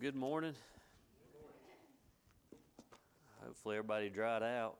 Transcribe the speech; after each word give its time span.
good 0.00 0.16
morning. 0.16 0.54
Hopefully, 3.44 3.76
everybody 3.76 4.08
dried 4.08 4.42
out 4.42 4.76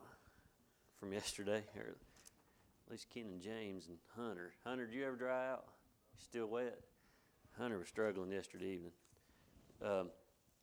from 0.98 1.12
yesterday, 1.12 1.62
or 1.76 1.82
at 1.82 2.90
least 2.90 3.06
Ken 3.12 3.24
and 3.24 3.42
James 3.42 3.88
and 3.88 3.98
Hunter. 4.16 4.54
Hunter, 4.64 4.86
did 4.86 4.94
you 4.94 5.04
ever 5.04 5.16
dry 5.16 5.50
out? 5.50 5.64
Still 6.16 6.46
wet? 6.46 6.78
Hunter 7.58 7.78
was 7.78 7.88
struggling 7.88 8.32
yesterday 8.32 8.72
evening. 8.72 8.92
Um, 9.84 10.08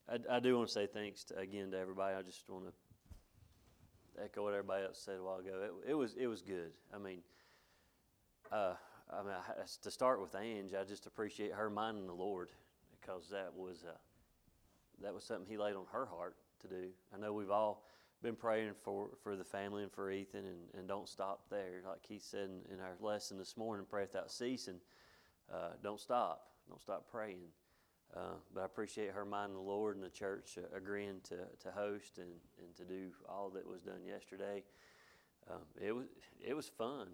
I, 0.09 0.37
I, 0.37 0.39
do 0.39 0.57
want 0.57 0.69
to 0.69 0.73
say 0.73 0.87
thanks 0.87 1.23
to, 1.25 1.37
again 1.37 1.69
to 1.69 1.77
everybody. 1.77 2.15
I 2.15 2.23
just 2.23 2.49
want 2.49 2.65
to 2.65 4.23
echo 4.23 4.43
what 4.43 4.53
everybody 4.53 4.85
else 4.85 4.99
said 5.05 5.17
a 5.19 5.23
while 5.23 5.37
ago. 5.37 5.51
It, 5.85 5.91
it 5.91 5.93
was 5.93 6.15
it 6.15 6.25
was 6.25 6.41
good. 6.41 6.71
I 6.91 6.97
mean, 6.97 7.19
uh, 8.51 8.73
I 9.11 9.21
mean, 9.21 9.33
I, 9.33 9.61
to 9.83 9.91
start 9.91 10.19
with 10.19 10.33
Ange, 10.33 10.73
I 10.73 10.83
just 10.83 11.05
appreciate 11.05 11.53
her 11.53 11.69
minding 11.69 12.07
the 12.07 12.13
Lord 12.13 12.49
because 12.99 13.29
that 13.29 13.51
was 13.55 13.85
uh, 13.87 13.93
that 15.01 15.13
was 15.13 15.23
something 15.23 15.45
He 15.47 15.57
laid 15.57 15.75
on 15.75 15.85
her 15.91 16.05
heart 16.05 16.35
to 16.61 16.67
do. 16.67 16.89
I 17.13 17.19
know 17.19 17.33
we've 17.33 17.51
all 17.51 17.83
been 18.23 18.35
praying 18.35 18.71
for, 18.83 19.09
for 19.21 19.35
the 19.35 19.43
family 19.43 19.83
and 19.83 19.91
for 19.91 20.09
Ethan, 20.09 20.45
and, 20.45 20.59
and 20.77 20.87
don't 20.87 21.07
stop 21.07 21.41
there. 21.49 21.81
Like 21.87 22.05
he 22.07 22.19
said 22.19 22.49
in, 22.49 22.73
in 22.73 22.79
our 22.79 22.95
lesson 22.99 23.37
this 23.37 23.55
morning, 23.55 23.85
pray 23.89 24.01
without 24.01 24.31
ceasing. 24.31 24.79
Uh, 25.53 25.69
don't 25.83 25.99
stop. 25.99 26.47
Don't 26.67 26.81
stop 26.81 27.07
praying. 27.09 27.49
Uh, 28.15 28.35
but 28.53 28.61
I 28.61 28.65
appreciate 28.65 29.11
her 29.11 29.25
mind 29.25 29.53
the 29.53 29.59
Lord 29.59 29.95
and 29.95 30.03
the 30.03 30.09
church 30.09 30.57
uh, 30.57 30.75
agreeing 30.75 31.19
to, 31.25 31.35
to 31.35 31.71
host 31.71 32.17
and, 32.17 32.29
and 32.59 32.75
to 32.77 32.83
do 32.83 33.09
all 33.29 33.49
that 33.51 33.67
was 33.67 33.81
done 33.81 34.03
yesterday. 34.05 34.63
Um, 35.49 35.61
it 35.81 35.93
was 35.93 36.05
it 36.45 36.55
was 36.55 36.67
fun. 36.67 37.07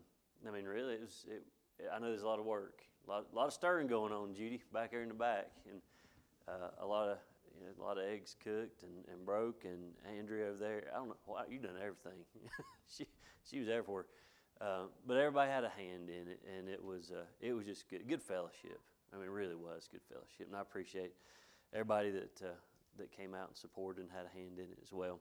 I 0.48 0.52
mean, 0.52 0.66
really, 0.66 0.96
it 0.96 1.02
was. 1.02 1.26
It, 1.28 1.44
I 1.94 2.00
know 2.00 2.10
there's 2.10 2.24
a 2.24 2.28
lot 2.28 2.40
of 2.40 2.46
work, 2.46 2.82
a 3.08 3.12
lot, 3.12 3.26
a 3.32 3.36
lot 3.36 3.48
of 3.48 3.54
stirring 3.54 3.88
going 3.88 4.14
on, 4.14 4.34
Judy, 4.34 4.62
back 4.72 4.92
here 4.92 5.02
in 5.02 5.10
the 5.10 5.14
back, 5.14 5.50
and 5.70 5.82
uh, 6.48 6.70
a 6.80 6.86
lot 6.86 7.10
of 7.10 7.18
you 7.54 7.66
know, 7.66 7.72
a 7.80 7.84
lot 7.84 7.98
of 7.98 8.04
eggs 8.06 8.36
cooked 8.44 8.84
and, 8.84 9.06
and 9.12 9.26
broke, 9.26 9.66
and 9.66 9.94
Andrea 10.18 10.50
over 10.50 10.58
there. 10.58 10.84
I 10.94 10.98
don't 10.98 11.10
know. 11.10 11.18
Wow, 11.28 11.44
you 11.50 11.60
done 11.60 11.76
everything. 11.78 12.24
she 12.88 13.08
she 13.50 13.60
was 13.60 13.70
everywhere, 13.70 14.06
uh, 14.62 14.84
but 15.08 15.18
everybody 15.18 15.52
had 15.52 15.64
a 15.64 15.70
hand 15.70 16.10
in 16.10 16.28
it, 16.28 16.42
and 16.58 16.70
it 16.70 16.84
was 16.84 17.12
uh, 17.12 17.26
it 17.40 17.54
was 17.54 17.66
just 17.66 17.90
good 17.90 18.08
good 18.08 18.22
fellowship. 18.22 18.80
I 19.14 19.18
mean, 19.18 19.26
it 19.26 19.32
really 19.32 19.56
was 19.56 19.88
good 19.92 20.02
fellowship, 20.10 20.48
and 20.48 20.56
I 20.56 20.62
appreciate 20.62 21.14
everybody 21.74 22.12
that 22.12 22.42
uh, 22.42 22.54
that 22.98 23.12
came 23.12 23.34
out 23.34 23.50
and 23.50 23.58
supported 23.58 24.02
and 24.02 24.12
had 24.12 24.26
a 24.26 24.38
hand 24.38 24.58
in 24.58 24.66
it 24.66 24.80
as 24.82 24.92
well. 24.92 25.20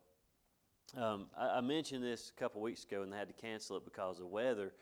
Um, 0.97 1.27
I, 1.39 1.59
I, 1.59 1.61
mentioned 1.61 2.05
this 2.05 2.33
a 2.37 2.39
couple 2.39 2.61
weeks 2.61 2.84
ago, 2.84 3.03
and 3.03 3.12
they 3.12 3.17
had 3.17 3.28
to 3.28 3.34
cancel 3.34 3.77
it 3.78 3.84
because 3.84 4.21
of 4.21 4.27
weather. 4.27 4.73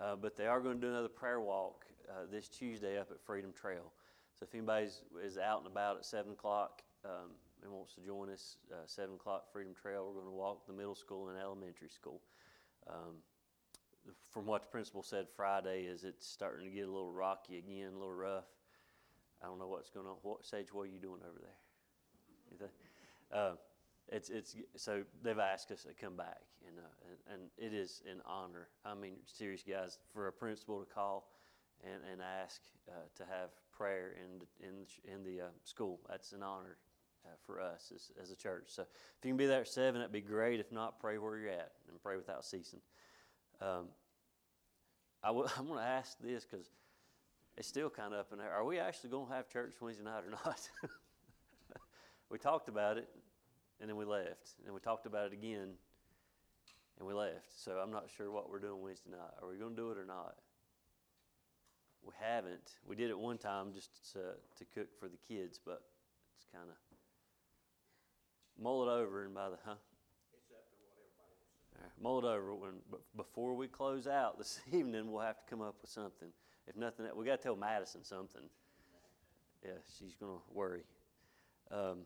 Uh, 0.00 0.14
but 0.14 0.36
they 0.36 0.46
are 0.46 0.60
going 0.60 0.76
to 0.76 0.80
do 0.80 0.92
another 0.92 1.08
prayer 1.08 1.40
walk 1.40 1.86
uh, 2.10 2.26
this 2.30 2.48
Tuesday 2.48 2.98
up 2.98 3.10
at 3.10 3.20
Freedom 3.24 3.52
Trail. 3.52 3.92
So 4.38 4.44
if 4.44 4.54
anybody 4.54 4.88
is 5.24 5.38
out 5.38 5.58
and 5.58 5.66
about 5.66 5.96
at 5.96 6.04
7 6.04 6.32
o'clock 6.32 6.82
um, 7.06 7.30
and 7.62 7.72
wants 7.72 7.94
to 7.94 8.00
join 8.00 8.30
us, 8.30 8.56
uh, 8.72 8.86
7 8.86 9.14
o'clock 9.14 9.44
Freedom 9.52 9.74
Trail, 9.74 10.06
we're 10.06 10.20
going 10.20 10.32
to 10.32 10.36
walk 10.36 10.66
the 10.66 10.72
middle 10.72 10.94
school 10.94 11.28
and 11.28 11.38
elementary 11.38 11.88
school. 11.88 12.20
Um, 12.88 13.22
from 14.30 14.46
what 14.46 14.62
the 14.62 14.68
principal 14.68 15.02
said 15.02 15.26
Friday, 15.34 15.82
is 15.82 16.04
it's 16.04 16.26
starting 16.26 16.64
to 16.68 16.70
get 16.70 16.86
a 16.86 16.90
little 16.90 17.12
rocky 17.12 17.58
again, 17.58 17.88
a 17.94 17.98
little 17.98 18.12
rough. 18.12 18.44
I 19.42 19.46
don't 19.46 19.58
know 19.58 19.68
what's 19.68 19.90
going 19.90 20.06
on. 20.06 20.14
What 20.22 20.44
Sage? 20.44 20.72
What 20.72 20.82
are 20.82 20.86
you 20.86 21.00
doing 21.00 21.20
over 21.28 21.40
there? 21.40 22.68
Uh, 23.34 23.56
it's 24.08 24.30
it's 24.30 24.54
so 24.76 25.02
they've 25.24 25.38
asked 25.40 25.72
us 25.72 25.82
to 25.82 25.92
come 26.00 26.16
back, 26.16 26.42
and, 26.64 26.78
uh, 26.78 27.32
and, 27.32 27.42
and 27.42 27.50
it 27.58 27.76
is 27.76 28.02
an 28.08 28.22
honor. 28.24 28.68
I 28.84 28.94
mean, 28.94 29.14
serious 29.26 29.64
guys, 29.68 29.98
for 30.14 30.28
a 30.28 30.32
principal 30.32 30.78
to 30.78 30.86
call 30.86 31.32
and, 31.84 32.00
and 32.12 32.22
ask 32.22 32.60
uh, 32.88 32.92
to 33.16 33.24
have 33.24 33.50
prayer 33.76 34.14
in 34.14 34.68
in 34.68 35.12
in 35.12 35.24
the 35.24 35.46
uh, 35.46 35.48
school. 35.64 35.98
That's 36.08 36.32
an 36.32 36.44
honor 36.44 36.76
for 37.46 37.60
us 37.60 37.92
as, 37.94 38.10
as 38.22 38.30
a 38.30 38.36
church. 38.36 38.64
So 38.68 38.82
if 38.82 39.24
you 39.24 39.30
can 39.30 39.36
be 39.36 39.46
there 39.46 39.60
at 39.60 39.68
seven, 39.68 40.00
that'd 40.00 40.12
be 40.12 40.20
great. 40.20 40.60
If 40.60 40.72
not, 40.72 41.00
pray 41.00 41.18
where 41.18 41.38
you're 41.38 41.50
at 41.50 41.72
and 41.88 42.00
pray 42.02 42.16
without 42.16 42.44
ceasing. 42.44 42.80
Um, 43.60 43.86
I 45.22 45.28
w- 45.28 45.48
I'm 45.58 45.66
going 45.66 45.78
to 45.78 45.84
ask 45.84 46.18
this 46.20 46.44
because 46.44 46.66
it's 47.56 47.68
still 47.68 47.90
kind 47.90 48.12
of 48.12 48.20
up 48.20 48.32
in 48.32 48.38
there. 48.38 48.52
Are 48.52 48.64
we 48.64 48.78
actually 48.78 49.10
going 49.10 49.28
to 49.28 49.34
have 49.34 49.48
church 49.48 49.74
Wednesday 49.80 50.04
night 50.04 50.24
or 50.26 50.30
not? 50.30 50.68
we 52.30 52.38
talked 52.38 52.68
about 52.68 52.98
it 52.98 53.08
and 53.80 53.88
then 53.88 53.96
we 53.96 54.04
left. 54.04 54.54
And 54.64 54.74
we 54.74 54.80
talked 54.80 55.06
about 55.06 55.26
it 55.26 55.32
again, 55.32 55.74
and 56.98 57.06
we 57.06 57.14
left. 57.14 57.48
So 57.56 57.72
I'm 57.72 57.90
not 57.90 58.08
sure 58.16 58.30
what 58.30 58.50
we're 58.50 58.58
doing 58.58 58.82
Wednesday 58.82 59.10
night. 59.10 59.34
Are 59.42 59.48
we 59.48 59.56
going 59.56 59.74
to 59.74 59.80
do 59.80 59.90
it 59.90 59.98
or 59.98 60.06
not? 60.06 60.34
We 62.02 62.12
haven't. 62.20 62.72
We 62.86 62.94
did 62.96 63.10
it 63.10 63.18
one 63.18 63.38
time 63.38 63.72
just 63.72 64.12
to, 64.12 64.20
to 64.58 64.64
cook 64.74 64.88
for 64.98 65.08
the 65.08 65.18
kids, 65.28 65.58
but 65.64 65.82
it's 66.36 66.46
kind 66.52 66.68
of 66.70 66.76
mull 68.60 68.88
it 68.88 68.92
over 68.92 69.24
and 69.24 69.34
by 69.34 69.50
the 69.50 69.56
huh. 69.64 69.74
It's 70.34 70.50
up 70.52 70.64
to 70.70 70.76
what 70.80 70.92
everybody 70.96 71.36
wants. 71.82 72.02
mull 72.02 72.18
it 72.18 72.24
over 72.24 72.54
when 72.54 72.72
before 73.16 73.54
we 73.54 73.68
close 73.68 74.06
out 74.06 74.38
this 74.38 74.60
evening. 74.72 75.10
We'll 75.10 75.22
have 75.22 75.38
to 75.38 75.50
come 75.50 75.62
up 75.62 75.76
with 75.80 75.90
something. 75.90 76.28
If 76.66 76.76
nothing, 76.76 77.06
we 77.14 77.24
got 77.24 77.36
to 77.36 77.42
tell 77.42 77.56
Madison 77.56 78.04
something. 78.04 78.42
Yeah, 79.64 79.72
she's 79.98 80.14
going 80.14 80.32
to 80.32 80.42
worry. 80.52 80.82
Um, 81.70 81.98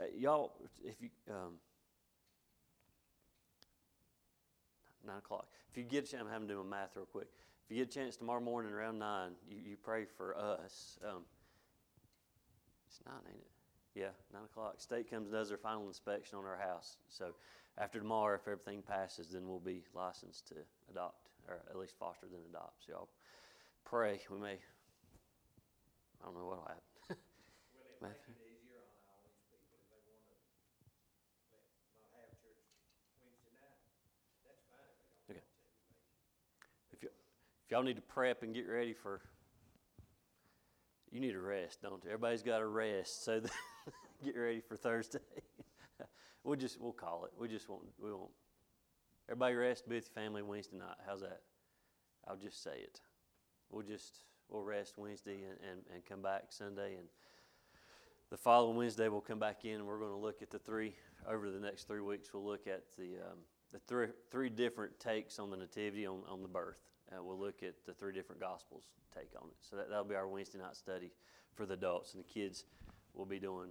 uh, 0.00 0.04
y'all, 0.16 0.52
if 0.84 1.00
you, 1.00 1.08
um, 1.30 1.54
nine 5.06 5.18
o'clock. 5.18 5.46
If 5.70 5.76
you 5.76 5.84
get 5.84 6.04
a 6.04 6.06
chance, 6.10 6.22
I'm 6.22 6.32
having 6.32 6.48
to 6.48 6.54
do 6.54 6.62
my 6.62 6.78
math 6.78 6.96
real 6.96 7.06
quick. 7.06 7.28
If 7.64 7.76
you 7.76 7.84
get 7.84 7.94
a 7.94 7.98
chance 7.98 8.16
tomorrow 8.16 8.40
morning 8.40 8.72
around 8.72 8.98
nine, 8.98 9.32
you, 9.48 9.58
you 9.70 9.76
pray 9.76 10.04
for 10.04 10.36
us. 10.36 10.98
Um, 11.06 11.22
it's 12.88 13.00
nine, 13.06 13.20
ain't 13.28 13.36
it? 13.36 13.59
Yeah, 13.94 14.14
nine 14.32 14.44
o'clock. 14.44 14.80
State 14.80 15.10
comes 15.10 15.26
and 15.26 15.34
does 15.34 15.48
their 15.48 15.58
final 15.58 15.88
inspection 15.88 16.38
on 16.38 16.44
our 16.44 16.56
house. 16.56 16.96
So 17.08 17.34
after 17.78 17.98
tomorrow, 17.98 18.36
if 18.36 18.46
everything 18.46 18.82
passes, 18.82 19.30
then 19.30 19.46
we'll 19.48 19.58
be 19.58 19.82
licensed 19.94 20.46
to 20.48 20.54
adopt, 20.90 21.28
or 21.48 21.60
at 21.68 21.76
least 21.76 21.94
foster 21.98 22.26
then 22.30 22.40
adopt. 22.48 22.84
So 22.86 22.92
y'all 22.92 23.08
pray. 23.84 24.20
We 24.30 24.38
may. 24.38 24.58
I 26.22 26.26
don't 26.26 26.34
know 26.36 26.46
what'll 26.46 26.64
happen. 26.68 26.82
Will 27.74 27.82
it 27.90 27.98
make 28.02 28.20
it 28.28 28.36
easier 28.46 28.78
on 28.78 29.00
all 29.10 29.18
these 29.26 29.40
people 29.50 29.74
if 29.74 29.82
they 29.90 29.98
want 30.06 30.22
to 30.22 30.36
let, 31.50 31.64
not 31.98 32.12
have 32.14 32.30
church 32.38 32.62
Wednesday 33.18 33.50
night? 33.58 33.80
That's 34.46 34.62
fine 34.70 34.86
if 34.86 35.00
they 35.00 35.08
don't 35.10 35.26
Okay. 35.34 35.42
want 35.42 35.50
to. 35.50 36.94
If, 36.94 36.98
y- 37.02 37.16
if 37.64 37.66
y'all 37.72 37.82
need 37.82 37.96
to 37.96 38.04
prep 38.06 38.42
and 38.44 38.54
get 38.54 38.68
ready 38.68 38.92
for, 38.94 39.20
you 41.10 41.20
need 41.20 41.34
a 41.34 41.40
rest, 41.40 41.82
don't 41.82 42.02
you? 42.04 42.10
Everybody's 42.10 42.42
got 42.42 42.60
a 42.60 42.66
rest, 42.66 43.24
so 43.24 43.40
get 44.24 44.36
ready 44.36 44.60
for 44.60 44.76
Thursday. 44.76 45.18
we'll 46.44 46.56
just 46.56 46.80
we'll 46.80 46.92
call 46.92 47.24
it. 47.24 47.32
We 47.38 47.48
just 47.48 47.68
won't 47.68 47.82
we 48.02 48.12
won't. 48.12 48.30
Everybody 49.28 49.54
rest, 49.54 49.84
with 49.86 49.94
your 49.94 50.02
family 50.02 50.42
Wednesday 50.42 50.76
night. 50.76 50.96
How's 51.06 51.20
that? 51.20 51.42
I'll 52.26 52.36
just 52.36 52.62
say 52.62 52.78
it. 52.78 53.00
We'll 53.70 53.84
just 53.84 54.24
we'll 54.48 54.62
rest 54.62 54.94
Wednesday 54.96 55.34
and, 55.34 55.70
and, 55.70 55.80
and 55.94 56.04
come 56.04 56.22
back 56.22 56.46
Sunday 56.48 56.96
and 56.96 57.06
the 58.30 58.36
following 58.36 58.76
Wednesday 58.76 59.08
we'll 59.08 59.20
come 59.20 59.38
back 59.40 59.64
in 59.64 59.74
and 59.74 59.86
we're 59.86 59.98
going 59.98 60.12
to 60.12 60.16
look 60.16 60.42
at 60.42 60.50
the 60.50 60.58
three 60.58 60.94
over 61.28 61.50
the 61.50 61.58
next 61.58 61.88
three 61.88 62.00
weeks. 62.00 62.32
We'll 62.32 62.44
look 62.44 62.66
at 62.68 62.84
the 62.96 63.16
um, 63.16 63.38
the 63.72 63.80
three 63.88 64.08
three 64.30 64.48
different 64.48 64.98
takes 65.00 65.38
on 65.38 65.50
the 65.50 65.56
nativity 65.56 66.06
on, 66.06 66.22
on 66.28 66.42
the 66.42 66.48
birth. 66.48 66.78
Uh, 67.12 67.22
we'll 67.22 67.38
look 67.38 67.62
at 67.62 67.74
the 67.86 67.92
three 67.92 68.12
different 68.12 68.40
gospels 68.40 68.84
take 69.14 69.30
on 69.40 69.48
it. 69.48 69.56
So 69.60 69.76
that, 69.76 69.88
that'll 69.88 70.04
be 70.04 70.14
our 70.14 70.28
Wednesday 70.28 70.58
night 70.58 70.76
study 70.76 71.10
for 71.54 71.66
the 71.66 71.74
adults 71.74 72.14
and 72.14 72.22
the 72.22 72.28
kids. 72.28 72.64
will 73.14 73.26
be 73.26 73.38
doing 73.38 73.70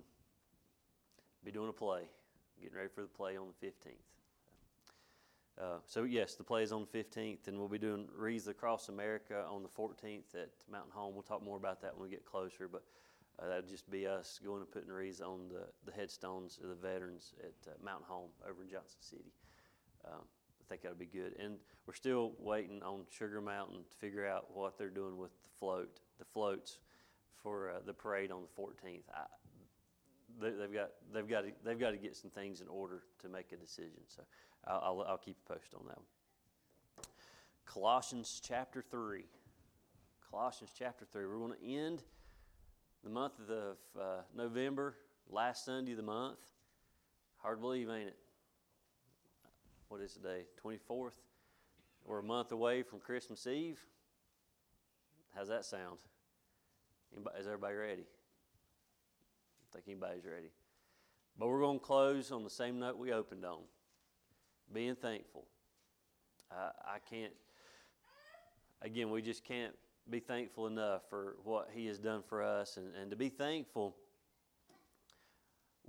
be 1.44 1.52
doing 1.52 1.70
a 1.70 1.74
play, 1.74 2.04
getting 2.62 2.76
ready 2.76 2.90
for 2.94 3.02
the 3.02 3.08
play 3.08 3.38
on 3.38 3.48
the 3.48 3.54
fifteenth. 3.66 3.96
Uh, 5.58 5.80
so 5.86 6.04
yes, 6.04 6.36
the 6.36 6.44
play 6.44 6.64
is 6.64 6.72
on 6.72 6.82
the 6.82 6.88
fifteenth, 6.88 7.48
and 7.48 7.58
we'll 7.58 7.68
be 7.70 7.78
doing 7.78 8.08
Wreaths 8.16 8.48
Across 8.48 8.90
America 8.90 9.46
on 9.50 9.64
the 9.64 9.70
fourteenth 9.70 10.36
at 10.36 10.52
Mountain 10.70 10.92
Home. 10.94 11.14
We'll 11.14 11.24
talk 11.24 11.44
more 11.44 11.58
about 11.58 11.82
that 11.82 11.96
when 11.96 12.10
we 12.10 12.10
get 12.10 12.26
closer, 12.26 12.68
but 12.68 12.84
uh, 13.40 13.48
that'll 13.48 13.70
just 13.70 13.90
be 13.90 14.06
us 14.06 14.40
going 14.44 14.62
and 14.62 14.72
putting 14.72 14.90
wreaths 14.90 15.22
on 15.22 15.48
the, 15.50 15.66
the 15.90 15.96
headstones 15.96 16.60
of 16.62 16.70
the 16.70 16.76
veterans 16.76 17.34
at 17.40 17.72
uh, 17.72 17.76
Mountain 17.84 18.08
Home 18.08 18.30
over 18.48 18.64
in 18.64 18.70
Johnson 18.70 19.00
City. 19.00 19.32
Um, 20.06 20.24
think 20.70 20.84
that'll 20.84 20.98
be 20.98 21.06
good. 21.06 21.36
And 21.40 21.56
we're 21.86 21.94
still 21.94 22.34
waiting 22.40 22.82
on 22.84 23.02
Sugar 23.10 23.42
Mountain 23.42 23.84
to 23.90 23.98
figure 23.98 24.26
out 24.26 24.48
what 24.54 24.78
they're 24.78 24.90
doing 24.90 25.18
with 25.18 25.32
the 25.44 25.50
float, 25.60 26.00
the 26.20 26.26
floats 26.26 26.80
for 27.42 27.72
uh, 27.72 27.80
the 27.86 27.94
parade 27.94 28.32
on 28.32 28.42
the 28.42 28.62
14th. 28.62 29.02
I, 29.14 29.24
they, 30.42 30.52
they've 30.52 30.74
got 30.74 30.92
they've 31.14 31.28
got 31.28 31.42
to, 31.42 31.52
they've 31.66 31.80
got 31.80 31.92
to 31.92 31.98
get 31.98 32.16
some 32.16 32.30
things 32.30 32.62
in 32.62 32.68
order 32.68 33.02
to 33.22 33.30
make 33.30 33.52
a 33.52 33.58
decision. 33.58 34.00
So 34.08 34.24
I'll, 34.68 34.82
I'll, 34.84 35.06
I'll 35.10 35.18
keep 35.18 35.38
you 35.38 35.56
posted 35.56 35.74
on 35.80 35.88
that 35.88 35.98
one. 35.98 37.06
Colossians 37.66 38.42
chapter 38.46 38.82
three. 38.82 39.26
Colossians 40.30 40.72
chapter 40.78 41.06
three. 41.12 41.26
We're 41.26 41.40
going 41.40 41.54
to 41.60 41.68
end 41.68 42.04
the 43.04 43.10
month 43.10 43.34
of 43.50 43.78
uh, 44.00 44.22
November, 44.36 44.96
last 45.30 45.66
Sunday 45.66 45.92
of 45.92 45.98
the 45.98 46.04
month. 46.04 46.40
Hard 47.38 47.58
to 47.58 47.62
believe, 47.62 47.90
ain't 47.90 48.10
it? 48.10 48.18
What 49.90 50.02
is 50.02 50.14
today? 50.14 50.44
24th? 50.64 51.14
We're 52.06 52.20
a 52.20 52.24
month 52.24 52.52
away 52.52 52.84
from 52.84 53.00
Christmas 53.00 53.48
Eve. 53.48 53.80
How's 55.36 55.48
that 55.48 55.66
sound? 55.66 55.98
Anybody, 57.12 57.40
is 57.40 57.48
everybody 57.48 57.74
ready? 57.74 58.04
I 59.64 59.74
think 59.74 59.86
anybody's 59.88 60.26
ready. 60.26 60.52
But 61.40 61.48
we're 61.48 61.62
going 61.62 61.80
to 61.80 61.84
close 61.84 62.32
on 62.32 62.44
the 62.44 62.52
same 62.52 62.78
note 62.78 63.00
we 63.00 63.12
opened 63.12 63.44
on 63.44 63.62
being 64.72 64.94
thankful. 64.94 65.46
I, 66.52 66.70
I 66.86 66.98
can't, 67.10 67.34
again, 68.84 69.10
we 69.10 69.24
just 69.24 69.44
can't 69.44 69.74
be 70.08 70.20
thankful 70.20 70.68
enough 70.68 71.02
for 71.10 71.38
what 71.44 71.70
He 71.74 71.88
has 71.88 71.98
done 71.98 72.22
for 72.22 72.44
us. 72.44 72.78
And, 72.78 72.94
and 72.94 73.10
to 73.10 73.18
be 73.18 73.30
thankful, 73.30 73.96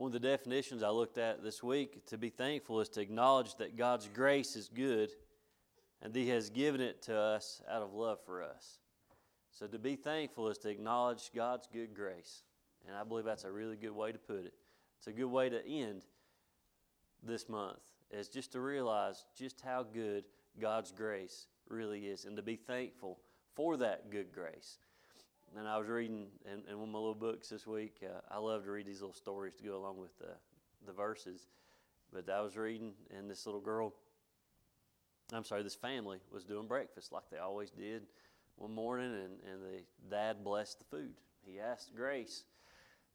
one 0.01 0.09
of 0.09 0.13
the 0.15 0.29
definitions 0.29 0.83
I 0.83 0.89
looked 0.89 1.19
at 1.19 1.45
this 1.45 1.63
week 1.63 2.07
to 2.07 2.17
be 2.17 2.31
thankful 2.31 2.81
is 2.81 2.89
to 2.91 3.03
acknowledge 3.03 3.57
that 3.57 3.77
God's 3.77 4.09
grace 4.09 4.57
is 4.57 4.67
good 4.67 5.11
and 6.01 6.17
He 6.17 6.31
has 6.31 6.49
given 6.49 6.81
it 6.81 7.03
to 7.03 7.15
us 7.15 7.61
out 7.71 7.83
of 7.83 7.93
love 7.93 8.19
for 8.25 8.43
us. 8.43 8.79
So 9.51 9.67
to 9.67 9.79
be 9.79 9.97
thankful 9.97 10.49
is 10.49 10.57
to 10.59 10.71
acknowledge 10.71 11.31
God's 11.37 11.69
good 11.71 11.95
grace. 11.95 12.45
And 12.89 12.97
I 12.97 13.05
believe 13.05 13.27
that's 13.27 13.45
a 13.45 13.53
really 13.53 13.77
good 13.77 13.91
way 13.91 14.11
to 14.11 14.17
put 14.17 14.47
it. 14.47 14.55
It's 14.97 15.07
a 15.07 15.13
good 15.13 15.27
way 15.27 15.51
to 15.51 15.63
end 15.69 16.07
this 17.23 17.51
month, 17.51 17.83
is 18.11 18.29
just 18.29 18.53
to 18.53 18.61
realize 18.61 19.27
just 19.37 19.61
how 19.61 19.83
good 19.83 20.25
God's 20.59 20.93
grace 20.93 21.47
really 21.69 22.07
is 22.07 22.25
and 22.25 22.37
to 22.37 22.43
be 22.43 22.57
thankful 22.57 23.19
for 23.55 23.77
that 23.77 24.11
good 24.11 24.33
grace. 24.33 24.79
And 25.59 25.67
I 25.67 25.79
was 25.79 25.89
reading 25.89 26.27
in, 26.45 26.63
in 26.71 26.79
one 26.79 26.89
of 26.89 26.93
my 26.93 26.99
little 26.99 27.15
books 27.15 27.49
this 27.49 27.67
week. 27.67 27.97
Uh, 28.05 28.21
I 28.31 28.39
love 28.39 28.65
to 28.65 28.71
read 28.71 28.87
these 28.87 29.01
little 29.01 29.15
stories 29.15 29.57
to 29.57 29.65
go 29.65 29.77
along 29.77 29.99
with 29.99 30.17
the, 30.19 30.29
the 30.87 30.93
verses. 30.93 31.49
But 32.13 32.31
I 32.31 32.41
was 32.41 32.57
reading, 32.57 32.93
and 33.17 33.29
this 33.29 33.47
little 33.47 33.61
girl, 33.61 33.93
I'm 35.33 35.45
sorry, 35.45 35.63
this 35.63 35.75
family 35.75 36.19
was 36.33 36.45
doing 36.45 36.67
breakfast 36.67 37.13
like 37.13 37.25
they 37.31 37.39
always 37.39 37.71
did 37.71 38.03
one 38.57 38.75
morning, 38.75 39.13
and, 39.13 39.53
and 39.53 39.63
the 39.63 39.83
dad 40.09 40.45
blessed 40.45 40.79
the 40.79 40.85
food. 40.85 41.15
He 41.45 41.59
asked 41.59 41.95
Grace, 41.97 42.45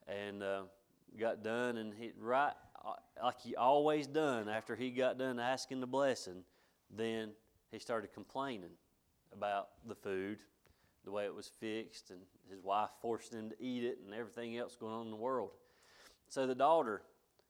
and 0.07 0.43
uh, 0.43 0.63
got 1.17 1.43
done, 1.43 1.77
and 1.77 1.93
he 1.93 2.11
right 2.19 2.53
uh, 2.85 2.93
like 3.23 3.39
he 3.41 3.55
always 3.55 4.07
done 4.07 4.49
after 4.49 4.75
he 4.75 4.91
got 4.91 5.17
done 5.17 5.39
asking 5.39 5.79
the 5.79 5.87
blessing, 5.87 6.43
then 6.95 7.31
he 7.71 7.79
started 7.79 8.13
complaining 8.13 8.71
about 9.33 9.69
the 9.87 9.95
food, 9.95 10.39
the 11.05 11.11
way 11.11 11.25
it 11.25 11.33
was 11.33 11.47
fixed, 11.47 12.09
and 12.09 12.19
his 12.49 12.61
wife 12.61 12.89
forced 13.01 13.33
him 13.33 13.49
to 13.49 13.55
eat 13.63 13.83
it, 13.83 13.99
and 14.03 14.13
everything 14.13 14.57
else 14.57 14.75
going 14.75 14.93
on 14.93 15.05
in 15.05 15.11
the 15.11 15.17
world. 15.17 15.51
So 16.27 16.47
the 16.47 16.55
daughter, 16.55 17.03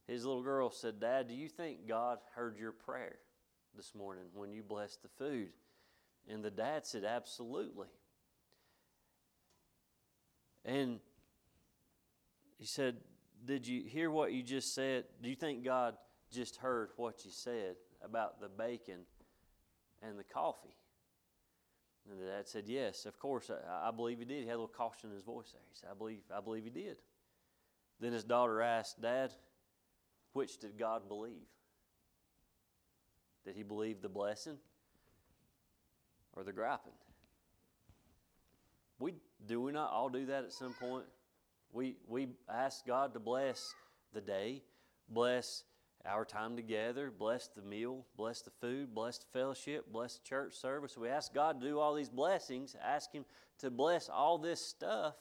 his 0.08 0.26
little 0.26 0.44
girl, 0.44 0.70
said, 0.70 1.00
"Dad, 1.00 1.28
do 1.28 1.34
you 1.34 1.48
think 1.48 1.88
God 1.88 2.20
heard 2.36 2.58
your 2.58 2.72
prayer 2.72 3.18
this 3.76 3.96
morning 3.96 4.26
when 4.34 4.52
you 4.52 4.62
blessed 4.62 5.02
the 5.02 5.10
food?" 5.10 5.50
And 6.28 6.44
the 6.44 6.52
dad 6.52 6.86
said, 6.86 7.04
Absolutely. 7.04 7.88
And 10.64 11.00
he 12.58 12.66
said, 12.66 12.98
Did 13.46 13.68
you 13.68 13.84
hear 13.84 14.10
what 14.10 14.34
you 14.34 14.42
just 14.42 14.74
said? 14.74 15.06
Do 15.22 15.30
you 15.30 15.36
think 15.36 15.64
God 15.64 15.96
just 16.32 16.58
heard 16.58 16.90
what 16.98 17.24
you 17.26 17.32
said 17.32 17.76
about 18.04 18.42
the 18.42 18.50
bacon 18.50 19.02
and 20.02 20.18
the 20.18 20.24
coffee? 20.24 20.76
And 22.10 22.22
the 22.22 22.26
dad 22.26 22.48
said, 22.48 22.66
Yes, 22.68 23.06
of 23.06 23.20
course. 23.20 23.50
I, 23.50 23.90
I 23.90 23.92
believe 23.92 24.20
he 24.20 24.26
did. 24.26 24.42
He 24.42 24.48
had 24.48 24.56
a 24.56 24.62
little 24.62 24.68
caution 24.68 25.10
in 25.10 25.16
his 25.16 25.24
voice 25.24 25.52
there. 25.52 25.62
He 25.70 25.76
said, 25.76 25.90
I 25.92 25.98
believe, 25.98 26.20
I 26.36 26.42
believe 26.42 26.64
he 26.64 26.70
did. 26.70 26.98
Then 28.00 28.14
his 28.14 28.24
daughter 28.24 28.62
asked, 28.62 29.02
Dad, 29.02 29.32
which 30.34 30.58
did 30.58 30.78
God 30.78 31.08
believe? 31.08 31.48
Did 33.46 33.56
he 33.56 33.64
believe 33.64 34.02
the 34.02 34.10
blessing 34.10 34.58
or 36.36 36.44
the 36.44 36.52
griping. 36.52 36.94
We 39.00 39.16
do 39.46 39.62
we 39.62 39.72
not 39.72 39.92
all 39.92 40.10
do 40.10 40.26
that 40.28 40.44
at 40.44 40.54
some 40.54 40.74
point? 40.74 41.06
We 41.72 41.96
we 42.08 42.28
ask 42.50 42.86
God 42.86 43.14
to 43.14 43.20
bless 43.20 43.74
the 44.14 44.22
day, 44.22 44.62
bless 45.10 45.64
our 46.08 46.26
time 46.26 46.56
together, 46.56 47.12
bless 47.18 47.48
the 47.48 47.62
meal, 47.62 48.06
bless 48.18 48.42
the 48.42 48.52
food, 48.62 48.94
bless 48.94 49.18
the 49.18 49.26
fellowship, 49.34 49.92
bless 49.92 50.16
the 50.18 50.24
church 50.24 50.54
service. 50.54 50.98
We 50.98 51.10
ask 51.10 51.34
God 51.34 51.60
to 51.60 51.68
do 51.68 51.80
all 51.80 51.94
these 51.94 52.10
blessings, 52.10 52.76
ask 52.84 53.12
Him 53.12 53.26
to 53.60 53.72
bless 53.72 54.10
all 54.10 54.38
this 54.38 54.62
stuff. 54.62 55.16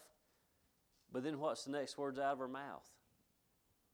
But 1.13 1.23
then 1.23 1.39
what's 1.39 1.65
the 1.65 1.73
next 1.73 1.97
words 1.97 2.19
out 2.19 2.33
of 2.33 2.41
our 2.41 2.49
mouth? 2.49 2.89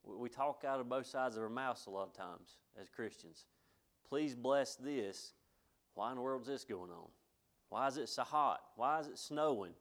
We 0.04 0.28
talk 0.28 0.64
out 0.66 0.81
of 0.81 0.88
both 0.88 1.06
sides 1.06 1.37
of 1.37 1.42
our 1.42 1.50
mouths 1.50 1.87
a 1.87 1.90
lot 1.90 2.08
of 2.08 2.14
times 2.14 2.56
as 2.81 2.88
Christians. 2.88 3.44
Please 4.08 4.34
bless 4.34 4.76
this 4.76 5.34
why 5.94 6.10
in 6.10 6.16
the 6.16 6.22
world 6.22 6.43
is 6.43 6.48
this 6.48 6.64
going 6.64 6.90
on? 6.90 7.08
Why 7.69 7.86
is 7.86 7.96
it 7.96 8.08
so 8.08 8.22
hot? 8.22 8.60
Why 8.76 9.00
is 9.00 9.06
it 9.06 9.19
snowing? 9.19 9.75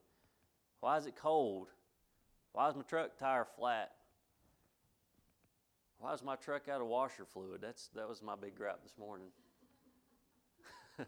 Why 0.79 0.97
is 0.97 1.05
it 1.05 1.15
cold? 1.15 1.69
Why 2.51 2.69
is 2.69 2.75
my 2.75 2.81
truck 2.81 3.17
tire 3.17 3.47
flat? 3.57 3.91
Why 6.00 6.13
is 6.13 6.24
my 6.24 6.36
truck 6.36 6.69
out 6.69 6.81
of 6.81 6.88
washer 6.88 7.25
fluid? 7.25 7.62
That's 7.62 7.90
that 7.96 8.07
was 8.07 8.22
my 8.22 8.36
big 8.36 8.56
gripe 8.56 8.81
this 8.81 8.98
morning. 8.98 9.28
I 11.00 11.04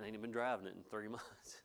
ain't 0.00 0.08
even 0.08 0.20
been 0.20 0.32
driving 0.32 0.66
it 0.66 0.74
in 0.76 0.82
three 0.90 1.08
months. 1.08 1.62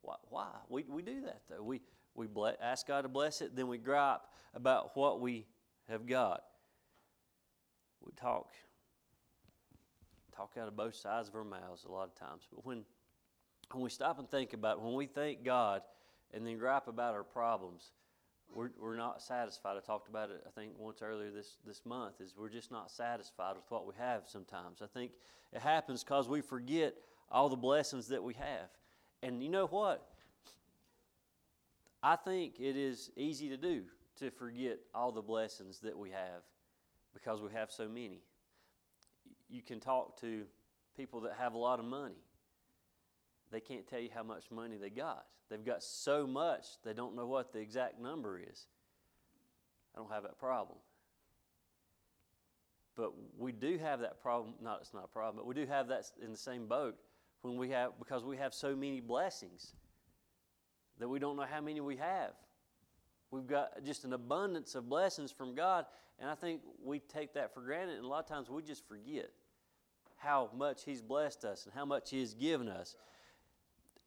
why? 0.00 0.16
Why? 0.30 0.48
We, 0.68 0.84
we 0.88 1.02
do 1.02 1.20
that 1.22 1.42
though. 1.48 1.62
We 1.62 1.82
we 2.14 2.26
bless, 2.26 2.56
ask 2.60 2.86
God 2.86 3.02
to 3.02 3.08
bless 3.08 3.42
it, 3.42 3.54
then 3.54 3.68
we 3.68 3.78
gripe 3.78 4.22
about 4.54 4.96
what 4.96 5.20
we 5.20 5.46
have 5.88 6.06
got. 6.06 6.42
We 8.00 8.12
talk 8.12 8.50
talk 10.34 10.52
out 10.60 10.68
of 10.68 10.76
both 10.76 10.94
sides 10.94 11.28
of 11.28 11.34
our 11.34 11.44
mouths 11.44 11.84
a 11.84 11.92
lot 11.92 12.04
of 12.08 12.14
times. 12.14 12.42
But 12.52 12.66
when, 12.66 12.84
when 13.72 13.84
we 13.84 13.90
stop 13.90 14.18
and 14.18 14.28
think 14.28 14.52
about 14.52 14.78
it, 14.78 14.82
when 14.82 14.94
we 14.94 15.06
thank 15.06 15.44
God 15.44 15.82
and 16.32 16.46
then 16.46 16.58
gripe 16.58 16.88
about 16.88 17.14
our 17.14 17.22
problems, 17.22 17.92
we're, 18.52 18.70
we're 18.80 18.96
not 18.96 19.22
satisfied. 19.22 19.76
I 19.76 19.80
talked 19.80 20.08
about 20.08 20.30
it, 20.30 20.44
I 20.46 20.50
think, 20.50 20.72
once 20.78 21.02
earlier 21.02 21.30
this, 21.30 21.56
this 21.66 21.82
month, 21.84 22.20
is 22.20 22.34
we're 22.36 22.48
just 22.48 22.70
not 22.70 22.90
satisfied 22.90 23.56
with 23.56 23.64
what 23.68 23.86
we 23.86 23.94
have 23.98 24.22
sometimes. 24.26 24.82
I 24.82 24.86
think 24.86 25.12
it 25.52 25.60
happens 25.60 26.02
because 26.02 26.28
we 26.28 26.40
forget 26.40 26.94
all 27.30 27.48
the 27.48 27.56
blessings 27.56 28.08
that 28.08 28.22
we 28.22 28.34
have. 28.34 28.68
And 29.22 29.42
you 29.42 29.48
know 29.48 29.66
what? 29.66 30.06
I 32.02 32.16
think 32.16 32.60
it 32.60 32.76
is 32.76 33.10
easy 33.16 33.48
to 33.48 33.56
do 33.56 33.82
to 34.18 34.30
forget 34.30 34.78
all 34.94 35.10
the 35.10 35.22
blessings 35.22 35.80
that 35.80 35.96
we 35.96 36.10
have 36.10 36.42
because 37.14 37.40
we 37.40 37.50
have 37.52 37.70
so 37.72 37.88
many 37.88 38.20
you 39.54 39.62
can 39.62 39.80
talk 39.80 40.20
to 40.20 40.42
people 40.96 41.20
that 41.20 41.34
have 41.38 41.54
a 41.54 41.58
lot 41.58 41.78
of 41.78 41.84
money. 41.84 42.22
They 43.50 43.60
can't 43.60 43.86
tell 43.86 44.00
you 44.00 44.08
how 44.12 44.22
much 44.22 44.50
money 44.50 44.76
they 44.76 44.90
got. 44.90 45.26
They've 45.50 45.64
got 45.64 45.82
so 45.82 46.26
much, 46.26 46.66
they 46.84 46.92
don't 46.92 47.14
know 47.14 47.26
what 47.26 47.52
the 47.52 47.58
exact 47.58 48.00
number 48.00 48.40
is. 48.40 48.66
I 49.94 49.98
don't 49.98 50.10
have 50.10 50.22
that 50.22 50.38
problem. 50.38 50.78
But 52.96 53.12
we 53.38 53.52
do 53.52 53.78
have 53.78 54.00
that 54.00 54.20
problem, 54.20 54.54
not 54.62 54.78
it's 54.80 54.94
not 54.94 55.04
a 55.04 55.08
problem, 55.08 55.36
but 55.36 55.46
we 55.46 55.54
do 55.54 55.66
have 55.66 55.88
that 55.88 56.04
in 56.22 56.30
the 56.30 56.38
same 56.38 56.66
boat 56.66 56.96
when 57.42 57.56
we 57.56 57.70
have 57.70 57.92
because 57.98 58.24
we 58.24 58.36
have 58.36 58.54
so 58.54 58.74
many 58.74 59.00
blessings 59.00 59.74
that 60.98 61.08
we 61.08 61.18
don't 61.18 61.36
know 61.36 61.46
how 61.48 61.60
many 61.60 61.80
we 61.80 61.96
have. 61.96 62.32
We've 63.30 63.46
got 63.46 63.84
just 63.84 64.04
an 64.04 64.12
abundance 64.12 64.74
of 64.76 64.88
blessings 64.88 65.32
from 65.32 65.54
God, 65.54 65.86
and 66.20 66.30
I 66.30 66.36
think 66.36 66.60
we 66.82 67.00
take 67.00 67.34
that 67.34 67.52
for 67.52 67.60
granted, 67.60 67.96
and 67.96 68.04
a 68.04 68.08
lot 68.08 68.20
of 68.20 68.28
times 68.28 68.48
we 68.48 68.62
just 68.62 68.86
forget 68.86 69.30
how 70.16 70.50
much 70.56 70.84
He's 70.84 71.02
blessed 71.02 71.44
us 71.44 71.64
and 71.64 71.74
how 71.74 71.84
much 71.84 72.10
He 72.10 72.20
has 72.20 72.34
given 72.34 72.68
us. 72.68 72.94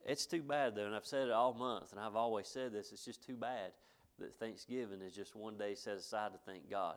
It's 0.05 0.25
too 0.25 0.41
bad, 0.41 0.75
though, 0.75 0.85
and 0.85 0.95
I've 0.95 1.05
said 1.05 1.27
it 1.27 1.31
all 1.31 1.53
month, 1.53 1.91
and 1.91 1.99
I've 1.99 2.15
always 2.15 2.47
said 2.47 2.71
this 2.71 2.91
it's 2.91 3.03
just 3.03 3.25
too 3.25 3.35
bad 3.35 3.71
that 4.19 4.35
Thanksgiving 4.39 5.01
is 5.01 5.13
just 5.13 5.35
one 5.35 5.57
day 5.57 5.75
set 5.75 5.97
aside 5.97 6.31
to 6.33 6.39
thank 6.45 6.69
God 6.69 6.95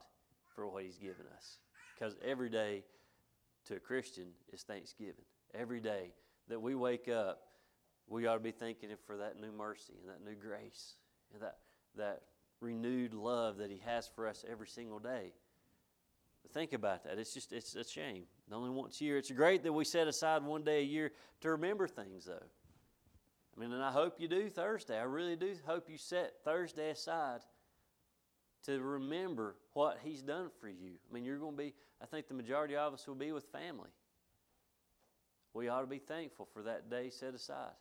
for 0.54 0.68
what 0.68 0.84
He's 0.84 0.96
given 0.96 1.26
us. 1.36 1.58
Because 1.94 2.16
every 2.24 2.48
day 2.48 2.84
to 3.66 3.76
a 3.76 3.80
Christian 3.80 4.28
is 4.52 4.62
Thanksgiving. 4.62 5.24
Every 5.54 5.80
day 5.80 6.12
that 6.48 6.60
we 6.60 6.74
wake 6.74 7.08
up, 7.08 7.42
we 8.06 8.26
ought 8.26 8.34
to 8.34 8.40
be 8.40 8.52
thanking 8.52 8.90
Him 8.90 8.98
for 9.06 9.16
that 9.18 9.40
new 9.40 9.52
mercy 9.52 9.94
and 10.00 10.08
that 10.08 10.24
new 10.24 10.36
grace 10.36 10.94
and 11.32 11.42
that, 11.42 11.58
that 11.96 12.22
renewed 12.60 13.14
love 13.14 13.58
that 13.58 13.70
He 13.70 13.80
has 13.84 14.08
for 14.14 14.26
us 14.26 14.44
every 14.50 14.68
single 14.68 14.98
day. 14.98 15.32
Think 16.52 16.72
about 16.72 17.04
that. 17.04 17.18
It's 17.18 17.32
just, 17.32 17.52
it's 17.52 17.76
a 17.76 17.84
shame. 17.84 18.24
Only 18.50 18.70
once 18.70 19.00
a 19.00 19.04
year. 19.04 19.18
It's 19.18 19.30
great 19.30 19.62
that 19.62 19.72
we 19.72 19.84
set 19.84 20.08
aside 20.08 20.42
one 20.42 20.64
day 20.64 20.80
a 20.80 20.84
year 20.84 21.12
to 21.42 21.50
remember 21.50 21.86
things, 21.86 22.24
though. 22.24 22.42
I 23.56 23.60
mean, 23.60 23.72
and 23.72 23.82
I 23.82 23.90
hope 23.90 24.20
you 24.20 24.28
do 24.28 24.48
Thursday. 24.48 24.98
I 24.98 25.02
really 25.02 25.36
do 25.36 25.54
hope 25.66 25.90
you 25.90 25.98
set 25.98 26.34
Thursday 26.44 26.90
aside 26.90 27.40
to 28.64 28.80
remember 28.80 29.56
what 29.72 29.98
He's 30.02 30.22
done 30.22 30.50
for 30.60 30.68
you. 30.68 30.92
I 31.10 31.14
mean, 31.14 31.24
you're 31.24 31.38
going 31.38 31.56
to 31.56 31.62
be, 31.62 31.74
I 32.02 32.06
think 32.06 32.28
the 32.28 32.34
majority 32.34 32.76
of 32.76 32.92
us 32.92 33.06
will 33.06 33.14
be 33.14 33.32
with 33.32 33.44
family. 33.46 33.90
We 35.52 35.68
ought 35.68 35.80
to 35.80 35.86
be 35.86 35.98
thankful 35.98 36.48
for 36.52 36.62
that 36.62 36.90
day 36.90 37.10
set 37.10 37.34
aside. 37.34 37.72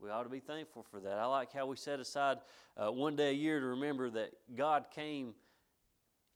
We 0.00 0.10
ought 0.10 0.24
to 0.24 0.28
be 0.28 0.40
thankful 0.40 0.84
for 0.90 1.00
that. 1.00 1.18
I 1.18 1.26
like 1.26 1.52
how 1.52 1.66
we 1.66 1.76
set 1.76 2.00
aside 2.00 2.38
uh, 2.76 2.90
one 2.90 3.16
day 3.16 3.30
a 3.30 3.34
year 3.34 3.60
to 3.60 3.66
remember 3.66 4.10
that 4.10 4.32
God 4.54 4.86
came 4.94 5.34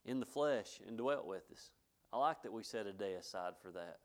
in 0.05 0.19
the 0.19 0.25
flesh 0.25 0.79
and 0.87 0.97
dwelt 0.97 1.25
with 1.25 1.43
us. 1.51 1.71
I 2.11 2.17
like 2.17 2.41
that 2.43 2.53
we 2.53 2.63
set 2.63 2.85
a 2.87 2.93
day 2.93 3.13
aside 3.13 3.53
for 3.61 3.71
that. 3.71 3.97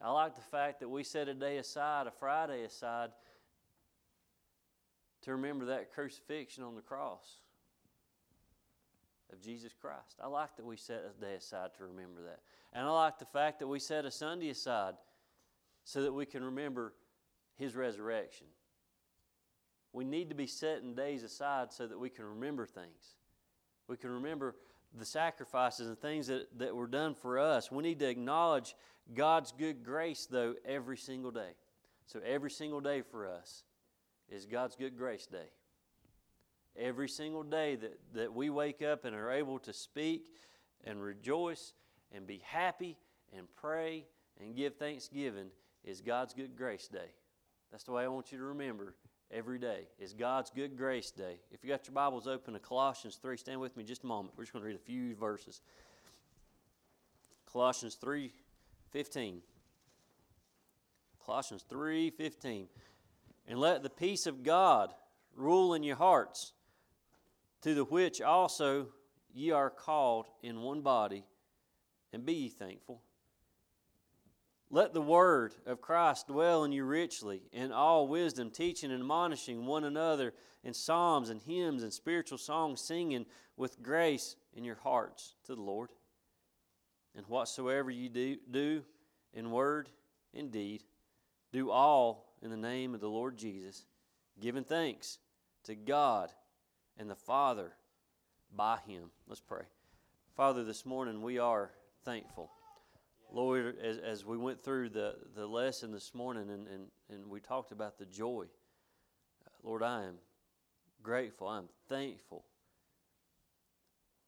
I 0.00 0.10
like 0.10 0.34
the 0.34 0.42
fact 0.42 0.80
that 0.80 0.88
we 0.88 1.02
set 1.02 1.28
a 1.28 1.34
day 1.34 1.56
aside, 1.56 2.06
a 2.06 2.10
Friday 2.10 2.64
aside, 2.64 3.10
to 5.22 5.32
remember 5.32 5.66
that 5.66 5.92
crucifixion 5.92 6.62
on 6.62 6.74
the 6.74 6.82
cross. 6.82 7.40
of 9.32 9.40
Jesus 9.40 9.72
Christ. 9.80 10.18
I 10.22 10.28
like 10.28 10.56
that 10.56 10.64
we 10.64 10.76
set 10.76 11.02
a 11.04 11.20
day 11.20 11.34
aside 11.34 11.70
to 11.78 11.84
remember 11.84 12.22
that. 12.22 12.40
And 12.72 12.86
I 12.86 12.90
like 12.90 13.18
the 13.18 13.24
fact 13.24 13.58
that 13.58 13.66
we 13.66 13.80
set 13.80 14.04
a 14.04 14.10
Sunday 14.10 14.50
aside 14.50 14.94
so 15.84 16.02
that 16.02 16.12
we 16.12 16.26
can 16.26 16.44
remember 16.44 16.94
His 17.56 17.74
resurrection. 17.74 18.46
We 19.92 20.04
need 20.04 20.28
to 20.28 20.34
be 20.34 20.46
setting 20.46 20.94
days 20.94 21.22
aside 21.22 21.72
so 21.72 21.86
that 21.86 21.98
we 21.98 22.08
can 22.08 22.24
remember 22.24 22.66
things. 22.66 23.16
We 23.88 23.96
can 23.96 24.10
remember 24.10 24.54
the 24.98 25.04
sacrifices 25.04 25.88
and 25.88 25.98
things 25.98 26.26
that, 26.28 26.46
that 26.58 26.74
were 26.74 26.86
done 26.86 27.14
for 27.14 27.38
us. 27.38 27.70
We 27.70 27.82
need 27.82 27.98
to 28.00 28.08
acknowledge 28.08 28.74
God's 29.14 29.52
good 29.52 29.84
grace, 29.84 30.26
though, 30.30 30.54
every 30.64 30.96
single 30.96 31.30
day. 31.30 31.54
So, 32.06 32.20
every 32.24 32.50
single 32.50 32.80
day 32.80 33.02
for 33.02 33.28
us 33.28 33.64
is 34.28 34.46
God's 34.46 34.76
good 34.76 34.96
grace 34.96 35.26
day. 35.26 35.48
Every 36.78 37.08
single 37.08 37.42
day 37.42 37.76
that, 37.76 37.98
that 38.14 38.34
we 38.34 38.50
wake 38.50 38.82
up 38.82 39.04
and 39.04 39.14
are 39.14 39.30
able 39.30 39.58
to 39.60 39.72
speak 39.72 40.26
and 40.84 41.02
rejoice 41.02 41.72
and 42.12 42.26
be 42.26 42.42
happy 42.44 42.96
and 43.36 43.46
pray 43.56 44.04
and 44.40 44.54
give 44.54 44.76
thanksgiving 44.76 45.48
is 45.84 46.00
God's 46.00 46.34
good 46.34 46.56
grace 46.56 46.88
day. 46.88 47.12
That's 47.70 47.84
the 47.84 47.92
way 47.92 48.04
I 48.04 48.08
want 48.08 48.30
you 48.32 48.38
to 48.38 48.44
remember 48.44 48.94
every 49.32 49.58
day 49.58 49.88
is 49.98 50.12
God's 50.12 50.50
good 50.50 50.76
grace 50.76 51.10
day. 51.10 51.38
If 51.50 51.62
you 51.62 51.70
got 51.70 51.86
your 51.86 51.94
Bibles 51.94 52.26
open 52.26 52.54
to 52.54 52.60
Colossians 52.60 53.16
3, 53.16 53.36
stand 53.36 53.60
with 53.60 53.76
me 53.76 53.84
just 53.84 54.04
a 54.04 54.06
moment. 54.06 54.34
We're 54.36 54.44
just 54.44 54.52
going 54.52 54.62
to 54.62 54.66
read 54.66 54.76
a 54.76 54.78
few 54.78 55.14
verses. 55.14 55.60
Colossians 57.50 57.94
3 57.94 58.32
15. 58.92 59.42
Colossians 61.24 61.64
3 61.68 62.10
15. 62.10 62.68
And 63.48 63.58
let 63.58 63.82
the 63.82 63.90
peace 63.90 64.26
of 64.26 64.42
God 64.42 64.92
rule 65.36 65.74
in 65.74 65.82
your 65.82 65.96
hearts, 65.96 66.52
to 67.62 67.74
the 67.74 67.84
which 67.84 68.20
also 68.20 68.88
ye 69.32 69.50
are 69.50 69.70
called 69.70 70.26
in 70.42 70.62
one 70.62 70.80
body, 70.80 71.24
and 72.12 72.24
be 72.24 72.32
ye 72.32 72.48
thankful. 72.48 73.02
Let 74.70 74.92
the 74.92 75.00
word 75.00 75.54
of 75.64 75.80
Christ 75.80 76.26
dwell 76.26 76.64
in 76.64 76.72
you 76.72 76.84
richly, 76.84 77.42
in 77.52 77.70
all 77.70 78.08
wisdom, 78.08 78.50
teaching 78.50 78.90
and 78.90 79.00
admonishing 79.00 79.64
one 79.64 79.84
another 79.84 80.34
in 80.64 80.74
psalms 80.74 81.30
and 81.30 81.40
hymns 81.40 81.84
and 81.84 81.92
spiritual 81.92 82.38
songs, 82.38 82.80
singing 82.80 83.26
with 83.56 83.80
grace 83.80 84.34
in 84.52 84.64
your 84.64 84.76
hearts 84.76 85.36
to 85.44 85.54
the 85.54 85.62
Lord. 85.62 85.90
And 87.14 87.24
whatsoever 87.26 87.90
you 87.90 88.08
do, 88.08 88.36
do 88.50 88.82
in 89.32 89.50
word 89.50 89.88
and 90.34 90.50
deed, 90.50 90.82
do 91.52 91.70
all 91.70 92.34
in 92.42 92.50
the 92.50 92.56
name 92.56 92.92
of 92.94 93.00
the 93.00 93.08
Lord 93.08 93.36
Jesus, 93.36 93.86
giving 94.40 94.64
thanks 94.64 95.18
to 95.64 95.76
God 95.76 96.32
and 96.98 97.08
the 97.08 97.14
Father 97.14 97.72
by 98.54 98.78
Him. 98.86 99.10
Let's 99.28 99.40
pray. 99.40 99.64
Father, 100.36 100.64
this 100.64 100.84
morning 100.84 101.22
we 101.22 101.38
are 101.38 101.70
thankful. 102.04 102.50
Lord, 103.36 103.76
as, 103.84 103.98
as 103.98 104.24
we 104.24 104.38
went 104.38 104.64
through 104.64 104.88
the, 104.88 105.14
the 105.34 105.46
lesson 105.46 105.92
this 105.92 106.14
morning 106.14 106.48
and, 106.48 106.66
and, 106.68 106.86
and 107.10 107.28
we 107.28 107.38
talked 107.38 107.70
about 107.70 107.98
the 107.98 108.06
joy, 108.06 108.46
Lord, 109.62 109.82
I 109.82 110.04
am 110.04 110.14
grateful, 111.02 111.46
I'm 111.46 111.68
thankful 111.86 112.46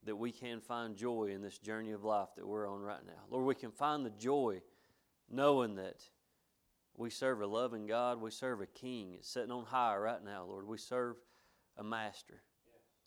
that 0.05 0.15
we 0.15 0.31
can 0.31 0.61
find 0.61 0.95
joy 0.95 1.31
in 1.35 1.41
this 1.41 1.57
journey 1.57 1.93
of 1.93 2.05
life 2.05 2.29
that 2.37 2.47
we're 2.47 2.69
on 2.69 2.83
right 2.83 3.01
now. 3.07 3.23
Lord, 3.31 3.47
we 3.47 3.55
can 3.55 3.71
find 3.71 4.05
the 4.05 4.11
joy 4.11 4.61
knowing 5.31 5.77
that 5.77 6.03
we 6.95 7.09
serve 7.09 7.41
a 7.41 7.47
loving 7.47 7.87
God, 7.87 8.21
we 8.21 8.31
serve 8.31 8.61
a 8.61 8.67
king 8.67 9.13
that's 9.13 9.31
sitting 9.31 9.51
on 9.51 9.65
high 9.65 9.97
right 9.97 10.23
now, 10.23 10.45
Lord. 10.45 10.67
We 10.67 10.77
serve 10.77 11.17
a 11.79 11.83
master, 11.83 12.43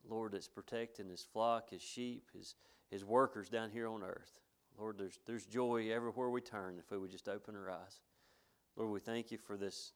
Lord, 0.09 0.31
that's 0.31 0.47
protecting 0.47 1.09
his 1.09 1.27
flock, 1.31 1.69
his 1.69 1.83
sheep, 1.83 2.23
his, 2.33 2.55
his 2.89 3.05
workers 3.05 3.49
down 3.49 3.69
here 3.69 3.87
on 3.87 4.01
earth. 4.01 4.31
Lord, 4.81 4.97
there's, 4.97 5.19
there's 5.27 5.45
joy 5.45 5.91
everywhere 5.93 6.31
we 6.31 6.41
turn 6.41 6.77
if 6.79 6.89
we 6.89 6.97
would 6.97 7.11
just 7.11 7.29
open 7.29 7.55
our 7.55 7.69
eyes. 7.69 8.01
Lord, 8.75 8.89
we 8.89 8.99
thank 8.99 9.31
you 9.31 9.37
for 9.37 9.55
this 9.55 9.93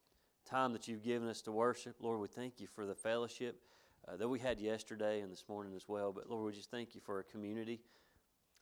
time 0.48 0.74
that 0.74 0.88
you've 0.88 1.02
given 1.02 1.28
us 1.28 1.42
to 1.42 1.52
worship. 1.52 1.96
Lord, 2.00 2.20
we 2.20 2.28
thank 2.28 2.60
you 2.60 2.68
for 2.68 2.86
the 2.86 2.94
fellowship 2.94 3.60
uh, 4.08 4.16
that 4.18 4.28
we 4.28 4.38
had 4.38 4.62
yesterday 4.62 5.22
and 5.22 5.32
this 5.32 5.46
morning 5.50 5.74
as 5.76 5.86
well. 5.88 6.14
But 6.14 6.30
Lord, 6.30 6.46
we 6.46 6.52
just 6.52 6.70
thank 6.70 6.94
you 6.94 7.02
for 7.02 7.20
a 7.20 7.24
community 7.24 7.82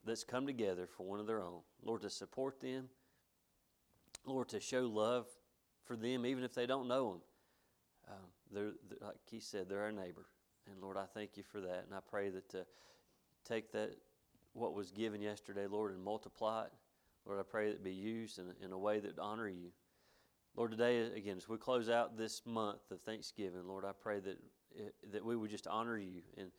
that's 0.06 0.24
come 0.24 0.48
together 0.48 0.88
for 0.88 1.04
one 1.04 1.20
of 1.20 1.28
their 1.28 1.42
own. 1.42 1.60
Lord, 1.84 2.04
to 2.04 2.10
support 2.10 2.62
them. 2.62 2.88
Lord, 4.26 4.48
to 4.50 4.62
show 4.62 4.84
love 4.84 5.28
for 5.84 5.98
them, 5.98 6.26
even 6.26 6.46
if 6.46 6.54
they 6.54 6.66
don't 6.66 6.88
know 6.88 7.12
them. 7.12 7.22
Um, 8.08 8.30
they're, 8.50 8.72
they're, 8.88 9.10
like 9.10 9.18
he 9.30 9.42
said, 9.42 9.68
they're 9.68 9.82
our 9.82 9.92
neighbor. 9.92 10.28
And 10.72 10.82
Lord, 10.82 10.96
I 10.96 11.04
thank 11.14 11.36
you 11.36 11.44
for 11.44 11.60
that. 11.60 11.84
And 11.86 11.94
I 11.94 12.00
pray 12.10 12.30
that 12.30 12.48
to 12.52 12.66
take 13.46 13.74
that 13.74 13.98
what 14.54 14.74
was 14.74 14.92
given 14.92 15.22
yesterday, 15.22 15.68
Lord, 15.68 15.94
and 15.94 16.04
multiply 16.04 16.66
it. 16.66 16.74
Lord, 17.26 17.40
I 17.40 17.44
pray 17.44 17.68
that 17.68 17.76
it 17.76 17.84
be 17.84 17.92
used 17.92 18.40
in, 18.40 18.46
in 18.64 18.72
a 18.72 18.78
way 18.78 19.00
that 19.00 19.18
honor 19.20 19.48
you. 19.48 19.72
Lord, 20.56 20.72
today, 20.72 21.08
again, 21.16 21.38
as 21.38 21.50
we 21.50 21.58
close 21.58 21.90
out 21.90 22.18
this 22.18 22.42
month 22.46 22.92
of 22.92 23.02
Thanksgiving, 23.02 23.68
Lord, 23.68 23.86
I 23.86 23.92
pray 23.92 24.20
that, 24.20 24.38
that 25.12 25.26
we 25.26 25.36
would 25.36 25.50
just 25.50 25.68
honor 25.68 25.98
you 25.98 26.22
and 26.38 26.52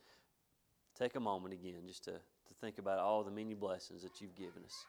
take 0.97 1.15
a 1.15 1.19
moment 1.19 1.53
again 1.53 1.81
just 1.87 2.03
to, 2.05 2.11
to 2.11 2.53
think 2.59 2.77
about 2.77 2.99
all 2.99 3.23
the 3.23 3.31
many 3.31 3.53
blessings 3.53 4.01
that 4.03 4.19
you've 4.19 4.35
given 4.35 4.63
us. 4.65 4.85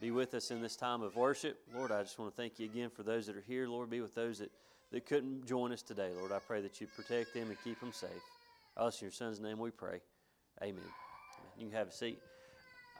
Be 0.00 0.10
with 0.10 0.34
us 0.34 0.50
in 0.50 0.60
this 0.60 0.76
time 0.76 1.00
of 1.02 1.14
worship. 1.14 1.60
Lord, 1.74 1.92
I 1.92 2.02
just 2.02 2.18
want 2.18 2.34
to 2.34 2.36
thank 2.36 2.58
you 2.58 2.66
again 2.66 2.90
for 2.90 3.02
those 3.02 3.26
that 3.26 3.36
are 3.36 3.44
here. 3.46 3.68
Lord, 3.68 3.88
be 3.88 4.00
with 4.00 4.14
those 4.14 4.40
that, 4.40 4.50
that 4.90 5.06
couldn't 5.06 5.46
join 5.46 5.72
us 5.72 5.80
today. 5.80 6.10
Lord, 6.18 6.32
I 6.32 6.40
pray 6.40 6.60
that 6.60 6.80
you 6.80 6.88
protect 6.88 7.32
them 7.32 7.48
and 7.48 7.56
keep 7.62 7.78
them 7.78 7.92
safe. 7.92 8.10
Us 8.76 9.00
in 9.00 9.06
your 9.06 9.12
son's 9.12 9.40
name 9.40 9.58
we 9.58 9.70
pray. 9.70 10.00
Amen. 10.60 10.82
You 11.58 11.66
can 11.66 11.76
have 11.76 11.88
a 11.88 11.92
seat. 11.92 12.18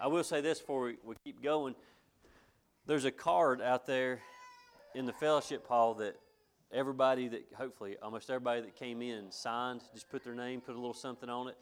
I 0.01 0.07
will 0.09 0.25
say 0.25 0.41
this 0.41 0.61
before 0.61 0.83
we, 0.85 0.97
we 1.05 1.15
keep 1.25 1.43
going. 1.43 1.75
There's 2.87 3.05
a 3.05 3.11
card 3.11 3.61
out 3.61 3.87
there 3.87 4.21
in 4.95 5.07
the 5.07 5.13
fellowship 5.13 5.67
hall 5.67 5.95
that 5.95 6.17
everybody 6.73 7.29
that 7.29 7.47
hopefully 7.57 7.97
almost 8.03 8.31
everybody 8.31 8.61
that 8.63 8.75
came 8.77 9.03
in 9.03 9.31
signed. 9.31 9.83
Just 9.95 10.11
put 10.11 10.25
their 10.25 10.35
name, 10.35 10.61
put 10.61 10.75
a 10.75 10.79
little 10.79 10.95
something 10.95 11.29
on 11.29 11.49
it. 11.49 11.57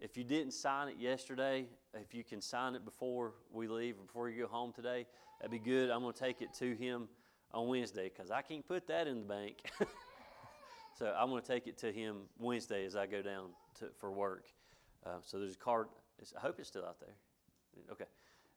If 0.00 0.16
you 0.16 0.24
didn't 0.24 0.52
sign 0.52 0.88
it 0.88 0.96
yesterday, 0.98 1.66
if 1.94 2.14
you 2.14 2.24
can 2.24 2.40
sign 2.40 2.74
it 2.74 2.84
before 2.84 3.34
we 3.52 3.68
leave, 3.68 3.96
or 3.98 4.04
before 4.04 4.28
you 4.28 4.42
go 4.42 4.48
home 4.48 4.72
today, 4.72 5.06
that'd 5.40 5.50
be 5.50 5.58
good. 5.58 5.90
I'm 5.90 6.02
going 6.02 6.12
to 6.12 6.18
take 6.18 6.42
it 6.42 6.52
to 6.54 6.74
him 6.74 7.08
on 7.52 7.68
Wednesday 7.68 8.10
because 8.14 8.30
I 8.30 8.42
can't 8.42 8.66
put 8.66 8.86
that 8.88 9.06
in 9.06 9.20
the 9.20 9.26
bank. 9.26 9.58
so 10.98 11.14
I'm 11.18 11.30
going 11.30 11.42
to 11.42 11.48
take 11.48 11.66
it 11.66 11.78
to 11.78 11.92
him 11.92 12.22
Wednesday 12.38 12.84
as 12.84 12.96
I 12.96 13.06
go 13.06 13.22
down 13.22 13.50
to, 13.78 13.86
for 13.98 14.10
work. 14.10 14.46
Uh, 15.06 15.18
so 15.22 15.38
there's 15.38 15.54
a 15.54 15.58
card 15.58 15.86
I 16.36 16.40
hope 16.40 16.58
it's 16.58 16.68
still 16.68 16.84
out 16.84 17.00
there. 17.00 17.14
Okay. 17.92 18.04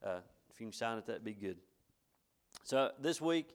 Uh, 0.03 0.19
if 0.49 0.59
you 0.59 0.67
can 0.67 0.73
sign 0.73 0.97
it, 0.97 1.05
that'd 1.05 1.23
be 1.23 1.33
good. 1.33 1.57
So 2.63 2.91
this 2.99 3.21
week, 3.21 3.49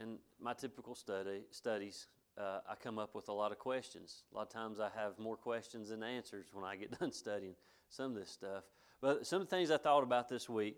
in 0.00 0.18
my 0.40 0.54
typical 0.54 0.94
study 0.94 1.42
studies, 1.50 2.06
uh, 2.38 2.60
I 2.68 2.74
come 2.82 2.98
up 2.98 3.14
with 3.14 3.28
a 3.28 3.32
lot 3.32 3.52
of 3.52 3.58
questions. 3.58 4.22
A 4.32 4.36
lot 4.36 4.42
of 4.42 4.52
times, 4.52 4.80
I 4.80 4.88
have 4.96 5.18
more 5.18 5.36
questions 5.36 5.90
than 5.90 6.02
answers 6.02 6.46
when 6.52 6.64
I 6.64 6.76
get 6.76 6.98
done 6.98 7.12
studying 7.12 7.54
some 7.88 8.12
of 8.12 8.14
this 8.14 8.30
stuff. 8.30 8.64
But 9.00 9.26
some 9.26 9.42
of 9.42 9.48
the 9.48 9.56
things 9.56 9.70
I 9.70 9.76
thought 9.76 10.02
about 10.02 10.28
this 10.28 10.48
week 10.48 10.76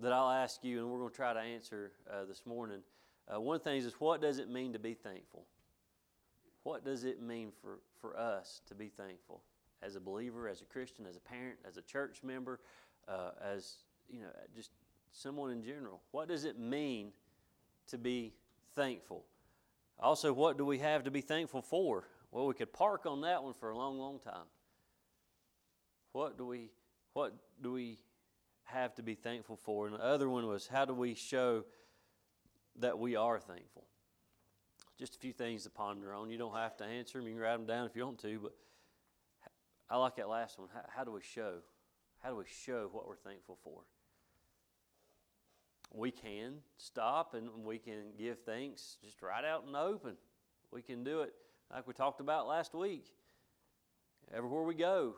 that 0.00 0.12
I'll 0.12 0.30
ask 0.30 0.62
you, 0.64 0.78
and 0.80 0.90
we're 0.90 0.98
going 0.98 1.10
to 1.10 1.16
try 1.16 1.32
to 1.32 1.40
answer 1.40 1.92
uh, 2.10 2.24
this 2.24 2.42
morning. 2.46 2.80
Uh, 3.32 3.40
one 3.40 3.56
of 3.56 3.64
the 3.64 3.70
things 3.70 3.84
is, 3.84 3.94
what 3.98 4.22
does 4.22 4.38
it 4.38 4.48
mean 4.48 4.72
to 4.72 4.78
be 4.78 4.94
thankful? 4.94 5.44
What 6.62 6.84
does 6.84 7.04
it 7.04 7.20
mean 7.20 7.50
for, 7.60 7.80
for 8.00 8.18
us 8.18 8.60
to 8.68 8.74
be 8.74 8.88
thankful? 8.88 9.42
As 9.82 9.96
a 9.96 10.00
believer, 10.00 10.48
as 10.48 10.60
a 10.60 10.64
Christian, 10.64 11.06
as 11.06 11.16
a 11.16 11.20
parent, 11.20 11.58
as 11.66 11.76
a 11.76 11.82
church 11.82 12.22
member, 12.22 12.60
uh, 13.06 13.30
as 13.42 13.76
you 14.08 14.20
know, 14.20 14.28
just 14.54 14.70
someone 15.12 15.50
in 15.50 15.62
general. 15.62 16.00
What 16.10 16.28
does 16.28 16.44
it 16.44 16.58
mean 16.58 17.12
to 17.88 17.98
be 17.98 18.34
thankful? 18.74 19.24
Also, 20.00 20.32
what 20.32 20.56
do 20.56 20.64
we 20.64 20.78
have 20.78 21.04
to 21.04 21.10
be 21.10 21.20
thankful 21.20 21.62
for? 21.62 22.04
Well, 22.30 22.46
we 22.46 22.54
could 22.54 22.72
park 22.72 23.06
on 23.06 23.22
that 23.22 23.42
one 23.42 23.54
for 23.54 23.70
a 23.70 23.76
long, 23.76 23.98
long 23.98 24.18
time. 24.20 24.46
What 26.12 26.36
do 26.38 26.46
we 26.46 26.70
what 27.14 27.34
do 27.62 27.72
we 27.72 27.98
have 28.64 28.94
to 28.96 29.02
be 29.02 29.14
thankful 29.14 29.56
for? 29.56 29.86
And 29.86 29.96
the 29.96 30.04
other 30.04 30.28
one 30.28 30.46
was 30.46 30.66
how 30.66 30.84
do 30.84 30.94
we 30.94 31.14
show 31.14 31.64
that 32.76 32.98
we 32.98 33.16
are 33.16 33.40
thankful? 33.40 33.84
Just 34.98 35.16
a 35.16 35.18
few 35.18 35.32
things 35.32 35.64
to 35.64 35.70
ponder 35.70 36.12
on. 36.12 36.30
You 36.30 36.38
don't 36.38 36.54
have 36.54 36.76
to 36.78 36.84
answer 36.84 37.18
them. 37.18 37.28
You 37.28 37.34
can 37.34 37.42
write 37.42 37.56
them 37.56 37.66
down 37.66 37.86
if 37.86 37.96
you 37.96 38.04
want 38.04 38.18
to, 38.20 38.38
but 38.40 38.52
I 39.90 39.96
like 39.96 40.16
that 40.16 40.28
last 40.28 40.58
one. 40.58 40.68
How, 40.72 40.82
how, 40.96 41.04
do 41.04 41.12
we 41.12 41.20
show? 41.22 41.54
How 42.22 42.30
do 42.30 42.36
we 42.36 42.44
show 42.64 42.88
what 42.92 43.06
we're 43.06 43.16
thankful 43.16 43.58
for? 43.64 43.80
We 45.94 46.10
can 46.10 46.56
stop 46.76 47.34
and 47.34 47.64
we 47.64 47.78
can 47.78 48.12
give 48.18 48.40
thanks 48.40 48.98
just 49.02 49.22
right 49.22 49.44
out 49.44 49.64
in 49.66 49.72
the 49.72 49.80
open. 49.80 50.16
We 50.70 50.82
can 50.82 51.02
do 51.02 51.22
it 51.22 51.32
like 51.72 51.86
we 51.86 51.94
talked 51.94 52.20
about 52.20 52.46
last 52.46 52.74
week. 52.74 53.06
Everywhere 54.34 54.62
we 54.62 54.74
go, 54.74 55.14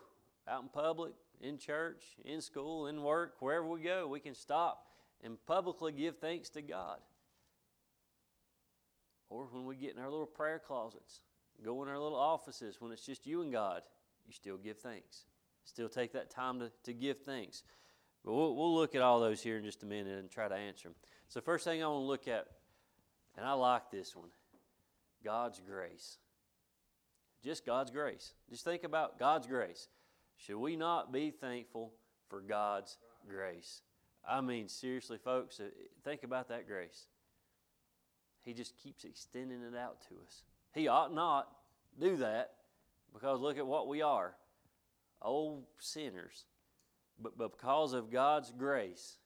out 0.46 0.62
in 0.62 0.68
public, 0.68 1.12
in 1.40 1.58
church, 1.58 2.04
in 2.24 2.40
school, 2.40 2.86
in 2.86 3.02
work, 3.02 3.34
wherever 3.40 3.66
we 3.66 3.80
go, 3.80 4.06
we 4.06 4.20
can 4.20 4.34
stop 4.34 4.86
and 5.24 5.36
publicly 5.46 5.90
give 5.90 6.18
thanks 6.18 6.48
to 6.50 6.62
God. 6.62 6.98
Or 9.28 9.46
when 9.50 9.64
we 9.64 9.76
get 9.76 9.94
in 9.94 10.00
our 10.00 10.10
little 10.10 10.26
prayer 10.26 10.60
closets, 10.64 11.20
go 11.64 11.82
in 11.82 11.88
our 11.88 11.98
little 11.98 12.18
offices 12.18 12.76
when 12.80 12.92
it's 12.92 13.04
just 13.04 13.26
you 13.26 13.42
and 13.42 13.52
God, 13.52 13.82
you 14.30 14.34
still 14.34 14.56
give 14.56 14.78
thanks. 14.78 15.24
Still 15.64 15.88
take 15.88 16.12
that 16.12 16.30
time 16.30 16.60
to, 16.60 16.70
to 16.84 16.92
give 16.92 17.18
thanks. 17.18 17.64
But 18.24 18.32
we'll, 18.32 18.54
we'll 18.54 18.74
look 18.74 18.94
at 18.94 19.02
all 19.02 19.18
those 19.18 19.42
here 19.42 19.56
in 19.56 19.64
just 19.64 19.82
a 19.82 19.86
minute 19.86 20.18
and 20.18 20.30
try 20.30 20.46
to 20.46 20.54
answer 20.54 20.88
them. 20.88 20.94
So, 21.28 21.40
first 21.40 21.64
thing 21.64 21.82
I 21.82 21.88
want 21.88 22.02
to 22.02 22.06
look 22.06 22.28
at, 22.28 22.46
and 23.36 23.44
I 23.44 23.52
like 23.54 23.90
this 23.90 24.14
one 24.14 24.28
God's 25.24 25.60
grace. 25.60 26.18
Just 27.42 27.66
God's 27.66 27.90
grace. 27.90 28.34
Just 28.48 28.64
think 28.64 28.84
about 28.84 29.18
God's 29.18 29.48
grace. 29.48 29.88
Should 30.36 30.58
we 30.58 30.76
not 30.76 31.12
be 31.12 31.30
thankful 31.30 31.92
for 32.28 32.40
God's 32.40 32.98
grace? 33.28 33.82
I 34.28 34.40
mean, 34.42 34.68
seriously, 34.68 35.18
folks, 35.18 35.58
uh, 35.58 35.64
think 36.04 36.22
about 36.22 36.48
that 36.50 36.68
grace. 36.68 37.06
He 38.42 38.52
just 38.52 38.76
keeps 38.76 39.04
extending 39.04 39.62
it 39.62 39.76
out 39.76 40.02
to 40.08 40.14
us. 40.24 40.42
He 40.72 40.86
ought 40.86 41.12
not 41.12 41.48
do 41.98 42.16
that 42.18 42.52
because 43.12 43.40
look 43.40 43.58
at 43.58 43.66
what 43.66 43.88
we 43.88 44.02
are 44.02 44.34
old 45.22 45.64
sinners. 45.78 46.44
But, 47.22 47.36
because 47.36 47.92
of 47.92 48.10
God's 48.10 48.50
grace, 48.50 49.18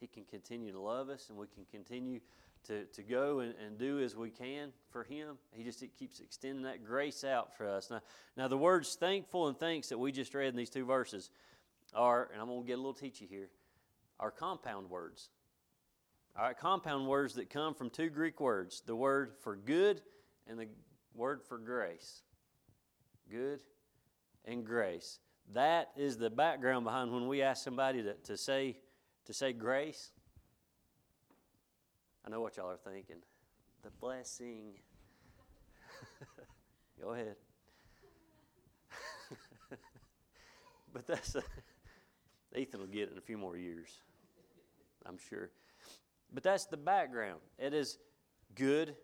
He 0.00 0.06
can 0.06 0.24
continue 0.24 0.72
to 0.72 0.80
love 0.80 1.08
us 1.08 1.30
and 1.30 1.38
we 1.38 1.46
can 1.46 1.64
continue 1.70 2.20
to, 2.64 2.84
to 2.84 3.02
go 3.02 3.40
and, 3.40 3.54
and 3.64 3.78
do 3.78 4.00
as 4.00 4.14
we 4.14 4.30
can 4.30 4.70
for 4.90 5.04
Him. 5.04 5.38
He 5.52 5.64
just 5.64 5.82
keeps 5.98 6.20
extending 6.20 6.64
that 6.64 6.84
grace 6.84 7.24
out 7.24 7.56
for 7.56 7.66
us. 7.66 7.90
Now, 7.90 8.00
now, 8.36 8.48
the 8.48 8.58
words 8.58 8.94
thankful 8.94 9.48
and 9.48 9.58
thanks 9.58 9.88
that 9.88 9.98
we 9.98 10.12
just 10.12 10.34
read 10.34 10.48
in 10.48 10.56
these 10.56 10.70
two 10.70 10.84
verses 10.84 11.30
are, 11.94 12.28
and 12.32 12.40
I'm 12.40 12.48
going 12.48 12.62
to 12.62 12.66
get 12.66 12.74
a 12.74 12.82
little 12.82 12.94
teachy 12.94 13.28
here, 13.28 13.48
are 14.20 14.30
compound 14.30 14.90
words. 14.90 15.30
All 16.36 16.44
right, 16.44 16.56
compound 16.56 17.06
words 17.08 17.34
that 17.34 17.50
come 17.50 17.74
from 17.74 17.90
two 17.90 18.08
Greek 18.08 18.40
words 18.40 18.82
the 18.86 18.96
word 18.96 19.32
for 19.42 19.56
good 19.56 20.00
and 20.46 20.58
the 20.58 20.68
word 21.14 21.42
for 21.42 21.58
grace. 21.58 22.22
Good 23.32 23.60
and 24.44 24.62
grace. 24.62 25.18
That 25.54 25.88
is 25.96 26.18
the 26.18 26.28
background 26.28 26.84
behind 26.84 27.10
when 27.10 27.28
we 27.28 27.40
ask 27.40 27.64
somebody 27.64 28.02
to, 28.02 28.12
to 28.12 28.36
say 28.36 28.76
to 29.24 29.32
say 29.32 29.54
grace. 29.54 30.10
I 32.26 32.30
know 32.30 32.42
what 32.42 32.58
y'all 32.58 32.68
are 32.68 32.76
thinking. 32.76 33.16
The 33.82 33.90
blessing. 34.00 34.74
Go 37.00 37.14
ahead. 37.14 37.36
but 40.92 41.06
that's 41.06 41.34
a, 41.34 41.42
Ethan 42.54 42.80
will 42.80 42.86
get 42.86 43.04
it 43.04 43.12
in 43.12 43.18
a 43.18 43.22
few 43.22 43.38
more 43.38 43.56
years, 43.56 43.88
I'm 45.06 45.16
sure. 45.30 45.48
But 46.34 46.42
that's 46.42 46.66
the 46.66 46.76
background. 46.76 47.40
It 47.58 47.72
is 47.72 47.96
good 48.54 48.94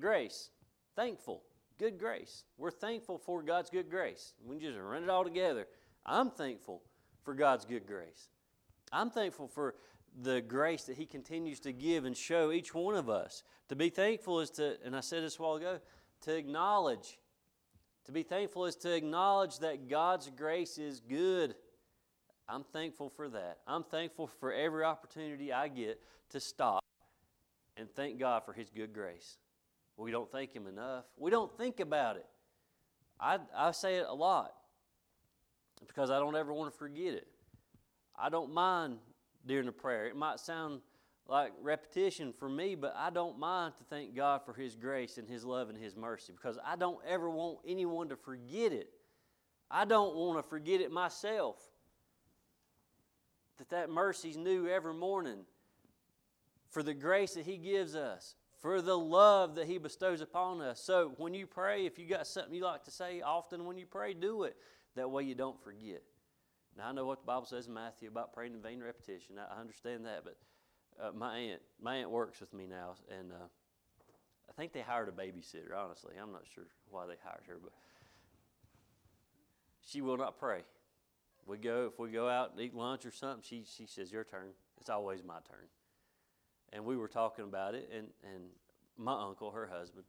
grace, 0.00 0.48
thankful, 0.94 1.42
good 1.78 1.98
grace. 1.98 2.44
We're 2.58 2.70
thankful 2.70 3.18
for 3.18 3.42
God's 3.42 3.70
good 3.70 3.90
grace. 3.90 4.34
We 4.44 4.58
just 4.58 4.78
run 4.78 5.02
it 5.02 5.10
all 5.10 5.24
together. 5.24 5.66
I'm 6.04 6.30
thankful 6.30 6.82
for 7.24 7.34
God's 7.34 7.64
good 7.64 7.86
grace. 7.86 8.28
I'm 8.92 9.10
thankful 9.10 9.48
for 9.48 9.74
the 10.22 10.40
grace 10.40 10.84
that 10.84 10.96
He 10.96 11.06
continues 11.06 11.60
to 11.60 11.72
give 11.72 12.04
and 12.04 12.16
show 12.16 12.52
each 12.52 12.74
one 12.74 12.94
of 12.94 13.10
us. 13.10 13.42
To 13.68 13.76
be 13.76 13.90
thankful 13.90 14.40
is 14.40 14.50
to, 14.50 14.76
and 14.84 14.96
I 14.96 15.00
said 15.00 15.22
this 15.22 15.38
a 15.38 15.42
while 15.42 15.56
ago, 15.56 15.80
to 16.22 16.36
acknowledge. 16.36 17.18
To 18.06 18.12
be 18.12 18.22
thankful 18.22 18.66
is 18.66 18.76
to 18.76 18.94
acknowledge 18.94 19.58
that 19.58 19.88
God's 19.88 20.30
grace 20.36 20.78
is 20.78 21.00
good. 21.00 21.54
I'm 22.48 22.62
thankful 22.62 23.10
for 23.10 23.28
that. 23.30 23.58
I'm 23.66 23.82
thankful 23.82 24.28
for 24.28 24.52
every 24.52 24.84
opportunity 24.84 25.52
I 25.52 25.68
get 25.68 26.00
to 26.30 26.40
stop 26.40 26.84
and 27.76 27.90
thank 27.90 28.18
God 28.18 28.44
for 28.44 28.52
His 28.52 28.70
good 28.70 28.92
grace. 28.92 29.38
We 29.96 30.10
don't 30.10 30.30
thank 30.30 30.54
Him 30.54 30.66
enough. 30.66 31.04
We 31.16 31.30
don't 31.30 31.56
think 31.56 31.80
about 31.80 32.16
it. 32.16 32.26
I, 33.18 33.38
I 33.56 33.70
say 33.70 33.96
it 33.96 34.06
a 34.08 34.14
lot 34.14 34.52
because 35.86 36.10
I 36.10 36.18
don't 36.18 36.36
ever 36.36 36.52
want 36.52 36.72
to 36.72 36.78
forget 36.78 37.14
it. 37.14 37.28
I 38.18 38.28
don't 38.28 38.52
mind 38.52 38.98
during 39.46 39.66
the 39.66 39.72
prayer. 39.72 40.06
It 40.06 40.16
might 40.16 40.40
sound 40.40 40.80
like 41.28 41.52
repetition 41.60 42.32
for 42.38 42.48
me, 42.48 42.74
but 42.74 42.94
I 42.96 43.10
don't 43.10 43.38
mind 43.38 43.74
to 43.78 43.84
thank 43.84 44.14
God 44.14 44.42
for 44.44 44.52
His 44.52 44.76
grace 44.76 45.18
and 45.18 45.28
His 45.28 45.44
love 45.44 45.68
and 45.68 45.78
His 45.78 45.96
mercy 45.96 46.32
because 46.32 46.58
I 46.64 46.76
don't 46.76 46.98
ever 47.06 47.28
want 47.28 47.58
anyone 47.66 48.08
to 48.10 48.16
forget 48.16 48.72
it. 48.72 48.90
I 49.70 49.84
don't 49.84 50.14
want 50.14 50.38
to 50.38 50.48
forget 50.48 50.80
it 50.80 50.92
myself. 50.92 51.56
That 53.58 53.70
that 53.70 53.90
mercy's 53.90 54.36
new 54.36 54.68
every 54.68 54.94
morning 54.94 55.38
for 56.70 56.82
the 56.82 56.94
grace 56.94 57.34
that 57.34 57.46
He 57.46 57.56
gives 57.56 57.96
us, 57.96 58.34
for 58.66 58.82
the 58.82 58.98
love 58.98 59.54
that 59.54 59.68
He 59.68 59.78
bestows 59.78 60.20
upon 60.20 60.60
us. 60.60 60.80
So 60.80 61.12
when 61.18 61.34
you 61.34 61.46
pray, 61.46 61.86
if 61.86 62.00
you 62.00 62.06
got 62.08 62.26
something 62.26 62.52
you 62.52 62.64
like 62.64 62.82
to 62.86 62.90
say 62.90 63.20
often 63.20 63.64
when 63.64 63.78
you 63.78 63.86
pray, 63.86 64.12
do 64.12 64.42
it. 64.42 64.56
That 64.96 65.08
way 65.08 65.22
you 65.22 65.36
don't 65.36 65.62
forget. 65.62 66.02
Now 66.76 66.88
I 66.88 66.92
know 66.92 67.06
what 67.06 67.20
the 67.20 67.26
Bible 67.26 67.46
says 67.46 67.68
in 67.68 67.74
Matthew 67.74 68.08
about 68.08 68.32
praying 68.32 68.54
in 68.54 68.60
vain 68.60 68.82
repetition. 68.82 69.36
I 69.38 69.60
understand 69.60 70.04
that, 70.06 70.24
but 70.24 70.36
uh, 71.00 71.12
my 71.12 71.38
aunt, 71.38 71.60
my 71.80 71.94
aunt 71.98 72.10
works 72.10 72.40
with 72.40 72.52
me 72.52 72.66
now, 72.66 72.96
and 73.16 73.30
uh, 73.30 73.46
I 74.48 74.52
think 74.56 74.72
they 74.72 74.80
hired 74.80 75.08
a 75.08 75.12
babysitter. 75.12 75.76
Honestly, 75.76 76.14
I'm 76.20 76.32
not 76.32 76.42
sure 76.52 76.64
why 76.90 77.06
they 77.06 77.14
hired 77.22 77.44
her, 77.46 77.58
but 77.62 77.72
she 79.80 80.00
will 80.00 80.16
not 80.16 80.40
pray. 80.40 80.62
We 81.46 81.58
go 81.58 81.88
if 81.92 82.00
we 82.00 82.10
go 82.10 82.28
out 82.28 82.50
and 82.50 82.60
eat 82.60 82.74
lunch 82.74 83.06
or 83.06 83.12
something. 83.12 83.44
She 83.48 83.62
she 83.64 83.86
says, 83.86 84.10
"Your 84.10 84.24
turn." 84.24 84.48
It's 84.80 84.90
always 84.90 85.22
my 85.22 85.38
turn. 85.48 85.68
And 86.76 86.84
we 86.84 86.98
were 86.98 87.08
talking 87.08 87.46
about 87.46 87.74
it, 87.74 87.88
and 87.90 88.08
and 88.22 88.44
my 88.98 89.18
uncle, 89.18 89.50
her 89.50 89.66
husband, 89.66 90.04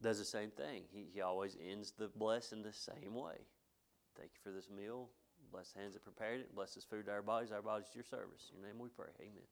does 0.00 0.18
the 0.18 0.24
same 0.24 0.50
thing. 0.50 0.84
He 0.90 1.04
he 1.12 1.20
always 1.20 1.58
ends 1.70 1.92
the 1.98 2.08
blessing 2.08 2.62
the 2.62 2.72
same 2.72 3.14
way. 3.14 3.36
Thank 4.16 4.30
you 4.32 4.40
for 4.42 4.50
this 4.50 4.70
meal. 4.74 5.10
Bless 5.52 5.72
the 5.72 5.80
hands 5.80 5.92
that 5.92 6.02
prepared 6.02 6.40
it. 6.40 6.54
Bless 6.54 6.74
this 6.74 6.84
food 6.84 7.04
to 7.04 7.12
our 7.12 7.20
bodies. 7.20 7.52
Our 7.52 7.60
bodies 7.60 7.88
to 7.90 7.96
your 7.96 8.04
service. 8.04 8.50
In 8.50 8.60
your 8.60 8.68
name 8.68 8.78
we 8.78 8.88
pray. 8.88 9.10
Amen. 9.20 9.44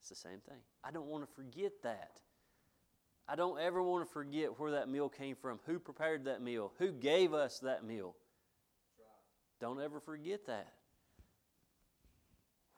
It's 0.00 0.08
the 0.08 0.16
same 0.16 0.40
thing. 0.48 0.58
I 0.82 0.90
don't 0.90 1.06
want 1.06 1.28
to 1.28 1.34
forget 1.34 1.72
that. 1.82 2.12
I 3.28 3.36
don't 3.36 3.60
ever 3.60 3.82
want 3.82 4.06
to 4.06 4.10
forget 4.10 4.58
where 4.58 4.70
that 4.70 4.88
meal 4.88 5.10
came 5.10 5.36
from, 5.36 5.60
who 5.66 5.78
prepared 5.78 6.24
that 6.24 6.40
meal, 6.40 6.72
who 6.78 6.92
gave 6.92 7.34
us 7.34 7.58
that 7.58 7.84
meal. 7.84 8.16
Don't 9.60 9.82
ever 9.82 10.00
forget 10.00 10.46
that. 10.46 10.72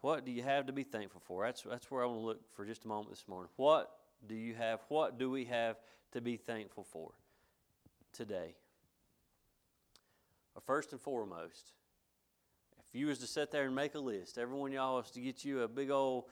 What 0.00 0.24
do 0.24 0.32
you 0.32 0.42
have 0.42 0.66
to 0.66 0.72
be 0.72 0.82
thankful 0.82 1.20
for? 1.24 1.44
That's, 1.44 1.62
that's 1.62 1.90
where 1.90 2.02
I 2.02 2.06
want 2.06 2.20
to 2.20 2.24
look 2.24 2.40
for 2.54 2.64
just 2.64 2.84
a 2.84 2.88
moment 2.88 3.10
this 3.10 3.24
morning. 3.28 3.50
What 3.56 3.90
do 4.26 4.34
you 4.34 4.54
have? 4.54 4.80
What 4.88 5.18
do 5.18 5.30
we 5.30 5.44
have 5.46 5.76
to 6.12 6.20
be 6.20 6.36
thankful 6.36 6.84
for 6.84 7.12
today? 8.12 8.54
First 10.66 10.92
and 10.92 11.00
foremost, 11.00 11.72
if 12.92 12.98
you 12.98 13.06
was 13.06 13.18
to 13.18 13.26
sit 13.26 13.50
there 13.50 13.64
and 13.64 13.74
make 13.74 13.94
a 13.94 13.98
list, 13.98 14.36
every 14.36 14.56
one 14.56 14.70
of 14.70 14.74
y'all 14.74 14.96
was 14.96 15.10
to 15.12 15.20
get 15.20 15.44
you 15.44 15.62
a 15.62 15.68
big 15.68 15.90
old 15.90 16.24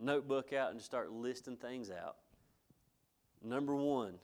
notebook 0.00 0.52
out 0.52 0.72
and 0.72 0.80
start 0.80 1.10
listing 1.10 1.56
things 1.56 1.90
out. 1.90 2.16
Number 3.42 3.74
one 3.74 4.14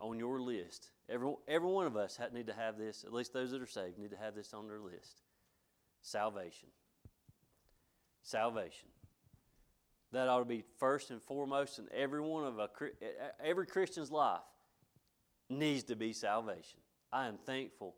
on 0.00 0.18
your 0.18 0.40
list, 0.40 0.90
every, 1.08 1.32
every 1.48 1.68
one 1.68 1.86
of 1.86 1.96
us 1.96 2.18
need 2.32 2.46
to 2.48 2.52
have 2.52 2.76
this, 2.76 3.04
at 3.04 3.12
least 3.12 3.32
those 3.32 3.52
that 3.52 3.62
are 3.62 3.66
saved, 3.66 3.98
need 3.98 4.10
to 4.10 4.16
have 4.16 4.34
this 4.34 4.52
on 4.52 4.68
their 4.68 4.80
list 4.80 5.22
salvation. 6.02 6.68
Salvation. 8.26 8.88
That 10.10 10.26
ought 10.26 10.40
to 10.40 10.44
be 10.44 10.64
first 10.80 11.12
and 11.12 11.22
foremost 11.22 11.78
in 11.78 11.86
every 11.94 12.20
one 12.20 12.44
of 12.44 12.58
a, 12.58 12.68
every 13.42 13.66
Christian's 13.66 14.10
life 14.10 14.40
needs 15.48 15.84
to 15.84 15.94
be 15.94 16.12
salvation. 16.12 16.80
I 17.12 17.28
am 17.28 17.36
thankful 17.36 17.94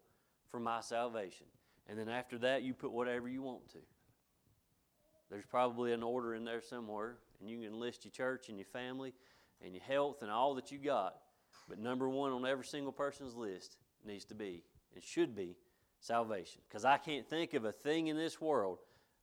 for 0.51 0.61
my 0.61 0.83
salvation. 0.83 1.47
And 1.89 1.99
then 1.99 2.11
after 2.11 2.37
that, 2.41 2.63
you 2.63 2.75
put 2.75 2.93
whatever 2.93 3.27
you 3.27 3.41
want 3.41 3.71
to. 3.71 3.79
There's 5.31 5.47
probably 5.47 5.95
an 5.95 6.03
order 6.03 6.35
in 6.35 6.45
there 6.45 6.61
somewhere, 6.61 7.17
and 7.41 7.49
you 7.49 7.67
can 7.67 7.81
list 7.81 8.05
your 8.05 8.13
church 8.13 8.51
and 8.51 8.59
your 8.59 8.67
family 8.67 9.15
and 9.65 9.73
your 9.73 9.85
health 9.85 10.21
and 10.21 10.31
all 10.31 10.55
that 10.57 10.71
you 10.71 10.77
got. 10.77 11.15
But 11.71 11.79
number 11.79 12.07
one 12.07 12.33
on 12.33 12.45
every 12.45 12.67
single 12.67 12.93
person's 12.93 13.35
list 13.35 13.79
needs 14.05 14.27
to 14.27 14.35
be 14.35 14.63
and 14.95 15.03
should 15.03 15.35
be 15.35 15.57
salvation. 16.01 16.61
Because 16.69 16.85
I 16.85 16.99
can't 16.99 17.27
think 17.27 17.55
of 17.55 17.65
a 17.65 17.73
thing 17.73 18.09
in 18.09 18.19
this 18.19 18.43
world 18.43 18.81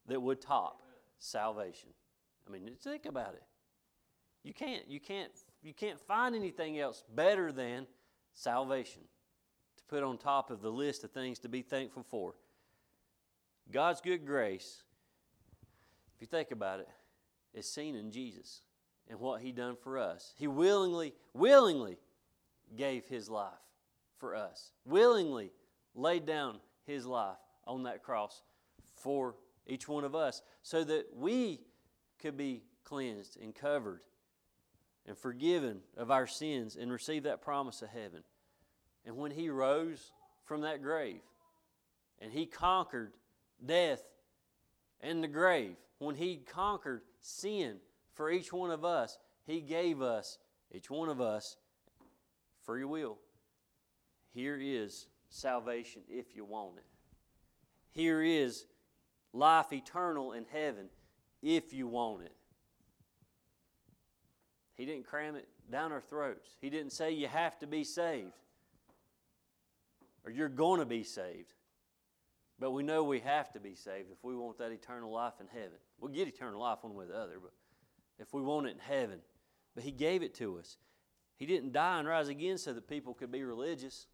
that 0.08 0.20
would 0.20 0.42
top 0.42 0.82
salvation. 1.20 1.90
I 2.48 2.52
mean, 2.52 2.70
think 2.82 3.06
about 3.06 3.34
it. 3.34 3.44
You 4.44 4.54
can't, 4.54 4.88
you 4.88 5.00
can't, 5.00 5.32
you 5.64 5.74
can't 5.74 6.00
find 6.00 6.36
anything 6.36 6.80
else 6.80 7.04
better 7.16 7.52
than 7.52 7.88
salvation 8.34 9.02
to 9.78 9.84
put 9.86 10.04
on 10.04 10.18
top 10.18 10.52
of 10.52 10.62
the 10.62 10.70
list 10.70 11.04
of 11.04 11.12
things 11.12 11.40
to 11.40 11.50
be 11.50 11.64
thankful 11.64 12.04
for. 12.04 12.36
God's 13.72 14.02
good 14.02 14.26
grace, 14.26 14.84
if 16.16 16.22
you 16.22 16.28
think 16.28 16.52
about 16.52 16.80
it, 16.80 16.90
is 17.56 17.68
seen 17.68 17.96
in 17.96 18.12
Jesus 18.12 18.62
and 19.10 19.20
what 19.20 19.42
He 19.42 19.52
done 19.52 19.76
for 19.82 19.98
us. 19.98 20.34
He 20.38 20.46
willingly, 20.48 21.14
willingly 21.34 21.98
gave 22.78 23.08
His 23.08 23.30
life 23.30 23.52
for 24.20 24.36
us, 24.36 24.72
willingly 24.86 25.52
laid 25.96 26.28
down 26.28 26.58
His 26.86 27.08
life 27.08 27.38
on 27.66 27.84
that 27.84 28.04
cross 28.04 28.44
for 28.94 29.36
each 29.68 29.88
one 29.88 30.04
of 30.04 30.16
us 30.16 30.42
so 30.62 30.84
that 30.84 31.08
we 31.16 31.62
could 32.20 32.38
be 32.38 32.64
cleansed 32.84 33.38
and 33.42 33.54
covered 33.54 34.02
and 35.08 35.18
forgiven 35.18 35.82
of 35.98 36.12
our 36.12 36.28
sins 36.28 36.76
and 36.76 36.92
receive 36.92 37.24
that 37.24 37.42
promise 37.42 37.82
of 37.82 37.90
heaven. 37.90 38.24
And 39.06 39.18
when 39.18 39.32
He 39.32 39.50
rose 39.50 40.12
from 40.46 40.62
that 40.62 40.82
grave, 40.82 41.22
and 42.20 42.32
he 42.32 42.46
conquered 42.46 43.14
death 43.66 44.04
and 45.02 45.24
the 45.24 45.28
grave, 45.28 45.76
when 46.00 46.16
he 46.16 46.38
conquered 46.38 47.02
sin 47.22 47.78
for 48.14 48.30
each 48.30 48.54
one 48.54 48.72
of 48.72 48.86
us, 48.86 49.18
he 49.46 49.62
gave 49.62 50.02
us, 50.02 50.38
each 50.72 50.90
one 50.90 51.10
of 51.10 51.22
us, 51.22 51.58
free 52.66 52.86
will. 52.86 53.18
Here 54.34 54.58
is 54.60 55.08
salvation 55.30 56.02
if 56.10 56.36
you 56.36 56.46
want 56.46 56.78
it. 56.78 56.86
Here 57.92 58.22
is 58.22 58.66
life 59.36 59.74
eternal 59.74 60.32
in 60.34 60.46
heaven 60.52 60.88
if 61.42 61.74
you 61.74 61.88
want 61.88 62.24
it. 62.24 62.36
He 64.76 64.86
didn't 64.86 65.06
cram 65.06 65.36
it 65.36 65.48
down 65.72 65.92
our 65.92 66.02
throats. 66.02 66.50
He 66.62 66.70
didn't 66.70 66.92
say 66.92 67.12
you 67.12 67.28
have 67.28 67.58
to 67.60 67.68
be 67.68 67.84
saved 67.84 68.34
or 70.26 70.32
you're 70.32 70.50
going 70.50 70.80
to 70.80 70.86
be 70.86 71.04
saved. 71.04 71.54
But 72.60 72.72
we 72.72 72.84
know 72.84 73.04
we 73.04 73.20
have 73.20 73.52
to 73.54 73.60
be 73.60 73.76
saved 73.76 74.10
if 74.12 74.24
we 74.24 74.36
want 74.36 74.58
that 74.58 74.72
eternal 74.72 75.12
life 75.12 75.34
in 75.40 75.48
heaven. 75.48 75.78
We'll 76.00 76.12
get 76.12 76.28
eternal 76.28 76.62
life 76.62 76.80
one 76.82 76.96
way 76.96 77.06
or 77.06 77.08
the 77.08 77.18
other, 77.18 77.38
but 77.42 77.52
if 78.18 78.34
we 78.34 78.42
want 78.42 78.68
it 78.68 78.72
in 78.72 78.80
heaven. 78.80 79.20
But 79.76 79.84
He 79.84 79.92
gave 79.92 80.24
it 80.24 80.34
to 80.36 80.58
us. 80.58 80.78
He 81.38 81.46
didn't 81.46 81.74
die 81.74 82.00
and 82.00 82.08
rise 82.08 82.30
again 82.30 82.58
so 82.58 82.74
that 82.74 82.88
people 82.88 83.14
could 83.14 83.32
be 83.32 83.44
religious. 83.44 84.08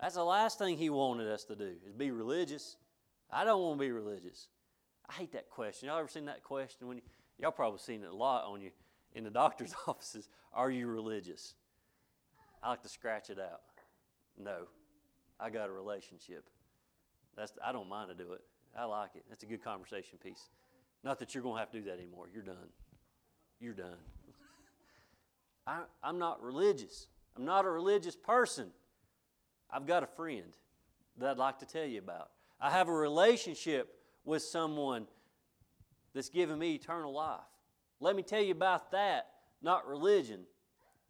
That's 0.00 0.14
the 0.14 0.24
last 0.24 0.58
thing 0.58 0.78
He 0.78 0.88
wanted 0.88 1.28
us 1.28 1.44
to 1.44 1.54
do, 1.54 1.74
is 1.86 1.92
be 1.92 2.10
religious. 2.10 2.76
I 3.34 3.44
don't 3.44 3.60
want 3.60 3.78
to 3.78 3.84
be 3.84 3.90
religious. 3.90 4.46
I 5.10 5.14
hate 5.14 5.32
that 5.32 5.50
question. 5.50 5.88
Y'all 5.88 5.98
ever 5.98 6.08
seen 6.08 6.26
that 6.26 6.44
question? 6.44 6.86
When 6.86 6.98
you, 6.98 7.02
y'all 7.38 7.50
probably 7.50 7.80
seen 7.80 8.04
it 8.04 8.10
a 8.10 8.14
lot 8.14 8.44
on 8.44 8.60
you 8.60 8.70
in 9.12 9.24
the 9.24 9.30
doctor's 9.30 9.74
offices. 9.88 10.28
Are 10.52 10.70
you 10.70 10.86
religious? 10.86 11.54
I 12.62 12.70
like 12.70 12.82
to 12.82 12.88
scratch 12.88 13.30
it 13.30 13.40
out. 13.40 13.60
No, 14.38 14.68
I 15.40 15.50
got 15.50 15.68
a 15.68 15.72
relationship. 15.72 16.48
That's 17.36 17.52
I 17.62 17.72
don't 17.72 17.88
mind 17.88 18.08
to 18.08 18.14
do 18.14 18.32
it. 18.34 18.42
I 18.78 18.84
like 18.84 19.10
it. 19.16 19.24
That's 19.28 19.42
a 19.42 19.46
good 19.46 19.62
conversation 19.62 20.18
piece. 20.22 20.48
Not 21.02 21.18
that 21.18 21.34
you're 21.34 21.42
going 21.42 21.56
to 21.56 21.60
have 21.60 21.70
to 21.72 21.78
do 21.80 21.84
that 21.90 21.98
anymore. 21.98 22.26
You're 22.32 22.42
done. 22.44 22.70
You're 23.60 23.74
done. 23.74 23.98
I, 25.66 25.80
I'm 26.02 26.18
not 26.18 26.42
religious. 26.42 27.08
I'm 27.36 27.44
not 27.44 27.64
a 27.64 27.70
religious 27.70 28.16
person. 28.16 28.70
I've 29.70 29.86
got 29.86 30.02
a 30.02 30.06
friend 30.06 30.56
that 31.18 31.30
I'd 31.30 31.38
like 31.38 31.58
to 31.58 31.66
tell 31.66 31.84
you 31.84 31.98
about. 31.98 32.30
I 32.60 32.70
have 32.70 32.88
a 32.88 32.92
relationship 32.92 33.94
with 34.24 34.42
someone 34.42 35.06
that's 36.14 36.28
given 36.28 36.58
me 36.58 36.74
eternal 36.74 37.12
life. 37.12 37.40
Let 38.00 38.16
me 38.16 38.22
tell 38.22 38.42
you 38.42 38.52
about 38.52 38.92
that, 38.92 39.28
not 39.62 39.86
religion. 39.86 40.40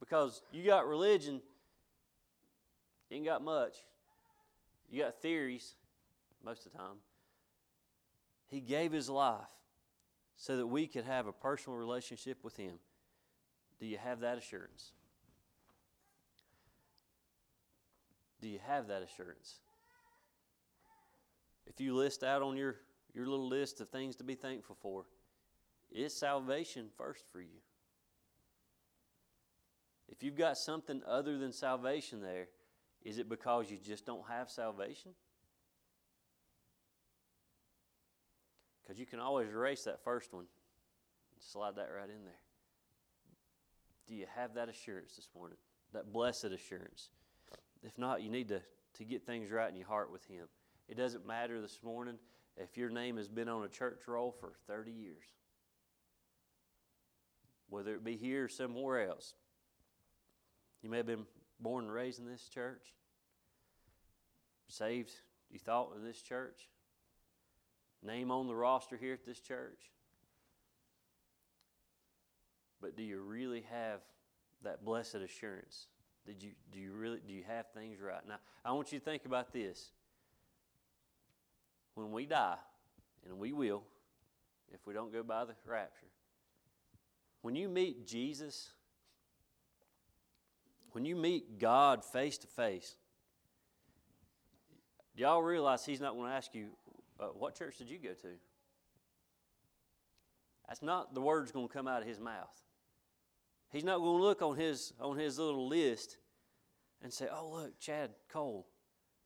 Because 0.01 0.43
you 0.53 0.65
got 0.65 0.87
religion, 0.87 1.41
you 3.11 3.17
ain't 3.17 3.27
got 3.27 3.43
much. 3.43 3.77
You 4.91 5.03
got 5.03 5.21
theories 5.21 5.75
most 6.45 6.67
of 6.67 6.73
the 6.73 6.79
time. 6.79 6.97
He 8.49 8.61
gave 8.61 8.93
his 8.93 9.09
life 9.09 9.41
so 10.37 10.57
that 10.57 10.67
we 10.67 10.87
could 10.87 11.05
have 11.05 11.27
a 11.27 11.33
personal 11.33 11.79
relationship 11.79 12.39
with 12.43 12.57
him. 12.57 12.75
Do 13.81 13.87
you 13.87 13.99
have 13.99 14.21
that 14.21 14.39
assurance? 14.39 14.93
Do 18.41 18.49
you 18.49 18.59
have 18.67 18.89
that 18.89 19.03
assurance? 19.03 19.61
If 21.67 21.81
you 21.81 21.95
list 21.95 22.23
out 22.23 22.43
on 22.43 22.57
your, 22.57 22.77
your 23.15 23.27
little 23.27 23.49
list 23.49 23.81
of 23.81 23.89
things 23.89 24.17
to 24.17 24.25
be 24.25 24.35
thankful 24.35 24.77
for, 24.81 25.05
is 25.91 26.15
salvation 26.15 26.89
first 26.97 27.25
for 27.33 27.41
you? 27.41 27.61
If 30.09 30.23
you've 30.23 30.37
got 30.37 30.57
something 30.57 31.03
other 31.07 31.39
than 31.39 31.53
salvation 31.53 32.21
there, 32.21 32.49
is 33.03 33.19
it 33.19 33.29
because 33.29 33.71
you 33.71 33.79
just 33.79 34.07
don't 34.07 34.27
have 34.29 34.51
salvation? 34.51 35.13
Because 38.83 38.99
you 38.99 39.07
can 39.07 39.19
always 39.19 39.49
erase 39.49 39.85
that 39.85 40.05
first 40.05 40.33
one 40.33 40.45
and 41.35 41.43
slide 41.43 41.77
that 41.77 41.89
right 41.95 42.09
in 42.09 42.25
there. 42.25 42.41
Do 44.07 44.15
you 44.15 44.27
have 44.35 44.55
that 44.55 44.69
assurance 44.69 45.17
this 45.17 45.29
morning? 45.35 45.57
That 45.93 46.13
blessed 46.13 46.45
assurance? 46.45 47.09
If 47.83 47.99
not, 47.99 48.23
you 48.23 48.31
need 48.31 48.49
to, 48.49 48.61
to 48.95 49.05
get 49.05 49.25
things 49.25 49.51
right 49.51 49.69
in 49.69 49.77
your 49.77 49.87
heart 49.87 50.13
with 50.13 50.25
Him. 50.27 50.47
It 50.89 50.97
doesn't 50.97 51.27
matter 51.27 51.61
this 51.61 51.79
morning 51.83 52.19
if 52.57 52.77
your 52.77 52.91
name 52.91 53.17
has 53.17 53.29
been 53.29 53.49
on 53.49 53.65
a 53.65 53.69
church 53.69 54.03
roll 54.07 54.33
for 54.33 54.53
30 54.67 54.93
years, 54.93 55.25
whether 57.69 57.95
it 57.95 58.05
be 58.05 58.17
here 58.17 58.45
or 58.45 58.49
somewhere 58.49 59.09
else. 59.09 59.35
You 60.83 60.91
may 60.91 60.99
have 60.99 61.07
been 61.07 61.27
born 61.59 61.85
and 61.85 61.93
raised 61.93 62.21
in 62.21 62.27
this 62.27 62.49
church, 62.49 62.93
saved, 64.69 65.11
you 65.51 65.59
thought, 65.59 65.95
in 65.97 66.05
this 66.05 66.21
church, 66.21 66.69
name 68.03 68.31
on 68.31 68.47
the 68.47 68.55
roster 68.55 68.97
here 68.97 69.15
at 69.15 69.25
this 69.25 69.41
church. 69.41 69.91
But 72.81 72.97
do 72.97 73.03
you 73.03 73.21
really 73.21 73.65
have 73.71 74.01
that 74.63 74.85
blessed 74.85 75.17
assurance? 75.17 75.87
Did 76.27 76.43
you 76.43 76.51
do 76.73 76.79
you 76.79 76.93
really 76.93 77.21
do 77.27 77.33
you 77.33 77.45
have 77.47 77.67
things 77.73 77.99
right? 78.01 78.21
Now 78.29 78.37
I 78.65 78.73
want 78.73 78.93
you 78.93 78.99
to 78.99 79.05
think 79.05 79.25
about 79.25 79.53
this. 79.53 79.91
When 81.95 82.13
we 82.13 82.27
die, 82.27 82.57
and 83.25 83.39
we 83.39 83.53
will, 83.53 83.83
if 84.73 84.87
we 84.87 84.95
don't 84.95 85.13
go 85.13 85.23
by 85.23 85.45
the 85.45 85.55
rapture, 85.67 86.07
when 87.43 87.55
you 87.55 87.69
meet 87.69 88.07
Jesus, 88.07 88.71
when 90.93 91.05
you 91.05 91.15
meet 91.15 91.59
God 91.59 92.05
face 92.05 92.39
to 92.39 92.47
face, 92.47 92.97
do 95.17 95.23
y'all 95.23 95.43
realize 95.43 95.85
He's 95.85 96.01
not 96.01 96.15
going 96.15 96.31
to 96.31 96.37
ask 96.37 96.55
you, 96.55 96.71
uh, 97.21 97.27
What 97.27 97.55
church 97.55 97.79
did 97.79 97.89
you 97.89 97.99
go 97.99 98.15
to? 98.15 98.29
That's 100.67 100.83
not 100.83 101.15
the 101.15 101.21
words 101.21 101.53
going 101.53 101.69
to 101.69 101.73
come 101.73 101.87
out 101.87 102.03
of 102.03 102.09
His 102.09 102.19
mouth. 102.19 102.65
He's 103.75 103.83
not 103.83 103.99
going 103.99 104.19
to 104.19 104.23
look 104.23 104.41
on 104.41 104.57
his, 104.57 104.93
on 105.01 105.19
his 105.19 105.37
little 105.37 105.67
list 105.67 106.19
and 107.03 107.13
say, 107.13 107.27
Oh, 107.29 107.51
look, 107.51 107.81
Chad 107.81 108.11
Cole, 108.29 108.69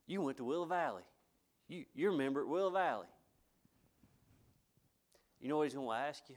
you 0.07 0.23
went 0.23 0.39
to 0.39 0.45
Willow 0.45 0.65
Valley. 0.65 1.03
You, 1.69 1.85
you're 1.95 2.13
a 2.13 2.41
at 2.41 2.49
Willow 2.49 2.71
Valley. 2.71 3.07
You 5.41 5.49
know 5.49 5.59
what 5.59 5.65
he's 5.65 5.75
going 5.75 5.87
to 5.87 5.95
ask 5.95 6.23
you? 6.29 6.37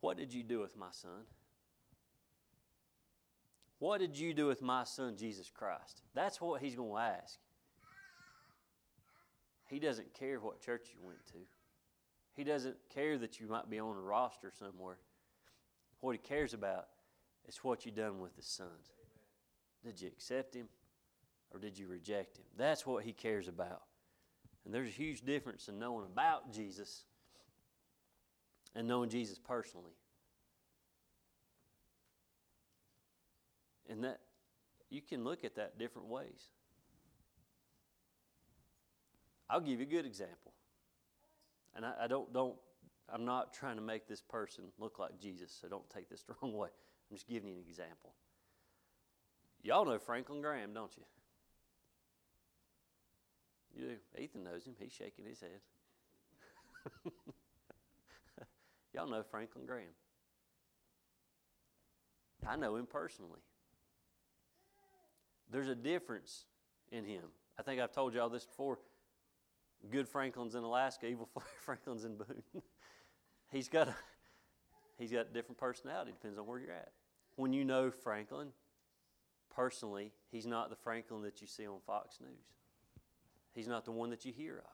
What 0.00 0.16
did 0.16 0.32
you 0.32 0.42
do 0.42 0.60
with 0.60 0.76
my 0.76 0.88
son? 0.90 1.24
What 3.78 3.98
did 3.98 4.18
you 4.18 4.34
do 4.34 4.46
with 4.46 4.60
my 4.60 4.84
son, 4.84 5.16
Jesus 5.16 5.50
Christ? 5.50 6.02
That's 6.14 6.40
what 6.40 6.60
he's 6.60 6.74
going 6.74 6.92
to 6.92 6.98
ask. 6.98 7.38
He 9.68 9.78
doesn't 9.78 10.12
care 10.12 10.38
what 10.40 10.60
church 10.60 10.88
you 10.92 11.00
went 11.06 11.24
to. 11.28 11.38
He 12.34 12.44
doesn't 12.44 12.76
care 12.92 13.16
that 13.18 13.40
you 13.40 13.46
might 13.46 13.70
be 13.70 13.78
on 13.78 13.96
a 13.96 14.00
roster 14.00 14.52
somewhere. 14.58 14.98
What 16.00 16.12
he 16.12 16.18
cares 16.18 16.54
about 16.54 16.86
is 17.46 17.58
what 17.58 17.86
you 17.86 17.92
done 17.92 18.20
with 18.20 18.34
his 18.36 18.46
son. 18.46 18.66
Did 19.84 20.00
you 20.00 20.08
accept 20.08 20.54
him 20.54 20.68
or 21.52 21.58
did 21.58 21.78
you 21.78 21.86
reject 21.88 22.38
him? 22.38 22.44
That's 22.56 22.86
what 22.86 23.04
he 23.04 23.12
cares 23.12 23.48
about. 23.48 23.82
And 24.64 24.74
there's 24.74 24.88
a 24.88 24.92
huge 24.92 25.22
difference 25.22 25.68
in 25.68 25.78
knowing 25.78 26.06
about 26.06 26.52
Jesus 26.52 27.04
and 28.74 28.86
knowing 28.86 29.10
Jesus 29.10 29.38
personally. 29.38 29.92
And 33.88 34.04
that 34.04 34.20
you 34.90 35.00
can 35.00 35.24
look 35.24 35.44
at 35.44 35.56
that 35.56 35.78
different 35.78 36.08
ways. 36.08 36.48
I'll 39.48 39.60
give 39.60 39.80
you 39.80 39.86
a 39.86 39.90
good 39.90 40.06
example. 40.06 40.52
And 41.74 41.84
I, 41.84 41.92
I 42.02 42.06
don't 42.06 42.32
don't 42.32 42.54
I'm 43.12 43.24
not 43.24 43.52
trying 43.52 43.76
to 43.76 43.82
make 43.82 44.06
this 44.06 44.20
person 44.20 44.64
look 44.78 44.98
like 45.00 45.18
Jesus, 45.18 45.56
so 45.60 45.68
don't 45.68 45.88
take 45.90 46.08
this 46.08 46.22
the 46.22 46.34
wrong 46.42 46.56
way. 46.56 46.68
I'm 47.10 47.16
just 47.16 47.28
giving 47.28 47.48
you 47.48 47.56
an 47.56 47.60
example. 47.68 48.14
Y'all 49.62 49.84
know 49.84 49.98
Franklin 49.98 50.40
Graham, 50.40 50.72
don't 50.72 50.96
you? 50.96 51.02
You. 53.76 53.96
Ethan 54.18 54.44
knows 54.44 54.64
him. 54.64 54.74
He's 54.78 54.92
shaking 54.92 55.24
his 55.24 55.40
head. 55.40 55.60
Y'all 58.94 59.08
know 59.08 59.22
Franklin 59.22 59.66
Graham. 59.66 59.94
I 62.46 62.56
know 62.56 62.76
him 62.76 62.86
personally. 62.86 63.40
There's 65.50 65.68
a 65.68 65.74
difference 65.74 66.44
in 66.90 67.04
him. 67.04 67.24
I 67.58 67.62
think 67.62 67.80
I've 67.80 67.92
told 67.92 68.14
y'all 68.14 68.28
this 68.28 68.46
before. 68.46 68.78
Good 69.90 70.08
Franklin's 70.08 70.54
in 70.54 70.62
Alaska, 70.62 71.06
evil 71.06 71.28
Franklin's 71.64 72.04
in 72.04 72.16
Boone. 72.16 72.42
he's 73.52 73.68
got 73.68 73.88
a 73.88 73.94
he's 74.98 75.10
got 75.10 75.26
a 75.26 75.32
different 75.32 75.58
personality, 75.58 76.12
depends 76.12 76.38
on 76.38 76.46
where 76.46 76.58
you're 76.58 76.72
at. 76.72 76.92
When 77.36 77.52
you 77.52 77.64
know 77.64 77.90
Franklin, 77.90 78.48
personally, 79.54 80.12
he's 80.30 80.46
not 80.46 80.70
the 80.70 80.76
Franklin 80.76 81.22
that 81.22 81.40
you 81.40 81.46
see 81.46 81.66
on 81.66 81.80
Fox 81.86 82.18
News. 82.20 82.59
He's 83.54 83.68
not 83.68 83.84
the 83.84 83.92
one 83.92 84.10
that 84.10 84.24
you 84.24 84.32
hear 84.32 84.58
of. 84.58 84.72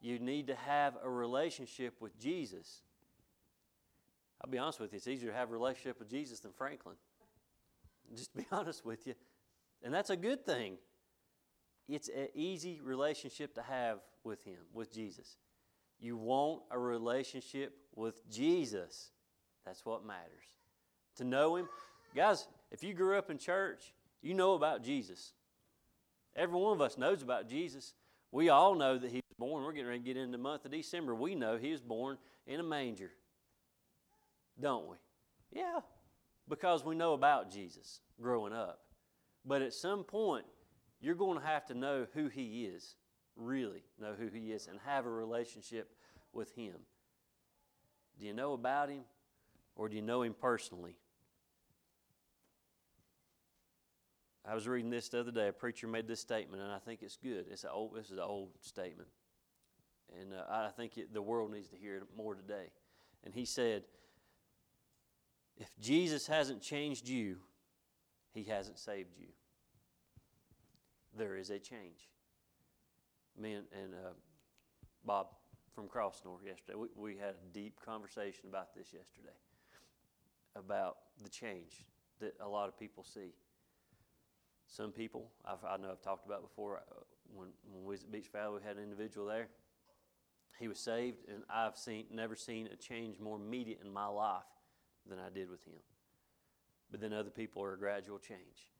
You 0.00 0.18
need 0.18 0.46
to 0.48 0.54
have 0.54 0.96
a 1.02 1.10
relationship 1.10 1.94
with 2.00 2.18
Jesus. 2.18 2.82
I'll 4.42 4.50
be 4.50 4.58
honest 4.58 4.78
with 4.78 4.92
you, 4.92 4.96
it's 4.96 5.08
easier 5.08 5.30
to 5.30 5.36
have 5.36 5.50
a 5.50 5.52
relationship 5.52 5.98
with 5.98 6.08
Jesus 6.08 6.40
than 6.40 6.52
Franklin. 6.52 6.96
Just 8.14 8.32
to 8.32 8.38
be 8.38 8.46
honest 8.52 8.84
with 8.84 9.06
you. 9.06 9.14
And 9.82 9.92
that's 9.92 10.10
a 10.10 10.16
good 10.16 10.44
thing. 10.44 10.76
it's 11.88 12.08
an 12.08 12.28
easy 12.34 12.80
relationship 12.80 13.54
to 13.54 13.62
have 13.62 13.98
with 14.24 14.44
Him, 14.44 14.58
with 14.72 14.92
Jesus. 14.92 15.36
You 16.00 16.16
want 16.16 16.62
a 16.70 16.78
relationship 16.78 17.76
with 17.94 18.28
Jesus. 18.30 19.10
That's 19.64 19.84
what 19.84 20.06
matters. 20.06 20.46
To 21.16 21.24
know 21.24 21.56
Him. 21.56 21.68
Guys, 22.14 22.46
if 22.70 22.84
you 22.84 22.94
grew 22.94 23.18
up 23.18 23.30
in 23.30 23.38
church, 23.38 23.92
you 24.22 24.34
know 24.34 24.54
about 24.54 24.82
Jesus. 24.82 25.32
Every 26.38 26.56
one 26.56 26.72
of 26.72 26.80
us 26.80 26.96
knows 26.96 27.20
about 27.20 27.48
Jesus. 27.48 27.94
We 28.30 28.48
all 28.48 28.76
know 28.76 28.96
that 28.96 29.10
He 29.10 29.16
was 29.16 29.36
born. 29.38 29.64
We're 29.64 29.72
getting 29.72 29.88
ready 29.88 29.98
to 29.98 30.04
get 30.04 30.16
into 30.16 30.30
the 30.30 30.38
month 30.38 30.64
of 30.64 30.70
December. 30.70 31.12
We 31.14 31.34
know 31.34 31.58
He 31.58 31.72
was 31.72 31.80
born 31.80 32.16
in 32.46 32.60
a 32.60 32.62
manger. 32.62 33.10
Don't 34.60 34.88
we? 34.88 34.96
Yeah, 35.52 35.80
because 36.48 36.84
we 36.84 36.94
know 36.94 37.14
about 37.14 37.50
Jesus 37.50 38.00
growing 38.20 38.52
up. 38.52 38.80
But 39.44 39.62
at 39.62 39.74
some 39.74 40.04
point, 40.04 40.44
you're 41.00 41.16
going 41.16 41.40
to 41.40 41.44
have 41.44 41.66
to 41.66 41.74
know 41.74 42.06
who 42.14 42.28
He 42.28 42.66
is, 42.66 42.94
really 43.36 43.82
know 44.00 44.14
who 44.16 44.28
He 44.28 44.52
is, 44.52 44.68
and 44.68 44.78
have 44.86 45.06
a 45.06 45.10
relationship 45.10 45.90
with 46.32 46.54
Him. 46.54 46.74
Do 48.20 48.26
you 48.26 48.32
know 48.32 48.52
about 48.52 48.90
Him, 48.90 49.02
or 49.74 49.88
do 49.88 49.96
you 49.96 50.02
know 50.02 50.22
Him 50.22 50.34
personally? 50.40 50.98
I 54.48 54.54
was 54.54 54.66
reading 54.66 54.90
this 54.90 55.08
the 55.08 55.20
other 55.20 55.30
day. 55.30 55.48
A 55.48 55.52
preacher 55.52 55.86
made 55.86 56.06
this 56.06 56.20
statement, 56.20 56.62
and 56.62 56.72
I 56.72 56.78
think 56.78 57.02
it's 57.02 57.16
good. 57.16 57.46
It's 57.50 57.64
an 57.64 57.70
old, 57.72 57.94
this 57.94 58.06
is 58.06 58.12
an 58.12 58.20
old 58.20 58.50
statement, 58.62 59.08
and 60.18 60.32
uh, 60.32 60.44
I 60.48 60.70
think 60.74 60.96
it, 60.96 61.12
the 61.12 61.20
world 61.20 61.52
needs 61.52 61.68
to 61.68 61.76
hear 61.76 61.96
it 61.96 62.04
more 62.16 62.34
today. 62.34 62.70
And 63.24 63.34
he 63.34 63.44
said, 63.44 63.84
"If 65.58 65.68
Jesus 65.78 66.26
hasn't 66.26 66.62
changed 66.62 67.08
you, 67.08 67.36
He 68.32 68.44
hasn't 68.44 68.78
saved 68.78 69.18
you." 69.18 69.28
there 71.18 71.36
is 71.36 71.50
a 71.50 71.58
change. 71.58 72.08
Me 73.36 73.54
and, 73.54 73.66
and 73.72 73.94
uh, 73.94 74.12
Bob 75.04 75.28
from 75.74 75.88
Crossnore 75.88 76.44
yesterday, 76.44 76.76
we, 76.76 76.88
we 76.96 77.16
had 77.16 77.34
a 77.34 77.52
deep 77.52 77.80
conversation 77.84 78.48
about 78.48 78.74
this 78.74 78.92
yesterday, 78.92 79.36
about 80.56 80.96
the 81.22 81.28
change 81.28 81.84
that 82.20 82.34
a 82.40 82.48
lot 82.48 82.68
of 82.68 82.78
people 82.78 83.04
see. 83.04 83.32
Some 84.68 84.92
people, 84.92 85.30
I've, 85.44 85.64
i 85.64 85.76
know 85.78 85.90
I've 85.90 86.02
talked 86.02 86.26
about 86.26 86.42
before, 86.42 86.76
uh, 86.76 87.00
when, 87.34 87.48
when 87.72 87.84
we 87.84 87.90
was 87.90 88.04
at 88.04 88.12
Beach 88.12 88.28
Valley, 88.32 88.60
we 88.60 88.66
had 88.66 88.76
an 88.76 88.82
individual 88.82 89.26
there. 89.26 89.48
He 90.58 90.68
was 90.68 90.78
saved, 90.78 91.18
and 91.28 91.42
I've 91.48 91.76
seen 91.76 92.04
never 92.12 92.36
seen 92.36 92.68
a 92.72 92.76
change 92.76 93.18
more 93.18 93.36
immediate 93.36 93.80
in 93.82 93.92
my 93.92 94.06
life 94.06 94.42
than 95.08 95.18
I 95.18 95.30
did 95.30 95.48
with 95.48 95.64
him. 95.64 95.80
But 96.90 97.00
then 97.00 97.12
other 97.12 97.30
people 97.30 97.62
are 97.62 97.74
a 97.74 97.78
gradual 97.78 98.18
change. 98.18 98.70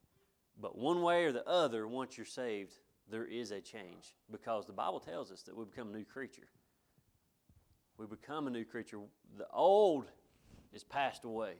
But 0.60 0.76
one 0.76 1.02
way 1.02 1.24
or 1.24 1.32
the 1.32 1.46
other, 1.48 1.86
once 1.86 2.16
you're 2.16 2.26
saved, 2.26 2.72
there 3.10 3.24
is 3.24 3.50
a 3.50 3.60
change 3.60 4.14
because 4.30 4.66
the 4.66 4.72
Bible 4.72 5.00
tells 5.00 5.30
us 5.30 5.42
that 5.42 5.56
we 5.56 5.64
become 5.64 5.88
a 5.88 5.96
new 5.96 6.04
creature. 6.04 6.48
We 7.96 8.06
become 8.06 8.46
a 8.46 8.50
new 8.50 8.64
creature. 8.64 8.98
The 9.38 9.46
old 9.52 10.06
is 10.72 10.84
passed 10.84 11.24
away, 11.24 11.54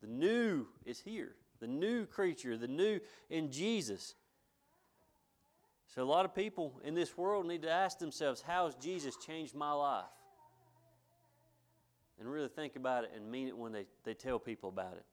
the 0.00 0.08
new 0.08 0.66
is 0.84 1.00
here. 1.00 1.34
The 1.62 1.66
new 1.66 2.04
creature, 2.04 2.58
the 2.58 2.68
new 2.68 3.00
in 3.30 3.50
Jesus. 3.50 4.14
So, 5.86 6.02
a 6.02 6.04
lot 6.04 6.26
of 6.26 6.34
people 6.34 6.78
in 6.84 6.94
this 6.94 7.16
world 7.16 7.46
need 7.46 7.62
to 7.62 7.70
ask 7.70 7.98
themselves, 7.98 8.42
How 8.42 8.66
has 8.66 8.74
Jesus 8.74 9.16
changed 9.16 9.54
my 9.54 9.72
life? 9.72 10.04
And 12.20 12.30
really 12.30 12.48
think 12.48 12.76
about 12.76 13.04
it 13.04 13.12
and 13.16 13.30
mean 13.30 13.48
it 13.48 13.56
when 13.56 13.72
they, 13.72 13.86
they 14.04 14.12
tell 14.12 14.38
people 14.38 14.68
about 14.68 14.94
it 14.94 15.04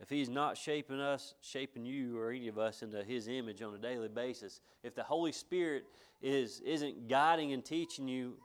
if 0.00 0.08
He's 0.08 0.28
not 0.28 0.56
shaping 0.56 1.00
us, 1.00 1.34
shaping 1.40 1.84
you 1.84 2.18
or 2.18 2.30
any 2.30 2.48
of 2.48 2.58
us 2.58 2.82
into 2.82 3.02
His 3.02 3.28
image 3.28 3.62
on 3.62 3.74
a 3.74 3.78
daily 3.78 4.08
basis, 4.08 4.60
if 4.82 4.94
the 4.94 5.02
Holy 5.02 5.32
Spirit 5.32 5.84
is, 6.22 6.60
isn't 6.60 7.08
guiding 7.08 7.52
and 7.52 7.64
teaching 7.64 8.06
you 8.06 8.36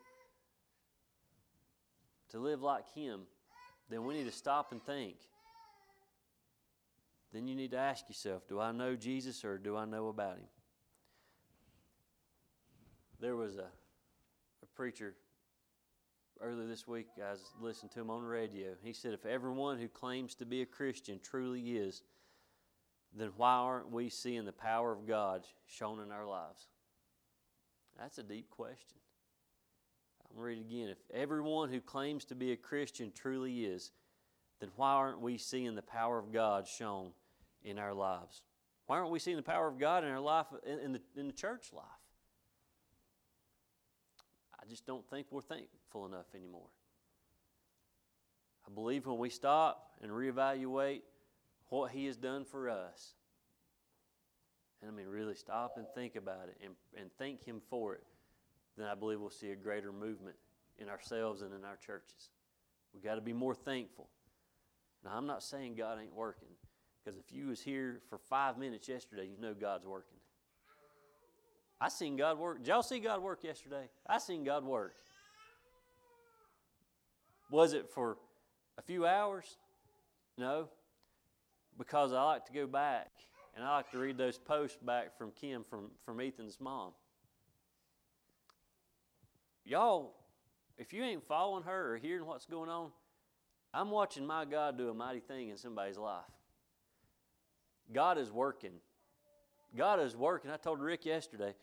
to 2.30 2.40
live 2.40 2.62
like 2.62 2.92
Him, 2.94 3.22
then 3.90 4.04
we 4.04 4.16
need 4.16 4.26
to 4.26 4.32
stop 4.32 4.72
and 4.72 4.84
think. 4.84 5.18
Then 7.34 7.48
you 7.48 7.56
need 7.56 7.72
to 7.72 7.78
ask 7.78 8.08
yourself 8.08 8.48
do 8.48 8.60
I 8.60 8.72
know 8.72 8.96
Jesus 8.96 9.44
or 9.44 9.58
do 9.58 9.76
I 9.76 9.86
know 9.86 10.08
about 10.08 10.38
Him? 10.38 10.48
There 13.20 13.36
was 13.36 13.56
a, 13.56 13.68
a 14.64 14.66
preacher 14.76 15.16
earlier 16.44 16.68
this 16.68 16.88
week, 16.88 17.08
I 17.26 17.32
was 17.32 17.54
listening 17.62 17.92
to 17.94 18.02
him 18.02 18.10
on 18.10 18.22
the 18.22 18.28
radio. 18.28 18.72
He 18.84 18.94
said, 18.94 19.14
If 19.14 19.26
everyone 19.26 19.80
who 19.80 19.88
claims 19.88 20.36
to 20.36 20.46
be 20.46 20.62
a 20.62 20.66
Christian 20.66 21.20
truly 21.24 21.78
is, 21.78 22.02
then 23.16 23.30
why 23.38 23.54
aren't 23.54 23.92
we 23.92 24.10
seeing 24.10 24.46
the 24.46 24.52
power 24.52 24.92
of 24.92 25.08
God 25.08 25.44
shown 25.68 26.00
in 26.02 26.12
our 26.12 26.26
lives? 26.26 26.68
That's 27.98 28.18
a 28.18 28.24
deep 28.24 28.50
question. 28.50 29.00
I'm 30.20 30.36
going 30.36 30.56
to 30.56 30.62
read 30.62 30.66
it 30.66 30.74
again. 30.74 30.90
If 30.90 31.16
everyone 31.16 31.70
who 31.70 31.80
claims 31.80 32.26
to 32.26 32.36
be 32.36 32.52
a 32.52 32.58
Christian 32.58 33.12
truly 33.16 33.66
is, 33.66 33.92
then 34.60 34.70
why 34.76 34.94
aren't 34.94 35.22
we 35.22 35.38
seeing 35.38 35.76
the 35.76 35.82
power 35.82 36.18
of 36.18 36.34
God 36.34 36.68
shown 36.68 37.12
in 37.64 37.80
our 37.80 37.94
lives? 37.94 38.42
Why 38.86 38.98
aren't 38.98 39.12
we 39.12 39.20
seeing 39.20 39.38
the 39.38 39.44
power 39.44 39.68
of 39.68 39.80
God 39.80 40.04
in 40.04 40.10
our 40.10 40.20
life, 40.20 40.48
in, 40.66 40.80
in 40.80 40.92
the, 40.94 41.02
in 41.16 41.28
the 41.28 41.34
church 41.34 41.72
life? 41.74 41.86
I 44.62 44.66
just 44.66 44.86
don't 44.86 45.08
think 45.10 45.28
we're 45.30 45.42
thankful 45.42 46.06
enough 46.06 46.28
anymore. 46.36 46.70
I 48.68 48.72
believe 48.74 49.06
when 49.06 49.18
we 49.18 49.30
stop 49.30 49.92
and 50.02 50.12
reevaluate 50.12 51.02
what 51.70 51.92
He 51.92 52.06
has 52.06 52.18
done 52.18 52.46
for 52.46 52.70
us, 52.70 53.14
and 54.82 54.90
I 54.90 54.94
mean 54.94 55.08
really 55.08 55.36
stop 55.36 55.78
and 55.78 55.86
think 55.96 56.16
about 56.16 56.48
it 56.48 56.58
and, 56.64 56.76
and 56.98 57.10
thank 57.18 57.44
Him 57.44 57.62
for 57.70 57.96
it, 57.96 58.04
then 58.78 58.88
I 58.88 58.96
believe 58.96 59.20
we'll 59.20 59.30
see 59.30 59.52
a 59.52 59.56
greater 59.56 59.92
movement 59.92 60.36
in 60.78 60.90
ourselves 60.90 61.42
and 61.42 61.54
in 61.54 61.64
our 61.66 61.78
churches. 61.78 62.30
We've 62.94 63.04
got 63.04 63.16
to 63.16 63.22
be 63.22 63.34
more 63.34 63.56
thankful. 63.56 64.10
Now, 65.04 65.12
I'm 65.16 65.28
not 65.28 65.44
saying 65.44 65.76
God 65.76 66.00
ain't 66.02 66.14
working, 66.14 66.48
because 67.04 67.20
if 67.20 67.32
you 67.32 67.48
was 67.48 67.62
here 67.62 68.02
for 68.10 68.18
five 68.18 68.58
minutes 68.58 68.88
yesterday, 68.88 69.26
you 69.26 69.40
know 69.40 69.54
God's 69.54 69.86
working. 69.86 70.18
I 71.82 71.90
seen 71.90 72.16
God 72.16 72.38
work. 72.38 72.60
Did 72.60 72.68
y'all 72.68 72.84
see 72.84 73.00
God 73.00 73.22
work 73.22 73.44
yesterday? 73.44 73.90
I 74.08 74.18
seen 74.18 74.44
God 74.44 74.64
work. 74.64 74.94
Was 77.52 77.74
it 77.74 77.90
for 77.90 78.18
a 78.78 78.82
few 78.82 79.06
hours? 79.06 79.58
No, 80.38 80.70
because 81.78 82.14
I 82.14 82.24
like 82.24 82.46
to 82.46 82.54
go 82.54 82.66
back 82.68 83.12
and 83.56 83.64
I 83.64 83.76
like 83.78 83.92
to 83.92 84.00
read 84.00 84.18
those 84.18 84.38
posts 84.38 84.78
back 84.82 85.18
from 85.18 85.32
Kim 85.32 85.64
from, 85.70 85.92
from 86.06 86.20
Ethan's 86.20 86.60
mom. 86.60 86.92
Y'all, 89.66 90.16
if 90.78 90.94
you 90.94 91.04
ain't 91.04 91.24
following 91.28 91.64
her 91.64 91.94
or 91.94 91.98
hearing 91.98 92.26
what's 92.26 92.46
going 92.46 92.70
on, 92.70 92.92
I'm 93.74 93.92
watching 93.92 94.26
my 94.26 94.46
God 94.46 94.78
do 94.78 94.90
a 94.90 94.94
mighty 94.94 95.20
thing 95.20 95.50
in 95.50 95.58
somebody's 95.58 95.98
life. 95.98 96.24
God 97.94 98.18
is 98.18 98.32
working. 98.32 98.74
God 99.76 100.00
is 100.00 100.16
working. 100.16 100.52
I 100.52 100.58
told 100.58 100.80
Rick 100.80 101.06
yesterday, 101.06 101.56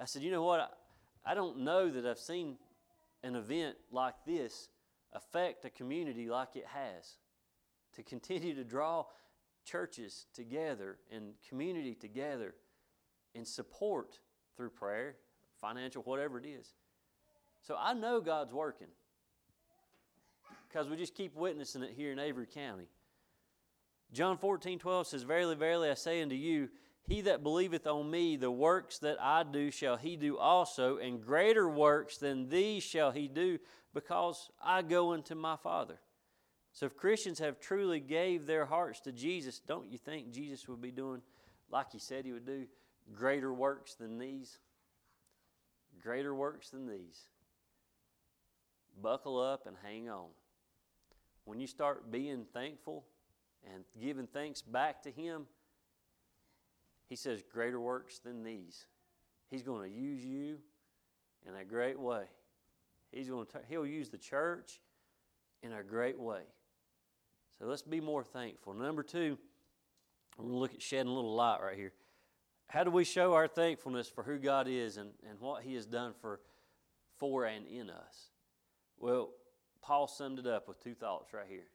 I 0.00 0.04
said, 0.04 0.22
you 0.22 0.30
know 0.30 0.42
what? 0.42 0.60
I, 0.60 1.32
I 1.32 1.34
don't 1.34 1.58
know 1.58 1.90
that 1.90 2.06
I've 2.06 2.18
seen 2.18 2.56
an 3.22 3.36
event 3.36 3.76
like 3.90 4.14
this 4.26 4.68
affect 5.12 5.64
a 5.64 5.70
community 5.70 6.28
like 6.28 6.56
it 6.56 6.66
has. 6.66 7.16
To 7.96 8.02
continue 8.02 8.54
to 8.54 8.64
draw 8.64 9.04
churches 9.64 10.26
together 10.34 10.98
and 11.14 11.34
community 11.48 11.94
together 11.94 12.54
in 13.34 13.44
support 13.44 14.18
through 14.56 14.70
prayer, 14.70 15.16
financial, 15.60 16.02
whatever 16.02 16.38
it 16.38 16.46
is. 16.46 16.72
So 17.62 17.76
I 17.78 17.92
know 17.94 18.20
God's 18.20 18.52
working 18.52 18.88
because 20.68 20.88
we 20.88 20.96
just 20.96 21.14
keep 21.14 21.36
witnessing 21.36 21.82
it 21.82 21.92
here 21.94 22.12
in 22.12 22.18
Avery 22.18 22.46
County. 22.46 22.88
John 24.12 24.36
14, 24.36 24.78
12 24.78 25.06
says, 25.06 25.22
Verily, 25.22 25.54
verily, 25.54 25.90
I 25.90 25.94
say 25.94 26.22
unto 26.22 26.34
you, 26.34 26.68
he 27.08 27.22
that 27.22 27.42
believeth 27.42 27.86
on 27.86 28.10
me, 28.10 28.36
the 28.36 28.50
works 28.50 28.98
that 28.98 29.16
I 29.20 29.42
do 29.42 29.70
shall 29.70 29.96
he 29.96 30.16
do 30.16 30.38
also, 30.38 30.98
and 30.98 31.24
greater 31.24 31.68
works 31.68 32.18
than 32.18 32.48
these 32.48 32.82
shall 32.82 33.10
he 33.10 33.26
do, 33.26 33.58
because 33.92 34.50
I 34.62 34.82
go 34.82 35.12
unto 35.12 35.34
my 35.34 35.56
Father. 35.56 35.98
So 36.72 36.86
if 36.86 36.96
Christians 36.96 37.38
have 37.40 37.60
truly 37.60 38.00
gave 38.00 38.46
their 38.46 38.64
hearts 38.64 39.00
to 39.00 39.12
Jesus, 39.12 39.58
don't 39.60 39.90
you 39.90 39.98
think 39.98 40.30
Jesus 40.30 40.68
would 40.68 40.80
be 40.80 40.90
doing 40.90 41.22
like 41.70 41.92
he 41.92 41.98
said 41.98 42.24
he 42.24 42.32
would 42.32 42.46
do? 42.46 42.66
Greater 43.14 43.52
works 43.52 43.94
than 43.94 44.18
these? 44.18 44.58
Greater 46.02 46.34
works 46.34 46.70
than 46.70 46.86
these. 46.86 47.26
Buckle 49.02 49.40
up 49.40 49.66
and 49.66 49.76
hang 49.82 50.08
on. 50.08 50.28
When 51.44 51.60
you 51.60 51.66
start 51.66 52.10
being 52.10 52.46
thankful 52.52 53.04
and 53.72 53.84
giving 54.00 54.26
thanks 54.26 54.62
back 54.62 55.02
to 55.02 55.10
him, 55.10 55.46
he 57.08 57.16
says, 57.16 57.42
Greater 57.52 57.80
works 57.80 58.18
than 58.18 58.42
these. 58.42 58.86
He's 59.50 59.62
going 59.62 59.88
to 59.88 59.94
use 59.94 60.24
you 60.24 60.58
in 61.46 61.54
a 61.54 61.64
great 61.64 61.98
way. 61.98 62.24
He's 63.10 63.28
going 63.28 63.46
to, 63.46 63.60
he'll 63.68 63.86
use 63.86 64.08
the 64.08 64.18
church 64.18 64.80
in 65.62 65.72
a 65.72 65.82
great 65.82 66.18
way. 66.18 66.42
So 67.58 67.66
let's 67.66 67.82
be 67.82 68.00
more 68.00 68.24
thankful. 68.24 68.72
Number 68.72 69.02
two, 69.02 69.38
we're 70.36 70.44
going 70.44 70.54
to 70.54 70.58
look 70.58 70.74
at 70.74 70.82
shedding 70.82 71.12
a 71.12 71.14
little 71.14 71.34
light 71.34 71.60
right 71.62 71.76
here. 71.76 71.92
how 72.68 72.84
do 72.84 72.90
we 72.90 73.04
show 73.04 73.34
our 73.34 73.46
thankfulness 73.46 74.08
for 74.08 74.24
who 74.24 74.38
God 74.38 74.66
is 74.66 74.96
and, 74.96 75.10
and 75.28 75.38
what 75.38 75.62
He 75.62 75.74
has 75.74 75.84
done 75.84 76.14
for, 76.20 76.40
for 77.18 77.44
and 77.44 77.66
in 77.66 77.90
us? 77.90 78.30
Well, 78.98 79.30
Paul 79.82 80.06
summed 80.06 80.38
it 80.38 80.46
up 80.46 80.66
with 80.66 80.82
two 80.82 80.94
thoughts 80.94 81.34
right 81.34 81.46
here. 81.48 81.66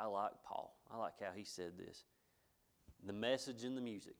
I 0.00 0.06
like 0.06 0.32
Paul. 0.44 0.76
I 0.92 0.96
like 0.96 1.12
how 1.20 1.30
he 1.34 1.44
said 1.44 1.72
this. 1.76 2.04
The 3.06 3.12
message 3.12 3.64
in 3.64 3.74
the 3.74 3.80
music. 3.80 4.16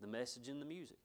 The 0.00 0.06
message 0.06 0.48
in 0.48 0.58
the 0.58 0.64
music. 0.64 0.96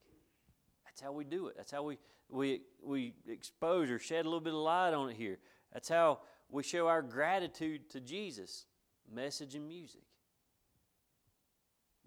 That's 0.85 1.01
how 1.01 1.11
we 1.11 1.25
do 1.25 1.47
it. 1.47 1.55
That's 1.57 1.71
how 1.71 1.83
we, 1.83 1.97
we, 2.29 2.61
we 2.81 3.13
expose 3.27 3.91
or 3.91 3.99
shed 3.99 4.25
a 4.25 4.29
little 4.29 4.39
bit 4.39 4.53
of 4.53 4.59
light 4.59 4.93
on 4.93 5.09
it 5.09 5.17
here. 5.17 5.37
That's 5.73 5.89
how 5.89 6.19
we 6.49 6.63
show 6.63 6.87
our 6.87 7.01
gratitude 7.01 7.89
to 7.89 7.99
Jesus. 7.99 8.65
Message 9.13 9.55
and 9.55 9.67
music. 9.67 10.03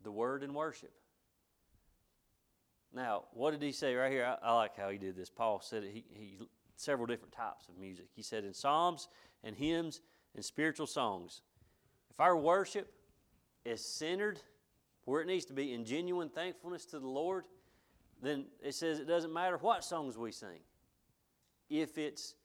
The 0.05 0.11
word 0.11 0.43
and 0.43 0.55
worship. 0.55 0.93
Now, 2.95 3.25
what 3.35 3.51
did 3.51 3.61
he 3.61 3.73
say 3.73 3.95
right 3.95 4.11
here? 4.11 4.25
I, 4.25 4.49
I 4.49 4.55
like 4.55 4.77
how 4.77 4.89
he 4.89 4.97
did 4.97 5.17
this. 5.17 5.29
Paul 5.29 5.61
said 5.63 5.85
it, 5.85 5.91
he, 5.93 6.05
he 6.11 6.39
several 6.77 7.07
different 7.07 7.35
types 7.35 7.69
of 7.69 7.77
music. 7.77 8.07
He 8.15 8.23
said 8.23 8.45
in 8.45 8.55
psalms 8.55 9.09
and 9.45 9.55
hymns 9.55 10.01
and 10.39 10.45
spiritual 10.45 10.87
songs. 10.87 11.41
If 12.11 12.21
our 12.21 12.37
worship 12.37 12.93
is 13.65 13.85
centered 13.85 14.39
where 15.05 15.21
it 15.21 15.27
needs 15.27 15.45
to 15.47 15.53
be 15.53 15.75
in 15.75 15.85
genuine 15.85 16.29
thankfulness 16.29 16.85
to 16.87 17.01
the 17.01 17.09
Lord, 17.09 17.47
then 18.23 18.45
it 18.63 18.77
says 18.77 19.01
it 19.01 19.09
doesn't 19.09 19.33
matter 19.33 19.57
what 19.57 19.83
songs 19.83 20.17
we 20.17 20.31
sing 20.31 20.61
if 21.69 21.99
it's 21.99 22.37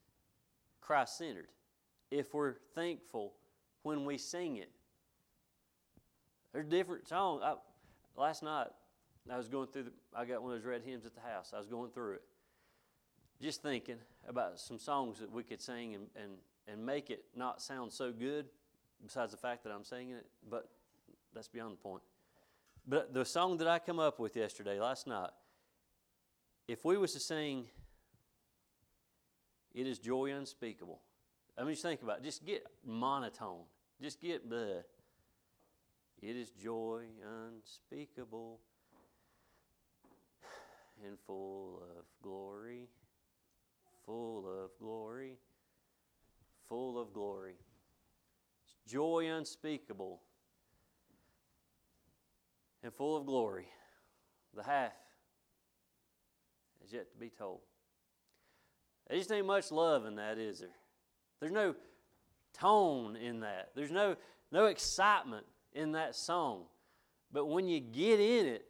Christ 0.82 1.19
centered, 1.19 1.49
if 2.10 2.34
we're 2.34 2.56
thankful 2.73 3.34
when 3.84 4.06
we 4.06 4.17
sing 4.17 4.58
it. 4.58 4.71
There's 6.51 6.65
different 6.65 7.08
songs. 7.08 7.43
I, 7.45 7.53
last 8.19 8.41
night, 8.41 8.69
I 9.32 9.38
was 9.38 9.49
going 9.49 9.67
through 9.67 9.84
the, 9.84 9.91
I 10.15 10.25
got 10.25 10.41
one 10.41 10.51
of 10.51 10.58
those 10.58 10.65
red 10.65 10.82
hymns 10.82 11.06
at 11.06 11.13
the 11.13 11.21
house. 11.21 11.51
I 11.53 11.60
was 11.60 11.67
going 11.67 11.91
through 11.91 12.13
it, 12.13 12.23
just 13.39 13.62
thinking 13.62 13.97
about 14.27 14.60
some 14.60 14.79
songs 14.79 15.19
that 15.19 15.32
we 15.32 15.43
could 15.43 15.62
sing 15.62 15.93
and, 15.93 16.08
and, 16.15 16.32
and 16.67 16.86
make 16.86 17.10
it 17.10 17.26
not 17.36 17.62
sound 17.62 17.91
so 17.91 18.12
good, 18.12 18.45
besides 19.04 19.32
the 19.32 19.38
fact 19.38 19.63
that 19.63 19.71
I'm 19.71 19.84
singing 19.84 20.15
it, 20.15 20.26
but 20.49 20.69
that's 21.34 21.47
beyond 21.47 21.73
the 21.73 21.78
point. 21.78 22.02
But 22.88 23.13
the 23.13 23.26
song 23.26 23.58
that 23.58 23.67
I 23.67 23.80
come 23.80 23.99
up 23.99 24.19
with 24.19 24.36
yesterday, 24.36 24.80
last 24.80 25.08
night, 25.08 25.30
if 26.67 26.84
we 26.86 26.97
was 26.97 27.13
to 27.13 27.19
sing, 27.19 27.65
it 29.73 29.88
is 29.88 29.99
joy 29.99 30.32
unspeakable. 30.32 31.02
I 31.58 31.63
mean, 31.63 31.71
just 31.71 31.84
think 31.84 32.02
about 32.02 32.19
it. 32.19 32.23
Just 32.23 32.45
get 32.45 32.65
monotone. 32.86 33.63
Just 34.02 34.21
get 34.21 34.49
the. 34.49 34.84
It 36.21 36.36
is 36.36 36.52
joy 36.52 37.04
unspeakable 37.47 38.60
and 41.06 41.17
full 41.28 41.84
of 41.97 42.06
glory, 42.21 42.88
full 44.06 44.45
of 44.47 44.71
glory, 44.80 45.38
full 46.67 46.99
of 46.99 47.13
glory. 47.13 47.56
It's 48.63 48.91
joy 48.91 49.28
unspeakable 49.30 50.21
and 52.84 52.93
full 52.93 53.17
of 53.17 53.26
glory. 53.26 53.67
The 54.56 54.63
half 54.63 54.93
is 56.86 56.93
yet 56.93 57.12
to 57.12 57.17
be 57.17 57.30
told. 57.30 57.62
There 59.08 59.17
just 59.17 59.32
ain't 59.32 59.47
much 59.47 59.71
love 59.71 60.06
in 60.06 60.15
that, 60.15 60.38
is 60.38 60.60
there? 60.60 60.69
There's 61.39 61.52
no 61.52 61.76
tone 62.54 63.15
in 63.15 63.41
that. 63.41 63.71
There's 63.76 63.91
no, 63.91 64.15
no 64.52 64.65
excitement 64.65 65.45
in 65.73 65.93
that 65.93 66.15
song. 66.15 66.63
But 67.32 67.47
when 67.47 67.67
you 67.67 67.80
get 67.80 68.19
in 68.19 68.45
it 68.45 68.65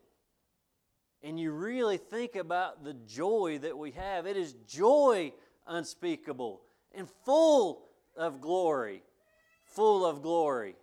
and 1.21 1.39
you 1.39 1.51
really 1.51 1.97
think 1.97 2.36
about 2.36 2.84
the 2.84 2.93
joy 2.93 3.60
that 3.62 3.77
we 3.77 3.91
have, 3.91 4.25
it 4.25 4.38
is 4.38 4.53
joy 4.67 5.34
unspeakable 5.67 6.62
and 6.93 7.08
full 7.25 7.89
of 8.15 8.41
glory. 8.41 9.03
Full 9.65 10.06
of 10.06 10.21
glory. 10.21 10.75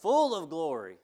Full 0.00 0.34
of 0.34 0.48
glory. 0.48 0.98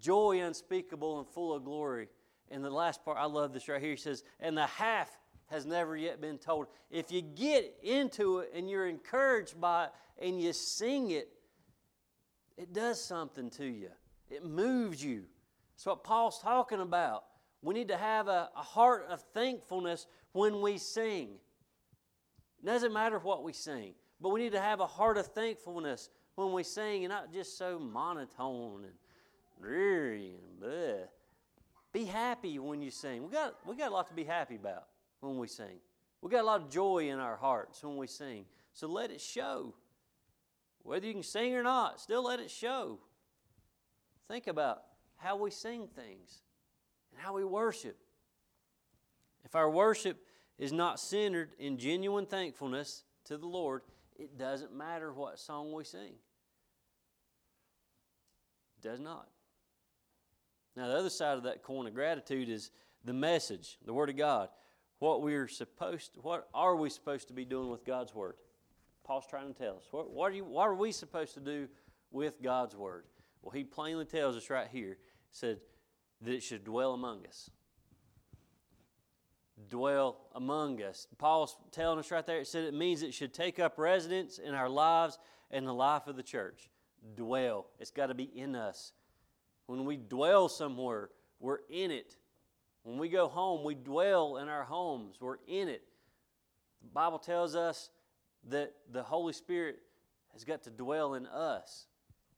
Joy 0.00 0.40
unspeakable 0.40 1.18
and 1.18 1.28
full 1.28 1.54
of 1.54 1.64
glory. 1.64 2.08
And 2.50 2.64
the 2.64 2.70
last 2.70 3.04
part, 3.04 3.16
I 3.18 3.26
love 3.26 3.52
this 3.52 3.68
right 3.68 3.80
here. 3.80 3.90
He 3.90 3.96
says, 3.96 4.24
and 4.40 4.56
the 4.56 4.66
half 4.66 5.10
has 5.46 5.66
never 5.66 5.96
yet 5.96 6.20
been 6.20 6.38
told. 6.38 6.66
If 6.90 7.10
you 7.10 7.22
get 7.22 7.76
into 7.82 8.38
it 8.38 8.52
and 8.54 8.68
you're 8.68 8.86
encouraged 8.86 9.60
by 9.60 9.84
it 9.84 9.90
and 10.20 10.40
you 10.40 10.52
sing 10.52 11.10
it, 11.10 11.28
it 12.56 12.72
does 12.72 13.02
something 13.02 13.50
to 13.50 13.66
you. 13.66 13.88
It 14.30 14.44
moves 14.44 15.02
you. 15.02 15.24
That's 15.74 15.86
what 15.86 16.04
Paul's 16.04 16.40
talking 16.40 16.80
about. 16.80 17.24
We 17.62 17.74
need 17.74 17.88
to 17.88 17.96
have 17.96 18.28
a, 18.28 18.48
a 18.56 18.62
heart 18.62 19.06
of 19.08 19.22
thankfulness 19.34 20.06
when 20.32 20.60
we 20.60 20.78
sing. 20.78 21.30
It 22.62 22.66
doesn't 22.66 22.92
matter 22.92 23.18
what 23.18 23.42
we 23.42 23.52
sing, 23.52 23.94
but 24.20 24.30
we 24.30 24.40
need 24.40 24.52
to 24.52 24.60
have 24.60 24.80
a 24.80 24.86
heart 24.86 25.16
of 25.16 25.26
thankfulness 25.28 26.10
when 26.34 26.52
we 26.52 26.62
sing 26.62 27.04
and 27.04 27.10
not 27.10 27.32
just 27.32 27.56
so 27.56 27.78
monotone 27.78 28.84
and 28.84 28.94
dreary 29.60 30.34
and 30.34 30.62
bleh. 30.62 31.06
Be 31.92 32.04
happy 32.04 32.58
when 32.58 32.82
you 32.82 32.90
sing. 32.90 33.24
We 33.24 33.30
got, 33.30 33.56
we 33.66 33.76
got 33.76 33.90
a 33.90 33.94
lot 33.94 34.08
to 34.08 34.14
be 34.14 34.24
happy 34.24 34.56
about 34.56 34.84
when 35.20 35.38
we 35.38 35.48
sing. 35.48 35.80
We 36.22 36.30
got 36.30 36.42
a 36.42 36.46
lot 36.46 36.60
of 36.60 36.70
joy 36.70 37.08
in 37.08 37.18
our 37.18 37.36
hearts 37.36 37.82
when 37.82 37.96
we 37.96 38.06
sing. 38.06 38.44
So 38.72 38.86
let 38.86 39.10
it 39.10 39.20
show. 39.20 39.74
Whether 40.82 41.06
you 41.06 41.14
can 41.14 41.22
sing 41.22 41.54
or 41.54 41.62
not, 41.62 42.00
still 42.00 42.24
let 42.24 42.40
it 42.40 42.50
show. 42.50 42.98
Think 44.28 44.46
about 44.46 44.82
how 45.16 45.36
we 45.36 45.50
sing 45.50 45.88
things 45.88 46.42
and 47.10 47.20
how 47.20 47.34
we 47.34 47.44
worship. 47.44 47.96
If 49.44 49.54
our 49.54 49.70
worship 49.70 50.18
is 50.60 50.72
not 50.72 51.00
centered 51.00 51.54
in 51.58 51.78
genuine 51.78 52.26
thankfulness 52.26 53.02
to 53.24 53.38
the 53.38 53.46
Lord, 53.46 53.80
it 54.16 54.38
doesn't 54.38 54.76
matter 54.76 55.10
what 55.12 55.38
song 55.38 55.72
we 55.72 55.84
sing. 55.84 56.12
It 58.78 58.82
does 58.82 59.00
not. 59.00 59.26
Now, 60.76 60.88
the 60.88 60.96
other 60.96 61.10
side 61.10 61.38
of 61.38 61.44
that 61.44 61.62
coin 61.62 61.86
of 61.86 61.94
gratitude 61.94 62.50
is 62.50 62.70
the 63.04 63.14
message, 63.14 63.78
the 63.86 63.94
Word 63.94 64.10
of 64.10 64.18
God. 64.18 64.50
What 64.98 65.22
we're 65.22 65.48
supposed 65.48 66.14
to, 66.14 66.20
what 66.20 66.48
are 66.52 66.76
we 66.76 66.90
supposed 66.90 67.28
to 67.28 67.34
be 67.34 67.46
doing 67.46 67.70
with 67.70 67.86
God's 67.86 68.14
Word? 68.14 68.34
Paul's 69.02 69.26
trying 69.26 69.52
to 69.52 69.58
tell 69.58 69.76
us. 69.76 69.84
What, 69.90 70.10
what, 70.10 70.30
are, 70.30 70.34
you, 70.34 70.44
what 70.44 70.68
are 70.68 70.74
we 70.74 70.92
supposed 70.92 71.32
to 71.34 71.40
do 71.40 71.68
with 72.10 72.42
God's 72.42 72.76
Word? 72.76 73.04
Well, 73.40 73.52
he 73.52 73.64
plainly 73.64 74.04
tells 74.04 74.36
us 74.36 74.50
right 74.50 74.68
here, 74.70 74.98
said 75.30 75.60
that 76.20 76.34
it 76.34 76.42
should 76.42 76.64
dwell 76.64 76.92
among 76.92 77.26
us. 77.26 77.48
Dwell 79.68 80.16
among 80.34 80.82
us. 80.82 81.06
Paul's 81.18 81.56
telling 81.70 81.98
us 81.98 82.10
right 82.10 82.26
there, 82.26 82.40
it 82.40 82.46
said 82.46 82.64
it 82.64 82.74
means 82.74 83.02
it 83.02 83.14
should 83.14 83.34
take 83.34 83.58
up 83.58 83.78
residence 83.78 84.38
in 84.38 84.54
our 84.54 84.68
lives 84.68 85.18
and 85.50 85.66
the 85.66 85.74
life 85.74 86.06
of 86.06 86.16
the 86.16 86.22
church. 86.22 86.70
Dwell. 87.16 87.66
It's 87.78 87.90
got 87.90 88.06
to 88.06 88.14
be 88.14 88.24
in 88.24 88.54
us. 88.54 88.92
When 89.66 89.84
we 89.84 89.96
dwell 89.96 90.48
somewhere, 90.48 91.10
we're 91.38 91.60
in 91.68 91.90
it. 91.90 92.16
When 92.82 92.98
we 92.98 93.08
go 93.08 93.28
home, 93.28 93.64
we 93.64 93.74
dwell 93.74 94.38
in 94.38 94.48
our 94.48 94.64
homes, 94.64 95.16
we're 95.20 95.36
in 95.46 95.68
it. 95.68 95.82
The 96.82 96.88
Bible 96.88 97.18
tells 97.18 97.54
us 97.54 97.90
that 98.48 98.72
the 98.90 99.02
Holy 99.02 99.32
Spirit 99.32 99.80
has 100.32 100.44
got 100.44 100.62
to 100.62 100.70
dwell 100.70 101.14
in 101.14 101.26
us. 101.26 101.86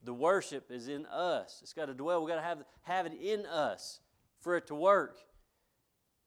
The 0.04 0.14
worship 0.14 0.70
is 0.70 0.88
in 0.88 1.06
us. 1.06 1.60
It's 1.62 1.72
got 1.72 1.86
to 1.86 1.94
dwell. 1.94 2.20
We've 2.20 2.28
got 2.28 2.40
to 2.40 2.46
have, 2.46 2.64
have 2.82 3.06
it 3.06 3.12
in 3.20 3.46
us 3.46 4.00
for 4.40 4.56
it 4.56 4.66
to 4.66 4.74
work. 4.74 5.18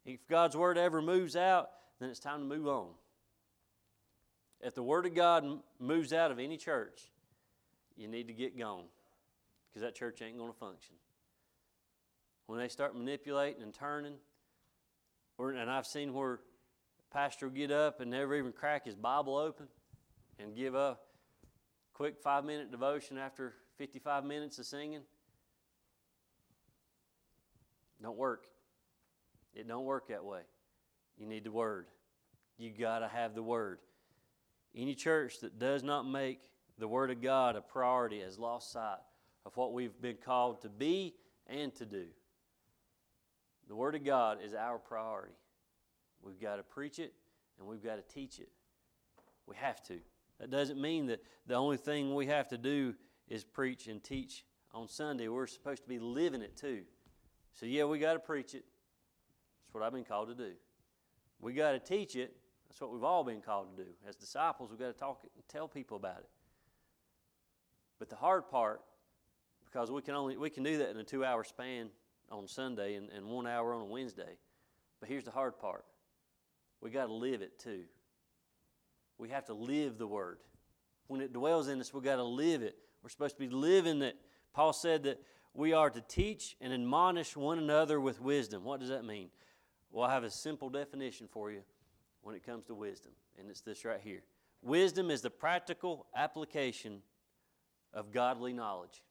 If 0.05 0.27
God's 0.27 0.56
Word 0.56 0.77
ever 0.77 1.01
moves 1.01 1.35
out, 1.35 1.69
then 1.99 2.10
it's 2.10 2.19
time 2.19 2.39
to 2.39 2.45
move 2.45 2.67
on. 2.67 2.89
If 4.62 4.75
the 4.75 4.83
Word 4.83 5.06
of 5.06 5.15
God 5.15 5.45
moves 5.79 6.13
out 6.13 6.31
of 6.31 6.39
any 6.39 6.58
church, 6.58 7.01
you 7.95 8.08
need 8.08 8.27
to 8.27 8.33
get 8.33 8.58
gone 8.58 8.85
because 9.67 9.81
that 9.81 9.95
church 9.95 10.21
ain't 10.21 10.37
going 10.37 10.51
to 10.51 10.58
function. 10.58 10.95
When 12.47 12.60
they 12.60 12.67
start 12.67 12.95
manipulating 12.95 13.63
and 13.63 13.73
turning, 13.73 14.15
or, 15.37 15.51
and 15.51 15.69
I've 15.69 15.87
seen 15.87 16.13
where 16.13 16.39
pastor 17.12 17.47
will 17.47 17.56
get 17.56 17.71
up 17.71 18.01
and 18.01 18.12
never 18.12 18.35
even 18.35 18.51
crack 18.51 18.85
his 18.85 18.95
Bible 18.95 19.37
open 19.37 19.67
and 20.39 20.56
give 20.56 20.75
a 20.75 20.97
quick 21.93 22.15
five 22.21 22.45
minute 22.45 22.71
devotion 22.71 23.17
after 23.17 23.53
55 23.77 24.23
minutes 24.25 24.60
of 24.60 24.65
singing. 24.65 25.01
Don't 28.01 28.17
work. 28.17 28.47
It 29.56 29.67
don't 29.67 29.85
work 29.85 30.10
that 30.10 30.23
way. 30.23 30.41
You 31.17 31.25
need 31.25 31.45
the 31.45 31.51
Word. 31.51 31.87
You 32.58 32.71
got 32.71 32.99
to 32.99 33.08
have 33.08 33.35
the 33.35 33.43
Word. 33.43 33.79
Any 34.75 34.95
church 34.95 35.39
that 35.39 35.58
does 35.58 35.83
not 35.83 36.08
make 36.08 36.49
the 36.77 36.87
Word 36.87 37.10
of 37.10 37.21
God 37.21 37.56
a 37.56 37.62
priority 37.62 38.19
has 38.19 38.37
lost 38.37 38.71
sight 38.71 38.99
of 39.45 39.56
what 39.56 39.73
we've 39.73 39.99
been 40.01 40.17
called 40.17 40.62
to 40.62 40.69
be 40.69 41.15
and 41.47 41.73
to 41.75 41.85
do. 41.85 42.06
The 43.67 43.75
Word 43.75 43.95
of 43.95 44.03
God 44.03 44.39
is 44.43 44.53
our 44.53 44.77
priority. 44.77 45.33
We've 46.21 46.39
got 46.39 46.58
to 46.58 46.63
preach 46.63 46.99
it 46.99 47.13
and 47.58 47.67
we've 47.67 47.83
got 47.83 47.95
to 47.95 48.13
teach 48.13 48.39
it. 48.39 48.49
We 49.47 49.56
have 49.56 49.81
to. 49.83 49.99
That 50.39 50.51
doesn't 50.51 50.81
mean 50.81 51.06
that 51.08 51.21
the 51.47 51.56
only 51.56 51.77
thing 51.77 52.13
we 52.13 52.25
have 52.25 52.49
to 52.49 52.58
do 52.58 52.95
is 53.29 53.43
preach 53.43 53.87
and 53.87 54.03
teach 54.03 54.43
on 54.73 54.87
Sunday. 54.87 55.27
We're 55.27 55.47
supposed 55.47 55.83
to 55.83 55.89
be 55.89 55.99
living 55.99 56.41
it 56.41 56.58
too. 56.58 56.81
So, 57.53 57.65
yeah, 57.65 57.85
we 57.85 57.99
got 57.99 58.13
to 58.13 58.19
preach 58.19 58.53
it. 58.53 58.65
What 59.76 59.84
I've 59.84 59.92
been 59.92 60.06
called 60.06 60.30
to 60.30 60.36
do. 60.36 60.54
We 61.42 61.52
got 61.52 61.73
to 61.73 61.80
teach 61.80 62.15
it. 62.15 62.34
That's 62.69 62.80
what 62.80 62.94
we've 62.94 63.04
all 63.04 63.26
been 63.26 63.42
called 63.42 63.76
to 63.76 63.84
do. 63.84 63.90
As 64.08 64.15
disciples, 64.15 64.69
we've 64.69 64.80
got 64.80 64.88
to 64.88 64.94
talk 64.94 65.19
and 65.21 65.44
tell 65.50 65.67
people 65.67 65.98
about 65.98 66.19
it. 66.19 66.30
But 68.00 68.10
the 68.10 68.15
hard 68.15 68.48
part, 68.48 68.80
because 69.65 69.92
we 69.92 70.02
can 70.02 70.15
only 70.15 70.38
we 70.38 70.50
can 70.50 70.63
do 70.63 70.78
that 70.78 70.92
in 70.92 70.98
a 70.98 71.04
two 71.04 71.26
hour 71.26 71.44
span 71.44 71.90
on 72.32 72.48
Sunday 72.48 72.96
and, 72.96 73.10
and 73.10 73.26
one 73.26 73.46
hour 73.46 73.73
on 73.73 73.82
a 73.82 73.86
Wednesday. 73.86 74.38
But 75.02 75.10
here's 75.10 75.26
the 75.26 75.32
hard 75.32 75.60
part. 75.60 75.84
We 76.80 76.90
got 76.90 77.08
to 77.08 77.13
live 77.13 77.42
it 77.42 77.60
too. 77.60 77.82
We 79.17 79.28
have 79.28 79.44
to 79.48 79.54
live 79.54 79.98
the 79.98 80.08
word. 80.08 80.38
When 81.08 81.19
it 81.19 81.34
dwells 81.34 81.67
in 81.67 81.82
us, 81.82 81.94
we 81.94 82.00
got 82.00 82.15
to 82.15 82.23
live 82.23 82.62
it. 82.62 82.78
We're 83.04 83.10
supposed 83.10 83.36
to 83.36 83.42
be 83.42 83.54
living 83.54 84.02
it. 84.04 84.15
Paul 84.54 84.71
said 84.71 85.04
that 85.04 85.21
we 85.54 85.73
are 85.73 85.90
to 85.90 86.00
teach 86.00 86.56
and 86.62 86.71
admonish 86.71 87.36
one 87.36 87.58
another 87.58 88.00
with 88.00 88.21
wisdom. 88.21 88.63
What 88.63 88.80
does 88.80 88.88
that 88.88 89.04
mean? 89.04 89.32
Well, 89.96 90.10
I 90.10 90.13
have 90.13 90.25
a 90.25 90.29
simple 90.29 90.69
definition 90.69 91.29
for 91.31 91.50
you 91.50 91.62
when 92.21 92.35
it 92.35 92.46
comes 92.46 92.65
to 92.65 92.75
wisdom, 92.75 93.13
and 93.39 93.50
it's 93.50 93.62
this 93.62 93.85
right 93.85 94.02
here. 94.04 94.23
Wisdom 94.62 95.10
is 95.10 95.21
the 95.21 95.29
practical 95.29 96.06
application 96.13 97.02
of 97.93 98.12
godly 98.12 98.52
knowledge. 98.52 99.04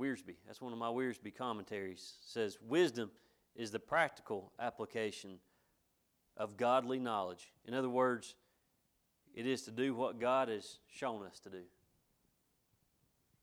Wiersbe, 0.00 0.36
that's 0.46 0.62
one 0.62 0.72
of 0.72 0.78
my 0.78 0.86
Wiersbe 0.86 1.36
commentaries, 1.36 2.14
says 2.24 2.56
wisdom 2.66 3.10
is 3.54 3.70
the 3.70 3.78
practical 3.78 4.50
application 4.58 5.38
of 6.38 6.56
godly 6.56 6.98
knowledge. 6.98 7.52
In 7.66 7.74
other 7.74 7.90
words, 7.90 8.34
it 9.34 9.46
is 9.46 9.60
to 9.64 9.70
do 9.70 9.94
what 9.94 10.18
God 10.18 10.48
has 10.48 10.78
shown 10.86 11.22
us 11.22 11.38
to 11.40 11.50
do. 11.50 11.64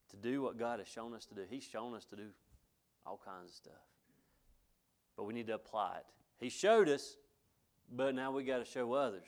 To 0.09 0.17
do 0.17 0.41
what 0.41 0.57
God 0.57 0.79
has 0.79 0.87
shown 0.87 1.13
us 1.13 1.25
to 1.25 1.35
do. 1.35 1.43
He's 1.47 1.63
shown 1.63 1.93
us 1.93 2.05
to 2.05 2.15
do 2.15 2.29
all 3.05 3.21
kinds 3.23 3.51
of 3.51 3.55
stuff. 3.55 3.92
But 5.15 5.25
we 5.25 5.33
need 5.33 5.47
to 5.47 5.55
apply 5.55 5.97
it. 5.97 6.05
He 6.39 6.49
showed 6.49 6.89
us, 6.89 7.17
but 7.91 8.15
now 8.15 8.31
we 8.31 8.43
got 8.43 8.57
to 8.57 8.65
show 8.65 8.93
others. 8.93 9.27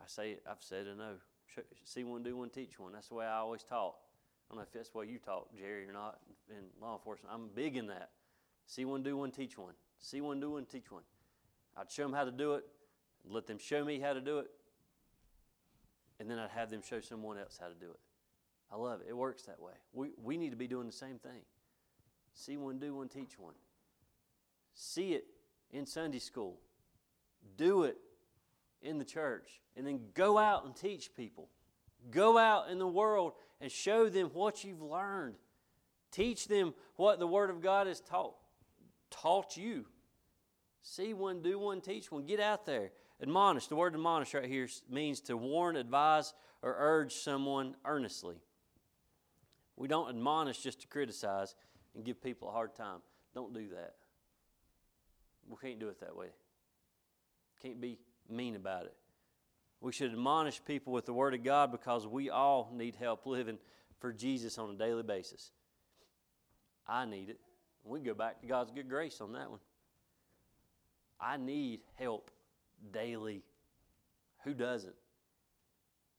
I 0.00 0.04
say, 0.06 0.38
I've 0.48 0.62
said 0.62 0.86
it, 0.86 0.96
no. 0.96 1.14
See 1.84 2.04
one, 2.04 2.22
do 2.22 2.36
one, 2.36 2.50
teach 2.50 2.78
one. 2.78 2.92
That's 2.92 3.08
the 3.08 3.14
way 3.14 3.26
I 3.26 3.38
always 3.38 3.62
taught. 3.62 3.96
I 4.48 4.54
don't 4.54 4.58
know 4.58 4.62
if 4.62 4.72
that's 4.72 4.90
the 4.90 4.98
way 4.98 5.06
you 5.06 5.18
taught, 5.18 5.54
Jerry, 5.56 5.86
or 5.86 5.92
not 5.92 6.18
in 6.48 6.64
law 6.80 6.94
enforcement. 6.94 7.34
I'm 7.34 7.48
big 7.54 7.76
in 7.76 7.88
that. 7.88 8.10
See 8.66 8.84
one, 8.84 9.02
do 9.02 9.16
one, 9.16 9.30
teach 9.30 9.58
one. 9.58 9.74
See 9.98 10.20
one, 10.20 10.40
do 10.40 10.50
one, 10.50 10.64
teach 10.64 10.90
one. 10.90 11.02
I'd 11.76 11.90
show 11.90 12.04
them 12.04 12.12
how 12.12 12.24
to 12.24 12.30
do 12.30 12.54
it, 12.54 12.64
let 13.28 13.46
them 13.46 13.58
show 13.58 13.84
me 13.84 14.00
how 14.00 14.12
to 14.12 14.20
do 14.20 14.38
it, 14.38 14.50
and 16.18 16.30
then 16.30 16.38
I'd 16.38 16.50
have 16.50 16.70
them 16.70 16.82
show 16.82 17.00
someone 17.00 17.38
else 17.38 17.58
how 17.60 17.68
to 17.68 17.74
do 17.74 17.90
it. 17.90 18.00
I 18.70 18.76
love 18.76 19.00
it. 19.00 19.06
It 19.08 19.16
works 19.16 19.42
that 19.44 19.60
way. 19.60 19.72
We, 19.92 20.10
we 20.22 20.36
need 20.36 20.50
to 20.50 20.56
be 20.56 20.66
doing 20.66 20.86
the 20.86 20.92
same 20.92 21.18
thing. 21.18 21.42
See 22.34 22.56
one, 22.56 22.78
do 22.78 22.94
one, 22.94 23.08
teach 23.08 23.38
one. 23.38 23.54
See 24.80 25.12
it 25.12 25.24
in 25.72 25.86
Sunday 25.86 26.20
school. 26.20 26.60
Do 27.56 27.82
it 27.82 27.96
in 28.80 28.98
the 28.98 29.04
church. 29.04 29.60
And 29.76 29.84
then 29.84 29.98
go 30.14 30.38
out 30.38 30.64
and 30.64 30.74
teach 30.74 31.16
people. 31.16 31.48
Go 32.12 32.38
out 32.38 32.70
in 32.70 32.78
the 32.78 32.86
world 32.86 33.32
and 33.60 33.72
show 33.72 34.08
them 34.08 34.30
what 34.32 34.62
you've 34.62 34.80
learned. 34.80 35.34
Teach 36.12 36.46
them 36.46 36.74
what 36.94 37.18
the 37.18 37.26
Word 37.26 37.50
of 37.50 37.60
God 37.60 37.88
has 37.88 38.00
taught, 38.00 38.36
taught 39.10 39.56
you. 39.56 39.84
See 40.82 41.12
one, 41.12 41.42
do 41.42 41.58
one, 41.58 41.80
teach 41.80 42.12
one. 42.12 42.24
Get 42.24 42.38
out 42.38 42.64
there. 42.64 42.92
Admonish. 43.20 43.66
The 43.66 43.74
word 43.74 43.94
admonish 43.94 44.32
right 44.32 44.44
here 44.44 44.68
means 44.88 45.20
to 45.22 45.36
warn, 45.36 45.74
advise, 45.74 46.34
or 46.62 46.76
urge 46.78 47.14
someone 47.14 47.74
earnestly. 47.84 48.36
We 49.74 49.88
don't 49.88 50.08
admonish 50.08 50.62
just 50.62 50.80
to 50.82 50.86
criticize 50.86 51.56
and 51.96 52.04
give 52.04 52.22
people 52.22 52.48
a 52.48 52.52
hard 52.52 52.76
time. 52.76 53.00
Don't 53.34 53.52
do 53.52 53.68
that. 53.70 53.94
We 55.48 55.56
can't 55.60 55.80
do 55.80 55.88
it 55.88 56.00
that 56.00 56.14
way. 56.14 56.28
Can't 57.62 57.80
be 57.80 57.98
mean 58.28 58.56
about 58.56 58.84
it. 58.84 58.94
We 59.80 59.92
should 59.92 60.12
admonish 60.12 60.60
people 60.64 60.92
with 60.92 61.06
the 61.06 61.12
Word 61.12 61.34
of 61.34 61.44
God 61.44 61.70
because 61.70 62.06
we 62.06 62.30
all 62.30 62.70
need 62.74 62.96
help 62.96 63.26
living 63.26 63.58
for 64.00 64.12
Jesus 64.12 64.58
on 64.58 64.70
a 64.70 64.74
daily 64.74 65.02
basis. 65.02 65.52
I 66.86 67.04
need 67.04 67.30
it. 67.30 67.38
We 67.84 68.00
go 68.00 68.14
back 68.14 68.40
to 68.40 68.46
God's 68.46 68.70
good 68.70 68.88
grace 68.88 69.20
on 69.20 69.32
that 69.32 69.50
one. 69.50 69.60
I 71.20 71.36
need 71.36 71.80
help 71.96 72.30
daily. 72.92 73.42
Who 74.44 74.54
doesn't? 74.54 74.94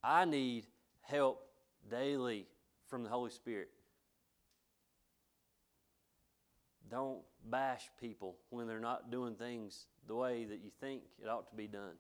I 0.03 0.25
need 0.25 0.65
help 1.01 1.43
daily 1.89 2.47
from 2.87 3.03
the 3.03 3.09
Holy 3.09 3.31
Spirit. 3.31 3.69
Don't 6.89 7.19
bash 7.49 7.89
people 7.99 8.35
when 8.49 8.67
they're 8.67 8.79
not 8.79 9.11
doing 9.11 9.35
things 9.35 9.85
the 10.07 10.15
way 10.15 10.45
that 10.45 10.63
you 10.63 10.71
think 10.79 11.03
it 11.21 11.27
ought 11.27 11.49
to 11.49 11.55
be 11.55 11.67
done. 11.67 11.93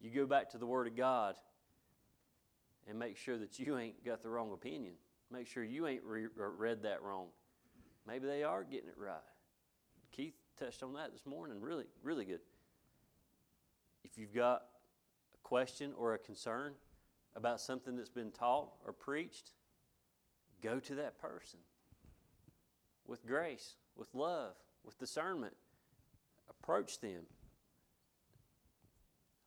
You 0.00 0.10
go 0.10 0.26
back 0.26 0.50
to 0.50 0.58
the 0.58 0.66
Word 0.66 0.86
of 0.86 0.96
God 0.96 1.36
and 2.88 2.98
make 2.98 3.16
sure 3.16 3.38
that 3.38 3.58
you 3.58 3.78
ain't 3.78 4.04
got 4.04 4.22
the 4.22 4.28
wrong 4.28 4.52
opinion. 4.52 4.94
Make 5.30 5.46
sure 5.46 5.62
you 5.62 5.86
ain't 5.86 6.02
re- 6.04 6.26
uh, 6.26 6.44
read 6.44 6.82
that 6.82 7.02
wrong. 7.02 7.26
Maybe 8.06 8.26
they 8.26 8.42
are 8.42 8.64
getting 8.64 8.88
it 8.88 8.96
right. 8.98 9.18
Keith 10.10 10.34
touched 10.58 10.82
on 10.82 10.94
that 10.94 11.12
this 11.12 11.24
morning. 11.26 11.60
Really, 11.60 11.84
really 12.02 12.24
good. 12.24 12.40
If 14.02 14.18
you've 14.18 14.34
got 14.34 14.62
a 15.34 15.38
question 15.42 15.92
or 15.96 16.14
a 16.14 16.18
concern 16.18 16.72
about 17.36 17.60
something 17.60 17.96
that's 17.96 18.08
been 18.08 18.32
taught 18.32 18.72
or 18.84 18.92
preached, 18.92 19.52
go 20.62 20.80
to 20.80 20.96
that 20.96 21.20
person 21.20 21.60
with 23.06 23.24
grace, 23.26 23.74
with 23.96 24.14
love, 24.14 24.54
with 24.84 24.98
discernment. 24.98 25.54
Approach 26.48 27.00
them. 27.00 27.22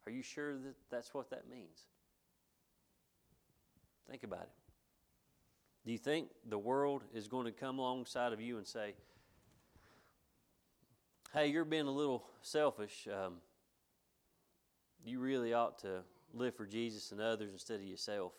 Are 0.05 0.11
you 0.11 0.21
sure 0.21 0.53
that 0.53 0.75
that's 0.91 1.13
what 1.13 1.29
that 1.29 1.49
means? 1.49 1.85
Think 4.09 4.23
about 4.23 4.43
it. 4.43 4.49
Do 5.85 5.91
you 5.91 5.97
think 5.97 6.29
the 6.47 6.57
world 6.57 7.03
is 7.13 7.27
going 7.27 7.45
to 7.45 7.51
come 7.51 7.79
alongside 7.79 8.33
of 8.33 8.39
you 8.39 8.57
and 8.57 8.65
say, 8.65 8.93
hey, 11.33 11.47
you're 11.47 11.65
being 11.65 11.87
a 11.87 11.91
little 11.91 12.23
selfish. 12.41 13.07
Um, 13.11 13.35
you 15.03 15.19
really 15.19 15.53
ought 15.53 15.79
to 15.79 16.03
live 16.33 16.55
for 16.55 16.65
Jesus 16.65 17.11
and 17.11 17.19
others 17.19 17.51
instead 17.51 17.79
of 17.79 17.85
yourself? 17.85 18.33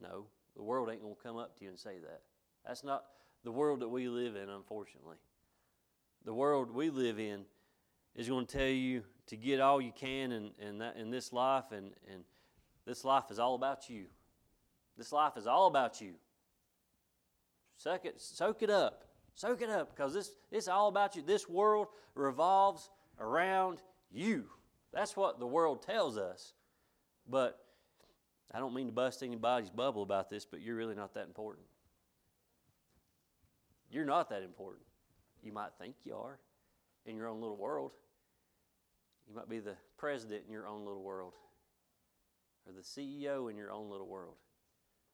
No, 0.00 0.26
the 0.54 0.62
world 0.62 0.88
ain't 0.90 1.02
going 1.02 1.14
to 1.16 1.22
come 1.22 1.36
up 1.36 1.56
to 1.58 1.64
you 1.64 1.70
and 1.70 1.78
say 1.78 1.98
that. 2.00 2.20
That's 2.66 2.84
not 2.84 3.04
the 3.44 3.52
world 3.52 3.80
that 3.80 3.88
we 3.88 4.08
live 4.08 4.36
in, 4.36 4.48
unfortunately. 4.48 5.16
The 6.24 6.34
world 6.34 6.70
we 6.70 6.90
live 6.90 7.18
in 7.18 7.44
is 8.14 8.28
going 8.28 8.46
to 8.46 8.58
tell 8.58 8.66
you 8.66 9.02
to 9.26 9.36
get 9.36 9.60
all 9.60 9.80
you 9.80 9.92
can 9.94 10.32
in, 10.32 10.50
in, 10.58 10.78
that, 10.78 10.96
in 10.96 11.10
this 11.10 11.32
life, 11.32 11.72
and, 11.72 11.92
and 12.10 12.24
this 12.86 13.04
life 13.04 13.24
is 13.30 13.38
all 13.38 13.54
about 13.54 13.88
you. 13.88 14.04
This 14.96 15.12
life 15.12 15.36
is 15.36 15.46
all 15.46 15.66
about 15.66 16.00
you. 16.00 16.14
Suck 17.76 18.04
it, 18.04 18.20
soak 18.20 18.62
it 18.62 18.70
up. 18.70 19.04
Soak 19.34 19.62
it 19.62 19.68
up 19.68 19.94
because 19.94 20.14
this 20.14 20.30
it's 20.52 20.68
all 20.68 20.88
about 20.88 21.16
you. 21.16 21.22
This 21.22 21.48
world 21.48 21.88
revolves 22.14 22.88
around 23.18 23.78
you. 24.12 24.44
That's 24.92 25.16
what 25.16 25.40
the 25.40 25.46
world 25.46 25.82
tells 25.82 26.16
us. 26.16 26.54
But 27.28 27.58
I 28.52 28.60
don't 28.60 28.74
mean 28.74 28.86
to 28.86 28.92
bust 28.92 29.24
anybody's 29.24 29.70
bubble 29.70 30.04
about 30.04 30.30
this, 30.30 30.44
but 30.44 30.60
you're 30.60 30.76
really 30.76 30.94
not 30.94 31.14
that 31.14 31.24
important. 31.24 31.66
You're 33.90 34.04
not 34.04 34.30
that 34.30 34.42
important. 34.42 34.84
You 35.44 35.52
might 35.52 35.70
think 35.78 35.94
you 36.04 36.16
are 36.16 36.38
in 37.06 37.16
your 37.16 37.28
own 37.28 37.40
little 37.40 37.56
world. 37.56 37.92
You 39.28 39.34
might 39.34 39.48
be 39.48 39.58
the 39.58 39.76
president 39.96 40.42
in 40.46 40.52
your 40.52 40.66
own 40.66 40.84
little 40.84 41.02
world 41.02 41.34
or 42.66 42.72
the 42.72 42.80
CEO 42.80 43.50
in 43.50 43.56
your 43.56 43.70
own 43.70 43.90
little 43.90 44.06
world, 44.06 44.36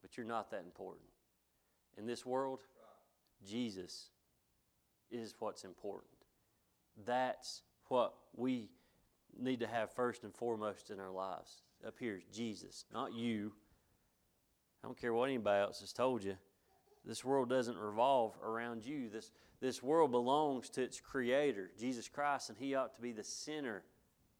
but 0.01 0.17
you're 0.17 0.25
not 0.25 0.49
that 0.51 0.63
important. 0.63 1.05
In 1.97 2.05
this 2.05 2.25
world, 2.25 2.61
Jesus 3.45 4.09
is 5.11 5.35
what's 5.39 5.63
important. 5.63 6.11
That's 7.05 7.63
what 7.89 8.13
we 8.35 8.69
need 9.37 9.59
to 9.59 9.67
have 9.67 9.91
first 9.91 10.23
and 10.23 10.33
foremost 10.33 10.89
in 10.89 10.99
our 10.99 11.11
lives. 11.11 11.63
Up 11.85 11.95
here 11.99 12.15
is 12.15 12.23
Jesus, 12.33 12.85
not 12.93 13.13
you. 13.13 13.51
I 14.83 14.87
don't 14.87 14.97
care 14.97 15.13
what 15.13 15.29
anybody 15.29 15.61
else 15.61 15.81
has 15.81 15.93
told 15.93 16.23
you. 16.23 16.37
This 17.05 17.25
world 17.25 17.49
doesn't 17.49 17.77
revolve 17.77 18.37
around 18.43 18.85
you. 18.85 19.09
This, 19.09 19.31
this 19.61 19.83
world 19.83 20.11
belongs 20.11 20.69
to 20.71 20.81
its 20.81 20.99
creator, 20.99 21.71
Jesus 21.79 22.09
Christ, 22.09 22.49
and 22.49 22.57
He 22.57 22.73
ought 22.73 22.95
to 22.95 23.01
be 23.01 23.11
the 23.11 23.23
center, 23.23 23.83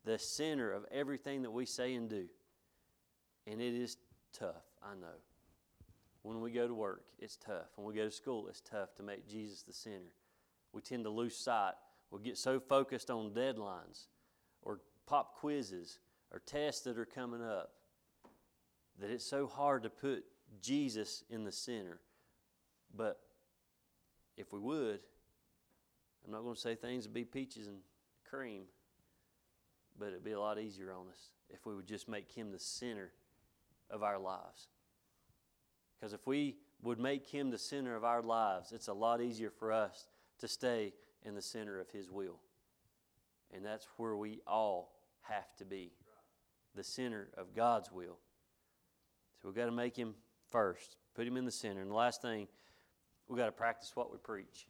the 0.03 0.17
center 0.17 0.72
of 0.72 0.86
everything 0.91 1.43
that 1.43 1.51
we 1.51 1.65
say 1.65 1.93
and 1.93 2.09
do. 2.09 2.26
And 3.45 3.61
it 3.61 3.74
is 3.76 3.97
tough, 4.34 4.65
I 4.84 4.95
know. 4.99 5.19
When 6.24 6.41
we 6.41 6.51
go 6.51 6.67
to 6.67 6.74
work, 6.74 7.03
it's 7.19 7.38
tough. 7.38 7.67
When 7.76 7.88
we 7.88 7.93
go 7.93 8.05
to 8.05 8.11
school, 8.11 8.47
it's 8.47 8.61
tough 8.61 8.95
to 8.95 9.03
make 9.03 9.28
Jesus 9.28 9.61
the 9.61 9.74
center. 9.74 10.11
We 10.74 10.82
tend 10.82 11.03
to 11.03 11.09
lose 11.09 11.36
sight. 11.36 11.74
We 12.09 12.19
get 12.22 12.38
so 12.38 12.59
focused 12.59 13.09
on 13.09 13.32
deadlines 13.32 14.07
or 14.63 14.80
pop 15.05 15.36
quizzes 15.36 15.99
or 16.32 16.39
tests 16.45 16.82
that 16.82 16.97
are 16.97 17.05
coming 17.05 17.43
up 17.43 17.72
that 18.99 19.09
it's 19.09 19.26
so 19.26 19.47
hard 19.47 19.84
to 19.84 19.89
put 19.89 20.24
Jesus 20.61 21.24
in 21.30 21.43
the 21.43 21.51
center. 21.51 21.99
But 22.95 23.19
if 24.38 24.51
we 24.53 24.59
would, 24.59 24.99
I'm 26.26 26.32
not 26.32 26.43
going 26.43 26.55
to 26.55 26.59
say 26.61 26.76
things 26.76 27.05
would 27.05 27.13
be 27.13 27.26
peaches 27.26 27.67
and 27.67 27.78
cream, 28.30 28.63
but 29.97 30.09
it'd 30.09 30.24
be 30.24 30.32
a 30.32 30.39
lot 30.39 30.59
easier 30.59 30.91
on 30.91 31.07
us 31.09 31.32
if 31.49 31.65
we 31.65 31.76
would 31.76 31.88
just 31.88 32.07
make 32.07 32.32
Him 32.32 32.51
the 32.51 32.59
center 32.59 33.11
of 33.89 34.03
our 34.03 34.19
lives. 34.19 34.67
Because 35.99 36.13
if 36.13 36.26
we 36.26 36.57
would 36.82 36.99
make 36.99 37.28
Him 37.28 37.49
the 37.49 37.57
center 37.57 37.95
of 37.95 38.03
our 38.03 38.22
lives, 38.22 38.72
it's 38.72 38.88
a 38.88 38.93
lot 38.93 39.22
easier 39.22 39.49
for 39.49 39.72
us 39.72 40.07
to 40.39 40.47
stay 40.47 40.93
in 41.24 41.36
the 41.36 41.41
center 41.41 41.80
of 41.80 41.89
His 41.91 42.09
will. 42.09 42.39
And 43.53 43.65
that's 43.65 43.88
where 43.97 44.15
we 44.15 44.39
all 44.47 44.93
have 45.22 45.55
to 45.57 45.65
be 45.65 45.91
the 46.76 46.84
center 46.84 47.30
of 47.38 47.53
God's 47.53 47.91
will. 47.91 48.17
So 49.41 49.47
we've 49.47 49.55
got 49.55 49.65
to 49.65 49.72
make 49.72 49.95
Him 49.95 50.15
first, 50.49 50.95
put 51.15 51.28
Him 51.28 51.38
in 51.38 51.45
the 51.45 51.51
center. 51.51 51.82
And 51.82 51.91
the 51.91 51.95
last 51.95 52.22
thing, 52.22 52.47
we've 53.28 53.38
got 53.38 53.47
to 53.47 53.51
practice 53.51 53.91
what 53.95 54.11
we 54.11 54.17
preach. 54.17 54.67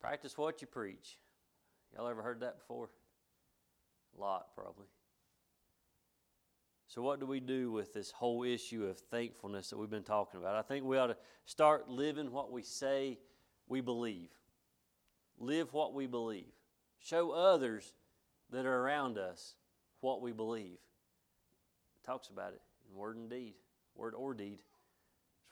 Practice 0.00 0.38
what 0.38 0.60
you 0.60 0.66
preach. 0.66 1.18
Y'all 1.94 2.08
ever 2.08 2.22
heard 2.22 2.40
that 2.40 2.58
before? 2.58 2.90
A 4.16 4.20
lot, 4.20 4.54
probably. 4.54 4.86
So, 6.86 7.02
what 7.02 7.20
do 7.20 7.26
we 7.26 7.40
do 7.40 7.70
with 7.70 7.92
this 7.92 8.10
whole 8.10 8.44
issue 8.44 8.86
of 8.86 8.98
thankfulness 8.98 9.70
that 9.70 9.76
we've 9.76 9.90
been 9.90 10.02
talking 10.02 10.40
about? 10.40 10.54
I 10.54 10.62
think 10.62 10.84
we 10.84 10.96
ought 10.96 11.08
to 11.08 11.16
start 11.44 11.88
living 11.88 12.32
what 12.32 12.50
we 12.50 12.62
say 12.62 13.18
we 13.68 13.80
believe. 13.80 14.30
Live 15.38 15.72
what 15.72 15.92
we 15.92 16.06
believe. 16.06 16.52
Show 16.98 17.30
others 17.30 17.92
that 18.50 18.64
are 18.64 18.80
around 18.80 19.18
us 19.18 19.54
what 20.00 20.22
we 20.22 20.32
believe. 20.32 20.78
It 21.96 22.06
talks 22.06 22.28
about 22.28 22.54
it 22.54 22.62
in 22.88 22.96
word 22.96 23.16
and 23.16 23.28
deed, 23.28 23.54
word 23.94 24.14
or 24.14 24.32
deed. 24.32 24.60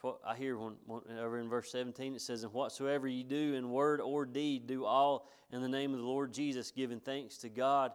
What 0.07 0.21
I 0.25 0.37
hear 0.37 0.57
when, 0.57 0.75
when, 0.87 1.19
over 1.19 1.41
in 1.41 1.49
verse 1.49 1.73
17 1.73 2.15
it 2.15 2.21
says, 2.21 2.45
And 2.45 2.53
whatsoever 2.53 3.09
you 3.09 3.25
do 3.25 3.55
in 3.55 3.73
word 3.73 4.01
or 4.01 4.25
deed, 4.25 4.69
do 4.69 4.85
all 4.85 5.27
in 5.51 5.63
the 5.63 5.69
name 5.69 5.93
of 5.93 5.99
the 5.99 6.07
Lord 6.07 6.33
Jesus, 6.33 6.71
giving 6.71 7.01
thanks 7.01 7.39
to 7.39 7.49
God 7.49 7.91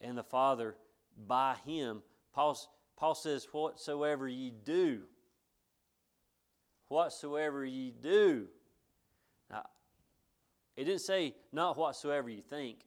and 0.00 0.16
the 0.16 0.22
Father 0.22 0.76
by 1.26 1.56
Him. 1.66 2.00
Paul's, 2.32 2.68
Paul 2.96 3.16
says, 3.16 3.44
Whatsoever 3.50 4.28
ye 4.28 4.52
do, 4.64 5.00
whatsoever 6.86 7.64
ye 7.64 7.90
do. 7.90 8.46
Now, 9.50 9.64
it 10.76 10.84
didn't 10.84 11.00
say 11.00 11.34
not 11.52 11.76
whatsoever 11.76 12.30
you 12.30 12.42
think. 12.42 12.78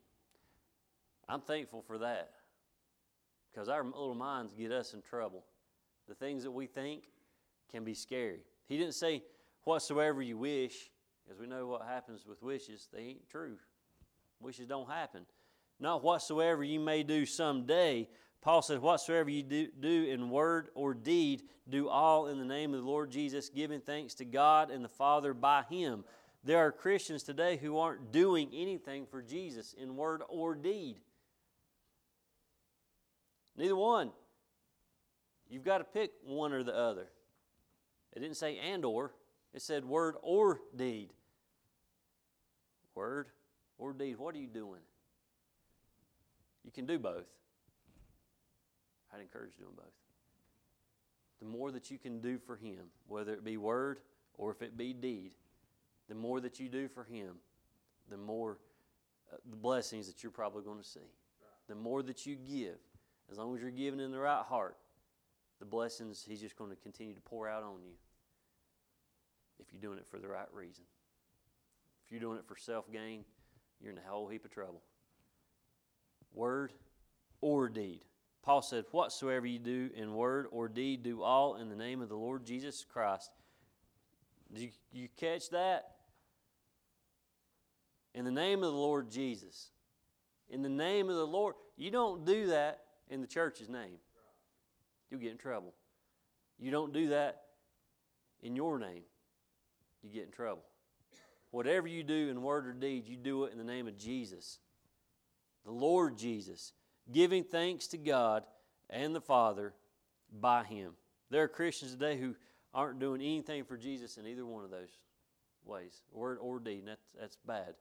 I'm 1.27 1.41
thankful 1.41 1.81
for 1.81 1.97
that 1.97 2.31
because 3.51 3.67
our 3.67 3.83
little 3.83 4.15
minds 4.15 4.53
get 4.57 4.71
us 4.71 4.93
in 4.93 5.01
trouble. 5.01 5.43
The 6.07 6.15
things 6.15 6.43
that 6.43 6.51
we 6.51 6.67
think 6.67 7.03
can 7.69 7.83
be 7.83 7.93
scary. 7.93 8.45
He 8.71 8.77
didn't 8.77 8.93
say 8.93 9.21
whatsoever 9.65 10.21
you 10.21 10.37
wish, 10.37 10.91
because 11.25 11.37
we 11.37 11.45
know 11.45 11.67
what 11.67 11.81
happens 11.81 12.25
with 12.25 12.41
wishes. 12.41 12.87
They 12.93 13.01
ain't 13.01 13.27
true. 13.29 13.57
Wishes 14.39 14.65
don't 14.65 14.89
happen. 14.89 15.25
Not 15.81 16.05
whatsoever 16.05 16.63
you 16.63 16.79
may 16.79 17.03
do 17.03 17.25
someday. 17.25 18.07
Paul 18.41 18.61
said, 18.61 18.79
Whatsoever 18.79 19.29
you 19.29 19.43
do, 19.43 19.67
do 19.77 20.05
in 20.05 20.29
word 20.29 20.69
or 20.73 20.93
deed, 20.93 21.43
do 21.67 21.89
all 21.89 22.27
in 22.27 22.39
the 22.39 22.45
name 22.45 22.73
of 22.73 22.79
the 22.79 22.87
Lord 22.87 23.11
Jesus, 23.11 23.49
giving 23.49 23.81
thanks 23.81 24.13
to 24.15 24.23
God 24.25 24.71
and 24.71 24.85
the 24.85 24.89
Father 24.89 25.33
by 25.33 25.63
Him. 25.69 26.05
There 26.45 26.59
are 26.59 26.71
Christians 26.71 27.23
today 27.23 27.57
who 27.57 27.77
aren't 27.77 28.13
doing 28.13 28.51
anything 28.53 29.05
for 29.05 29.21
Jesus 29.21 29.73
in 29.73 29.97
word 29.97 30.21
or 30.29 30.55
deed. 30.55 30.95
Neither 33.57 33.75
one. 33.75 34.11
You've 35.49 35.65
got 35.65 35.79
to 35.79 35.83
pick 35.83 36.11
one 36.23 36.53
or 36.53 36.63
the 36.63 36.73
other. 36.73 37.09
It 38.13 38.19
didn't 38.19 38.37
say 38.37 38.57
and 38.57 38.83
or, 38.83 39.13
it 39.53 39.61
said 39.61 39.85
word 39.85 40.15
or 40.21 40.59
deed. 40.75 41.13
Word 42.93 43.27
or 43.77 43.93
deed. 43.93 44.17
What 44.17 44.35
are 44.35 44.39
you 44.39 44.47
doing? 44.47 44.81
You 46.63 46.71
can 46.71 46.85
do 46.85 46.99
both. 46.99 47.25
I'd 49.13 49.21
encourage 49.21 49.55
doing 49.57 49.73
both. 49.75 49.85
The 51.39 51.45
more 51.45 51.71
that 51.71 51.89
you 51.89 51.97
can 51.97 52.21
do 52.21 52.37
for 52.37 52.55
Him, 52.55 52.91
whether 53.07 53.33
it 53.33 53.43
be 53.43 53.57
word 53.57 53.99
or 54.37 54.51
if 54.51 54.61
it 54.61 54.77
be 54.77 54.93
deed, 54.93 55.31
the 56.07 56.15
more 56.15 56.39
that 56.39 56.59
you 56.59 56.69
do 56.69 56.87
for 56.87 57.03
Him, 57.03 57.35
the 58.09 58.17
more 58.17 58.59
uh, 59.31 59.37
the 59.49 59.55
blessings 59.55 60.07
that 60.07 60.23
you're 60.23 60.31
probably 60.31 60.63
going 60.63 60.77
to 60.77 60.87
see. 60.87 60.99
The 61.67 61.75
more 61.75 62.03
that 62.03 62.25
you 62.25 62.35
give, 62.35 62.77
as 63.31 63.37
long 63.37 63.55
as 63.55 63.61
you're 63.61 63.71
giving 63.71 63.99
in 63.99 64.11
the 64.11 64.19
right 64.19 64.43
heart, 64.43 64.77
the 65.61 65.65
blessings 65.65 66.25
He's 66.27 66.41
just 66.41 66.57
going 66.57 66.71
to 66.71 66.75
continue 66.75 67.13
to 67.13 67.21
pour 67.21 67.47
out 67.47 67.63
on 67.63 67.81
you 67.85 67.93
if 69.59 69.71
you're 69.71 69.81
doing 69.81 69.99
it 69.99 70.07
for 70.09 70.17
the 70.17 70.27
right 70.27 70.51
reason. 70.51 70.83
If 72.03 72.11
you're 72.11 72.19
doing 72.19 72.39
it 72.39 72.45
for 72.45 72.57
self 72.57 72.91
gain, 72.91 73.23
you're 73.79 73.93
in 73.93 73.97
a 73.97 74.09
whole 74.09 74.27
heap 74.27 74.43
of 74.43 74.51
trouble. 74.51 74.81
Word 76.33 76.73
or 77.39 77.69
deed. 77.69 78.01
Paul 78.43 78.63
said, 78.63 78.85
Whatsoever 78.91 79.45
you 79.45 79.59
do 79.59 79.91
in 79.95 80.15
word 80.15 80.47
or 80.51 80.67
deed, 80.67 81.03
do 81.03 81.21
all 81.21 81.55
in 81.55 81.69
the 81.69 81.75
name 81.75 82.01
of 82.01 82.09
the 82.09 82.15
Lord 82.15 82.43
Jesus 82.43 82.83
Christ. 82.91 83.29
Did 84.51 84.63
you, 84.63 84.69
you 84.91 85.07
catch 85.15 85.51
that? 85.51 85.91
In 88.15 88.25
the 88.25 88.31
name 88.31 88.63
of 88.63 88.71
the 88.71 88.77
Lord 88.77 89.11
Jesus. 89.11 89.69
In 90.49 90.63
the 90.63 90.69
name 90.69 91.07
of 91.07 91.15
the 91.15 91.27
Lord. 91.27 91.53
You 91.77 91.91
don't 91.91 92.25
do 92.25 92.47
that 92.47 92.81
in 93.09 93.21
the 93.21 93.27
church's 93.27 93.69
name. 93.69 93.99
You'll 95.11 95.19
get 95.19 95.31
in 95.31 95.37
trouble. 95.37 95.73
You 96.57 96.71
don't 96.71 96.93
do 96.93 97.09
that 97.09 97.41
in 98.41 98.55
your 98.55 98.79
name. 98.79 99.03
You 100.01 100.09
get 100.09 100.23
in 100.23 100.31
trouble. 100.31 100.63
Whatever 101.51 101.87
you 101.87 102.01
do 102.01 102.29
in 102.29 102.41
word 102.41 102.65
or 102.65 102.71
deed, 102.71 103.07
you 103.07 103.17
do 103.17 103.43
it 103.43 103.51
in 103.51 103.57
the 103.57 103.63
name 103.63 103.87
of 103.87 103.97
Jesus, 103.97 104.59
the 105.65 105.71
Lord 105.71 106.17
Jesus, 106.17 106.71
giving 107.11 107.43
thanks 107.43 107.87
to 107.87 107.97
God 107.97 108.45
and 108.89 109.13
the 109.13 109.21
Father 109.21 109.73
by 110.39 110.63
Him. 110.63 110.93
There 111.29 111.43
are 111.43 111.49
Christians 111.49 111.91
today 111.91 112.17
who 112.17 112.35
aren't 112.73 112.99
doing 112.99 113.21
anything 113.21 113.65
for 113.65 113.75
Jesus 113.75 114.17
in 114.17 114.25
either 114.25 114.45
one 114.45 114.63
of 114.63 114.71
those 114.71 114.97
ways, 115.65 116.01
word 116.11 116.37
or 116.41 116.59
deed, 116.59 116.79
and 116.79 116.87
that's, 116.87 117.11
that's 117.19 117.37
bad. 117.45 117.75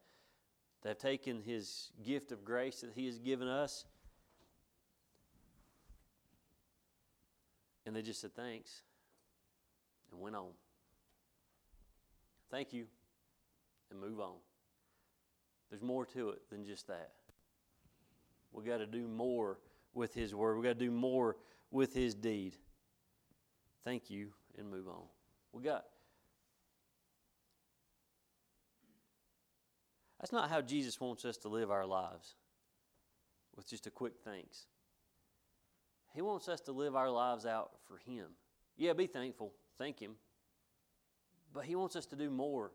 They've 0.83 0.99
taken 0.99 1.41
His 1.41 1.93
gift 2.05 2.33
of 2.33 2.45
grace 2.45 2.81
that 2.81 2.93
He 2.95 3.07
has 3.07 3.19
given 3.19 3.47
us, 3.47 3.85
and 7.91 7.97
they 7.97 8.03
just 8.03 8.21
said 8.21 8.33
thanks 8.37 8.83
and 10.13 10.21
went 10.21 10.37
on. 10.37 10.51
Thank 12.49 12.73
you 12.73 12.85
and 13.91 14.01
move 14.01 14.21
on. 14.21 14.37
There's 15.69 15.83
more 15.83 16.07
to 16.07 16.29
it 16.29 16.49
than 16.51 16.65
just 16.65 16.87
that. 16.87 17.11
We've 18.53 18.65
got 18.65 18.77
to 18.77 18.87
do 18.87 19.09
more 19.09 19.59
with 19.93 20.15
His 20.15 20.37
Word. 20.37 20.55
we've 20.55 20.63
got 20.63 20.79
to 20.79 20.85
do 20.85 20.93
more 20.93 21.37
with 21.73 21.93
His 21.93 22.15
deed. 22.15 22.55
Thank 23.83 24.09
you 24.09 24.29
and 24.57 24.71
move 24.71 24.87
on. 24.87 25.03
We 25.53 25.65
got. 25.65 25.87
That's 30.21 30.31
not 30.31 30.49
how 30.49 30.61
Jesus 30.61 31.01
wants 31.01 31.25
us 31.25 31.37
to 31.39 31.49
live 31.49 31.73
our 31.73 31.87
lives 31.87 32.37
with 33.57 33.69
just 33.69 33.89
a 33.89 33.91
quick 33.91 34.13
thanks. 34.25 34.67
He 36.15 36.23
wants 36.23 36.49
us 36.49 36.61
to 36.63 36.73
live 36.73 36.97
our 36.97 37.11
lives 37.11 37.47
out 37.47 37.71
for 37.87 37.99
Him. 37.99 38.27
Yeah, 38.77 38.93
be 38.93 39.07
thankful. 39.07 39.53
Thank 39.79 40.01
Him. 40.01 40.13
But 41.53 41.65
He 41.65 41.77
wants 41.77 41.97
us 41.97 42.07
to 42.07 42.17
do 42.17 42.31
more 42.31 42.73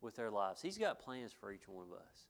with 0.00 0.18
our 0.18 0.30
lives. 0.30 0.62
He's 0.62 0.78
got 0.78 0.98
plans 0.98 1.32
for 1.38 1.52
each 1.52 1.68
one 1.68 1.84
of 1.84 1.92
us. 1.92 2.28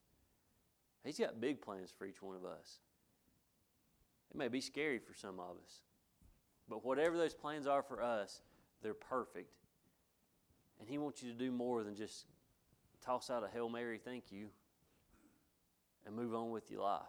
He's 1.05 1.19
got 1.19 1.41
big 1.41 1.61
plans 1.61 1.93
for 1.97 2.07
each 2.07 2.23
one 2.23 2.37
of 2.37 2.45
us. 2.45 2.81
It 4.31 4.37
may 4.37 4.49
be 4.49 4.61
scary 4.61 4.99
for 4.99 5.15
some 5.15 5.41
of 5.41 5.57
us, 5.63 5.83
but 6.69 6.85
whatever 6.85 7.17
those 7.17 7.35
plans 7.35 7.67
are 7.67 7.83
for 7.83 8.03
us, 8.03 8.43
they're 8.83 8.95
perfect. 8.95 9.55
And 10.81 10.89
He 10.89 10.99
wants 10.99 11.23
you 11.23 11.33
to 11.33 11.39
do 11.39 11.51
more 11.51 11.83
than 11.83 11.95
just 11.95 12.27
toss 13.05 13.31
out 13.31 13.45
a 13.45 13.49
Hail 13.49 13.69
Mary, 13.69 13.99
thank 14.03 14.31
you, 14.31 14.49
and 16.05 16.15
move 16.15 16.35
on 16.35 16.51
with 16.51 16.71
your 16.71 16.83
life. 16.83 17.03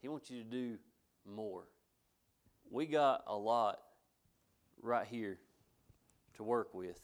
He 0.00 0.08
wants 0.08 0.30
you 0.30 0.38
to 0.38 0.44
do 0.44 0.78
more. 1.26 1.64
We 2.70 2.86
got 2.86 3.24
a 3.26 3.36
lot 3.36 3.80
right 4.80 5.06
here 5.06 5.38
to 6.36 6.44
work 6.44 6.72
with. 6.72 7.00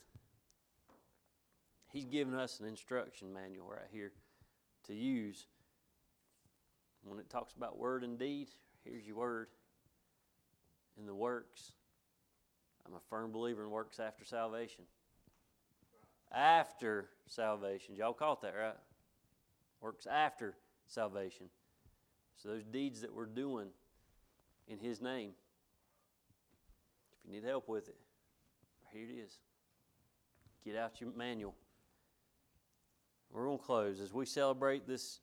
He's 1.93 2.05
given 2.05 2.35
us 2.35 2.61
an 2.61 2.67
instruction 2.67 3.33
manual 3.33 3.67
right 3.69 3.89
here 3.91 4.12
to 4.87 4.95
use. 4.95 5.47
When 7.05 7.19
it 7.19 7.29
talks 7.29 7.55
about 7.55 7.79
word 7.79 8.05
and 8.05 8.19
deed, 8.19 8.49
here's 8.85 9.07
your 9.07 9.17
word. 9.17 9.49
In 10.99 11.07
the 11.07 11.14
works, 11.14 11.73
I'm 12.87 12.95
a 12.95 13.01
firm 13.11 13.33
believer 13.33 13.64
in 13.64 13.71
works 13.71 13.99
after 13.99 14.25
salvation. 14.25 14.85
After 16.33 17.09
salvation. 17.27 17.97
Y'all 17.97 18.12
caught 18.12 18.41
that, 18.43 18.55
right? 18.57 18.77
Works 19.81 20.07
after 20.07 20.55
salvation. 20.87 21.47
So 22.37 22.51
those 22.51 22.64
deeds 22.64 23.01
that 23.01 23.12
we're 23.12 23.27
doing 23.27 23.69
in 24.69 24.79
His 24.79 25.01
name, 25.01 25.33
you 27.27 27.33
need 27.33 27.45
help 27.45 27.68
with 27.68 27.89
it, 27.89 27.97
here 28.93 29.03
it 29.03 29.12
is. 29.12 29.39
Get 30.64 30.77
out 30.77 31.01
your 31.01 31.11
manual 31.16 31.55
we're 33.37 33.45
gonna 33.45 33.59
close 33.59 34.01
as 34.01 34.12
we 34.12 34.27
celebrate 34.27 34.87
this 34.87 35.20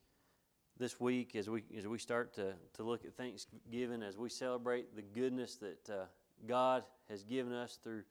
this 0.77 0.99
week, 0.99 1.35
as 1.35 1.49
we 1.49 1.63
as 1.77 1.87
we 1.87 1.97
start 1.97 2.33
to 2.35 2.53
to 2.75 2.83
look 2.83 3.05
at 3.05 3.15
Thanksgiving, 3.15 4.03
as 4.03 4.17
we 4.17 4.29
celebrate 4.29 4.95
the 4.95 5.01
goodness 5.01 5.55
that 5.57 5.89
uh, 5.89 6.05
God 6.47 6.83
has 7.09 7.23
given 7.23 7.53
us 7.53 7.79
through 7.83 8.03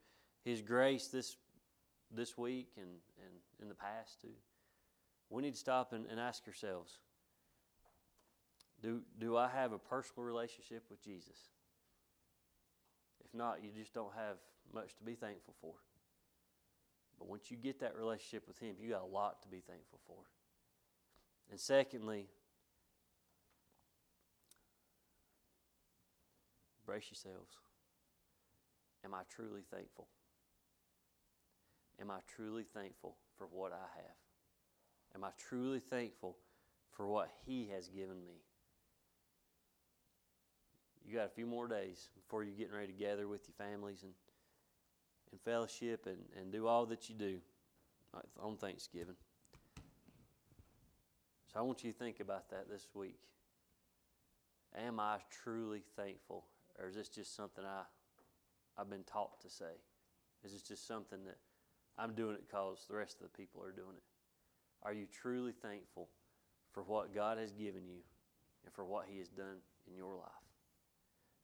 His 0.43 0.61
grace 0.61 1.07
this 1.07 1.37
this 2.11 2.37
week 2.37 2.71
and 2.77 2.89
and 3.21 3.33
in 3.61 3.69
the 3.69 3.75
past 3.75 4.21
too. 4.21 4.35
We 5.29 5.41
need 5.41 5.53
to 5.53 5.59
stop 5.59 5.93
and, 5.93 6.05
and 6.07 6.19
ask 6.19 6.45
ourselves: 6.47 6.99
Do 8.81 9.01
do 9.19 9.37
I 9.37 9.47
have 9.47 9.71
a 9.71 9.79
personal 9.79 10.25
relationship 10.25 10.83
with 10.89 11.01
Jesus? 11.03 11.37
Not, 13.33 13.63
you 13.63 13.69
just 13.75 13.93
don't 13.93 14.13
have 14.15 14.37
much 14.73 14.95
to 14.97 15.03
be 15.03 15.15
thankful 15.15 15.55
for. 15.59 15.73
But 17.17 17.27
once 17.27 17.49
you 17.49 17.57
get 17.57 17.79
that 17.79 17.95
relationship 17.95 18.47
with 18.47 18.59
Him, 18.59 18.75
you 18.79 18.89
got 18.89 19.01
a 19.01 19.05
lot 19.05 19.41
to 19.43 19.47
be 19.47 19.61
thankful 19.67 19.99
for. 20.05 20.17
And 21.49 21.59
secondly, 21.59 22.27
brace 26.85 27.05
yourselves. 27.09 27.57
Am 29.03 29.13
I 29.13 29.21
truly 29.29 29.61
thankful? 29.71 30.07
Am 31.99 32.09
I 32.09 32.19
truly 32.35 32.65
thankful 32.73 33.15
for 33.37 33.47
what 33.51 33.71
I 33.71 33.85
have? 33.95 34.15
Am 35.15 35.23
I 35.23 35.29
truly 35.37 35.79
thankful 35.79 36.37
for 36.91 37.07
what 37.07 37.29
He 37.45 37.69
has 37.73 37.87
given 37.87 38.25
me? 38.25 38.41
You 41.05 41.15
got 41.15 41.25
a 41.25 41.29
few 41.29 41.45
more 41.45 41.67
days 41.67 42.09
before 42.15 42.43
you're 42.43 42.55
getting 42.55 42.73
ready 42.73 42.93
to 42.93 42.99
gather 42.99 43.27
with 43.27 43.41
your 43.47 43.67
families 43.67 44.03
and 44.03 44.13
and 45.33 45.41
fellowship 45.41 46.05
and, 46.05 46.19
and 46.39 46.51
do 46.51 46.67
all 46.67 46.85
that 46.85 47.09
you 47.09 47.15
do 47.15 47.39
on 48.39 48.55
Thanksgiving. 48.55 49.15
So 51.51 51.59
I 51.59 51.63
want 51.63 51.83
you 51.83 51.91
to 51.91 51.97
think 51.97 52.19
about 52.19 52.49
that 52.51 52.69
this 52.69 52.87
week. 52.93 53.17
Am 54.77 54.99
I 54.99 55.17
truly 55.43 55.81
thankful, 55.95 56.45
or 56.79 56.87
is 56.87 56.95
this 56.95 57.09
just 57.09 57.35
something 57.35 57.63
I, 57.65 57.81
I've 58.79 58.89
been 58.89 59.03
taught 59.03 59.41
to 59.41 59.49
say? 59.49 59.73
Is 60.45 60.51
this 60.51 60.61
just 60.61 60.87
something 60.87 61.23
that 61.25 61.37
I'm 61.97 62.13
doing 62.13 62.35
it 62.35 62.47
because 62.47 62.85
the 62.87 62.95
rest 62.95 63.17
of 63.21 63.31
the 63.31 63.37
people 63.37 63.61
are 63.63 63.71
doing 63.71 63.95
it? 63.95 64.03
Are 64.83 64.93
you 64.93 65.07
truly 65.21 65.51
thankful 65.51 66.09
for 66.71 66.83
what 66.83 67.13
God 67.13 67.37
has 67.39 67.51
given 67.51 67.87
you 67.87 68.01
and 68.65 68.73
for 68.73 68.85
what 68.85 69.05
He 69.09 69.17
has 69.19 69.29
done 69.29 69.61
in 69.89 69.95
your 69.95 70.15
life? 70.15 70.52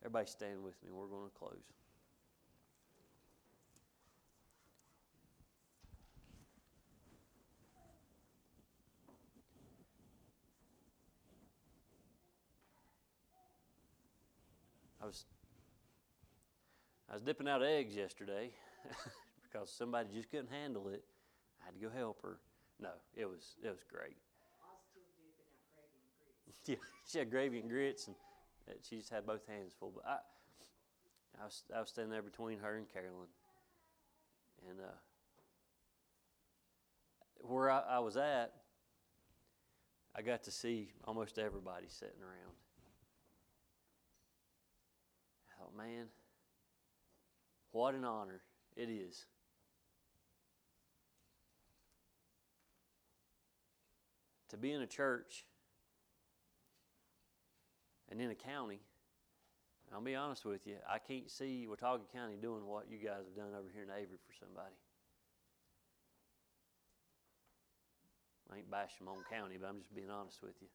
Everybody 0.01 0.27
stand 0.27 0.63
with 0.63 0.81
me. 0.83 0.91
We're 0.91 1.07
going 1.07 1.29
to 1.29 1.37
close. 1.37 1.63
I 15.01 15.05
was 15.05 15.25
I 17.09 17.13
was 17.13 17.21
dipping 17.23 17.47
out 17.47 17.63
eggs 17.63 17.95
yesterday 17.95 18.51
because 19.43 19.71
somebody 19.71 20.09
just 20.13 20.29
couldn't 20.29 20.51
handle 20.51 20.89
it. 20.89 21.03
I 21.61 21.65
had 21.65 21.73
to 21.73 21.79
go 21.79 21.89
help 21.89 22.21
her. 22.21 22.37
No, 22.79 22.89
it 23.15 23.25
was 23.25 23.55
it 23.63 23.69
was 23.69 23.83
great. 23.91 24.17
I 24.65 24.71
was 24.71 24.95
still 24.95 25.15
dipping 25.15 25.61
out 25.61 25.69
gravy 25.69 25.99
and 25.99 26.09
grits. 26.09 26.67
Yeah, 26.67 26.75
she 27.11 27.19
had 27.19 27.31
gravy 27.31 27.59
and 27.59 27.69
grits, 27.69 28.07
and 28.07 28.15
she 28.87 28.97
just 28.97 29.09
had 29.09 29.25
both 29.25 29.45
hands 29.47 29.73
full. 29.79 29.91
But 29.95 30.05
I, 30.05 30.17
I 31.41 31.45
was 31.45 31.63
I 31.75 31.79
was 31.79 31.89
standing 31.89 32.11
there 32.11 32.21
between 32.21 32.59
her 32.59 32.75
and 32.77 32.91
Carolyn, 32.91 33.27
and 34.69 34.79
uh, 34.79 34.91
where 37.41 37.69
I, 37.69 37.79
I 37.79 37.99
was 37.99 38.17
at, 38.17 38.53
I 40.15 40.21
got 40.21 40.43
to 40.43 40.51
see 40.51 40.91
almost 41.05 41.39
everybody 41.39 41.87
sitting 41.87 42.21
around. 42.21 42.55
I 45.49 45.59
thought, 45.59 45.75
man, 45.75 46.07
what 47.71 47.93
an 47.93 48.05
honor 48.05 48.41
it 48.75 48.89
is. 48.89 49.25
To 54.49 54.57
be 54.57 54.71
in 54.71 54.81
a 54.81 54.87
church 54.87 55.45
and 58.09 58.21
in 58.21 58.31
a 58.31 58.35
county, 58.35 58.79
I'll 59.93 60.01
be 60.01 60.15
honest 60.15 60.45
with 60.45 60.67
you, 60.67 60.75
I 60.87 60.99
can't 60.99 61.29
see 61.29 61.67
Watauga 61.67 62.03
County 62.13 62.35
doing 62.39 62.65
what 62.65 62.85
you 62.89 62.97
guys 62.97 63.25
have 63.25 63.35
done 63.35 63.57
over 63.57 63.69
here 63.73 63.83
in 63.83 63.89
Avery 63.89 64.17
for 64.27 64.33
somebody. 64.39 64.75
I 68.51 68.57
ain't 68.57 68.71
bashing 68.71 69.05
my 69.05 69.11
own 69.11 69.23
county, 69.29 69.55
but 69.59 69.67
I'm 69.67 69.79
just 69.79 69.95
being 69.95 70.09
honest 70.09 70.41
with 70.41 70.55
you. 70.61 70.67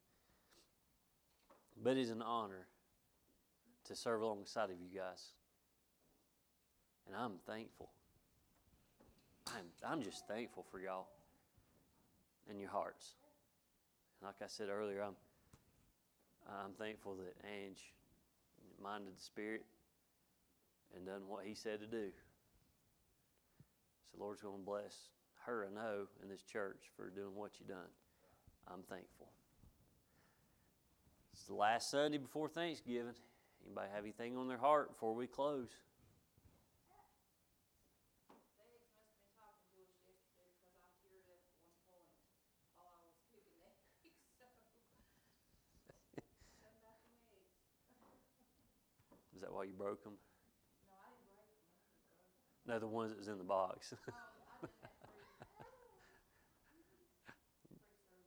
But 1.81 1.97
it's 1.97 2.09
an 2.09 2.21
honor 2.21 2.67
to 3.85 3.95
serve 3.95 4.21
alongside 4.21 4.69
of 4.69 4.79
you 4.79 4.97
guys. 4.97 5.33
And 7.07 7.15
I'm 7.15 7.33
thankful. 7.45 7.89
I'm, 9.47 9.65
I'm 9.85 10.01
just 10.01 10.27
thankful 10.27 10.65
for 10.71 10.79
y'all 10.79 11.07
and 12.49 12.59
your 12.59 12.69
hearts. 12.69 13.15
Like 14.23 14.35
I 14.41 14.47
said 14.47 14.69
earlier, 14.69 15.03
I'm, 15.03 15.15
I'm 16.47 16.73
thankful 16.73 17.15
that 17.15 17.35
Ange 17.47 17.93
minded 18.81 19.15
the 19.17 19.21
Spirit 19.21 19.65
and 20.95 21.05
done 21.05 21.27
what 21.27 21.45
he 21.45 21.53
said 21.53 21.79
to 21.79 21.87
do. 21.87 22.11
So 24.11 24.17
Lord's 24.19 24.41
going 24.41 24.59
to 24.59 24.65
bless 24.65 25.09
her, 25.45 25.65
I 25.69 25.73
know, 25.73 26.07
in 26.23 26.29
this 26.29 26.41
church 26.41 26.91
for 26.95 27.09
doing 27.09 27.35
what 27.35 27.59
you 27.59 27.65
done. 27.65 27.89
I'm 28.67 28.83
thankful. 28.89 29.27
It's 31.33 31.43
the 31.45 31.53
last 31.53 31.91
Sunday 31.91 32.17
before 32.17 32.47
Thanksgiving. 32.47 33.13
Anybody 33.65 33.89
have 33.93 34.03
anything 34.03 34.37
on 34.37 34.47
their 34.47 34.57
heart 34.57 34.93
before 34.93 35.13
we 35.13 35.27
close? 35.27 35.69
The 38.29 38.55
eggs 38.63 38.87
must 38.95 39.11
have 39.11 39.19
been 39.19 39.35
talking 39.35 39.67
to 39.73 39.83
us 39.83 39.93
yesterday 40.07 40.47
because 40.55 40.79
I 40.79 40.87
teared 41.03 41.27
up 41.27 41.41
at 41.43 41.59
one 41.59 41.75
point 41.91 42.07
while 42.79 42.93
I 42.95 43.03
was 43.03 43.19
cooking 43.33 43.57
the 43.59 43.67
eggs, 43.67 43.83
so. 43.99 44.39
Something 46.47 46.77
about 46.79 47.03
them 47.03 47.19
eggs. 47.35 47.59
Is 49.35 49.41
that 49.43 49.44
why 49.55 49.63
you 49.63 49.73
broke 49.73 50.03
them? 50.03 50.13
No, 50.83 50.93
I 50.99 51.07
didn't 51.15 51.31
break 51.31 51.47
them, 51.55 51.71
I 51.71 51.87
broke 51.87 52.03
them. 52.59 52.75
No, 52.75 52.79
the 52.79 52.91
ones 52.91 53.11
that 53.11 53.17
was 53.17 53.27
in 53.29 53.37
the 53.37 53.47
box. 53.47 53.93
Oh, 53.95 54.11
I 54.61 55.07
did 56.75 56.83
that 56.91 57.07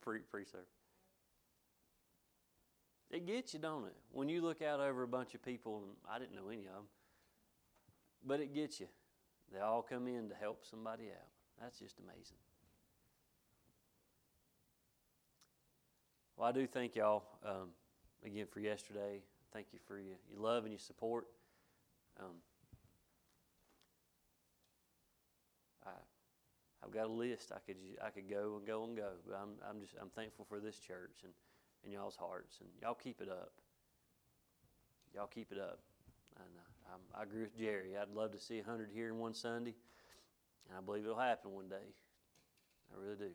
free. 0.01 0.19
pre 0.19 0.19
Free 0.19 0.21
pre 0.25 0.45
service. 0.45 0.67
It 3.11 3.25
gets 3.25 3.53
you, 3.53 3.59
don't 3.59 3.85
it? 3.85 3.95
When 4.11 4.29
you 4.29 4.41
look 4.41 4.61
out 4.61 4.79
over 4.79 5.03
a 5.03 5.07
bunch 5.07 5.33
of 5.33 5.43
people, 5.43 5.77
and 5.77 5.91
I 6.09 6.19
didn't 6.19 6.35
know 6.35 6.49
any 6.49 6.65
of 6.67 6.73
them, 6.73 6.87
but 8.25 8.39
it 8.39 8.53
gets 8.53 8.79
you. 8.79 8.87
They 9.51 9.59
all 9.59 9.81
come 9.81 10.07
in 10.07 10.29
to 10.29 10.35
help 10.35 10.63
somebody 10.63 11.05
out. 11.05 11.27
That's 11.61 11.79
just 11.79 11.99
amazing. 11.99 12.37
Well, 16.37 16.47
I 16.47 16.51
do 16.51 16.67
thank 16.67 16.95
y'all 16.95 17.23
um, 17.43 17.69
again 18.23 18.45
for 18.51 18.59
yesterday. 18.59 19.21
Thank 19.53 19.67
you 19.73 19.79
for 19.87 19.97
your, 19.97 20.17
your 20.31 20.39
love 20.39 20.63
and 20.63 20.71
your 20.71 20.79
support. 20.79 21.25
Um, 22.19 22.35
I, 25.85 25.91
I've 26.83 26.91
got 26.91 27.05
a 27.05 27.11
list. 27.11 27.51
I 27.53 27.59
could 27.65 27.77
I 28.03 28.09
could 28.09 28.29
go 28.29 28.57
and 28.57 28.67
go 28.67 28.83
and 28.83 28.95
go, 28.95 29.09
but 29.25 29.35
I'm 29.35 29.49
I'm 29.67 29.81
just 29.81 29.93
I'm 29.99 30.09
thankful 30.09 30.45
for 30.47 30.59
this 30.59 30.77
church 30.77 31.21
and, 31.23 31.33
and 31.83 31.93
y'all's 31.93 32.15
hearts 32.15 32.57
and 32.59 32.69
y'all 32.81 32.93
keep 32.93 33.21
it 33.21 33.29
up. 33.29 33.51
Y'all 35.15 35.27
keep 35.27 35.51
it 35.51 35.57
up. 35.57 35.79
And 36.35 36.45
uh, 36.57 36.93
I'm, 36.93 37.19
I 37.19 37.23
agree 37.23 37.41
with 37.41 37.57
Jerry. 37.57 37.97
I'd 37.99 38.13
love 38.15 38.31
to 38.33 38.39
see 38.39 38.59
a 38.59 38.63
hundred 38.63 38.89
here 38.93 39.09
in 39.09 39.17
one 39.17 39.33
Sunday, 39.33 39.75
and 40.67 40.77
I 40.77 40.81
believe 40.81 41.03
it'll 41.03 41.17
happen 41.17 41.51
one 41.51 41.67
day. 41.67 41.75
I 42.93 43.01
really 43.01 43.17
do. 43.17 43.31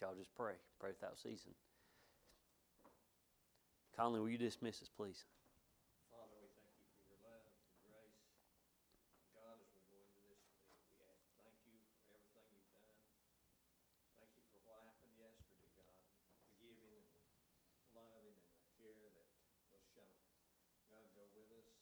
Y'all 0.00 0.14
just 0.18 0.34
pray, 0.34 0.54
pray 0.78 0.90
without 0.98 1.18
ceasing. 1.18 1.52
Conley, 4.00 4.16
will 4.16 4.32
you 4.32 4.40
dismiss 4.40 4.80
us, 4.80 4.88
please? 4.88 5.28
Father, 6.08 6.32
we 6.40 6.48
thank 6.56 6.72
you 6.80 6.88
for 6.96 7.04
your 7.04 7.20
love, 7.20 7.52
your 7.68 7.76
grace. 7.84 8.32
God, 9.36 9.60
as 9.60 9.68
we 9.76 9.84
go 9.92 10.00
into 10.00 10.24
this 10.24 10.40
week, 10.56 10.72
we 10.88 10.96
ask, 11.04 11.20
thank 11.36 11.52
you 11.68 11.84
for 12.00 12.08
everything 12.16 12.48
you've 12.48 12.72
done. 12.72 12.96
Thank 14.16 14.32
you 14.40 14.44
for 14.56 14.64
what 14.64 14.88
happened 14.88 15.20
yesterday, 15.20 15.68
God, 15.76 16.00
the 16.00 16.48
giving 16.64 17.12
and 17.12 17.28
loving 17.92 18.40
and 18.40 18.56
the 18.56 18.64
care 18.80 19.12
that 19.20 19.28
was 19.68 19.84
shown. 19.92 20.16
God, 20.88 21.04
go 21.12 21.28
with 21.36 21.52
us, 21.52 21.76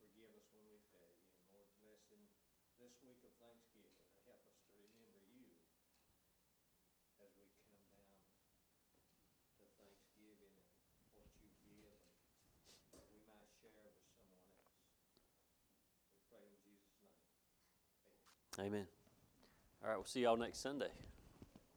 forgive 0.00 0.32
us 0.40 0.48
when 0.56 0.64
we 0.72 0.80
fail 0.88 1.12
you, 1.20 1.36
and 1.36 1.52
Lord, 1.52 1.68
bless 1.84 2.16
in 2.16 2.24
this 2.80 2.96
week 3.04 3.20
of 3.28 3.36
Thanksgiving, 3.36 3.92
and 3.92 4.24
help 4.24 4.40
us 4.48 4.64
to 4.72 4.80
remember 4.80 5.20
you 5.28 5.52
as 7.20 7.28
we 7.36 7.52
come 7.60 7.76
down 7.92 8.24
to 9.60 9.68
Thanksgiving 9.76 10.64
and 10.64 11.12
what 11.16 11.32
you 11.40 11.48
give 11.64 11.96
and 12.52 12.60
that 12.92 13.08
we 13.08 13.20
might 13.24 13.48
share 13.56 13.80
with 13.80 13.96
someone 14.04 14.36
else. 14.36 14.68
We 16.12 16.20
pray 16.28 16.44
in 16.44 16.56
Jesus' 16.60 16.92
name. 17.00 17.24
Amen. 18.04 18.45
Amen. 18.58 18.86
All 19.82 19.90
right, 19.90 19.96
we'll 19.96 20.06
see 20.06 20.22
y'all 20.22 20.36
next 20.36 20.60
Sunday. 20.60 20.90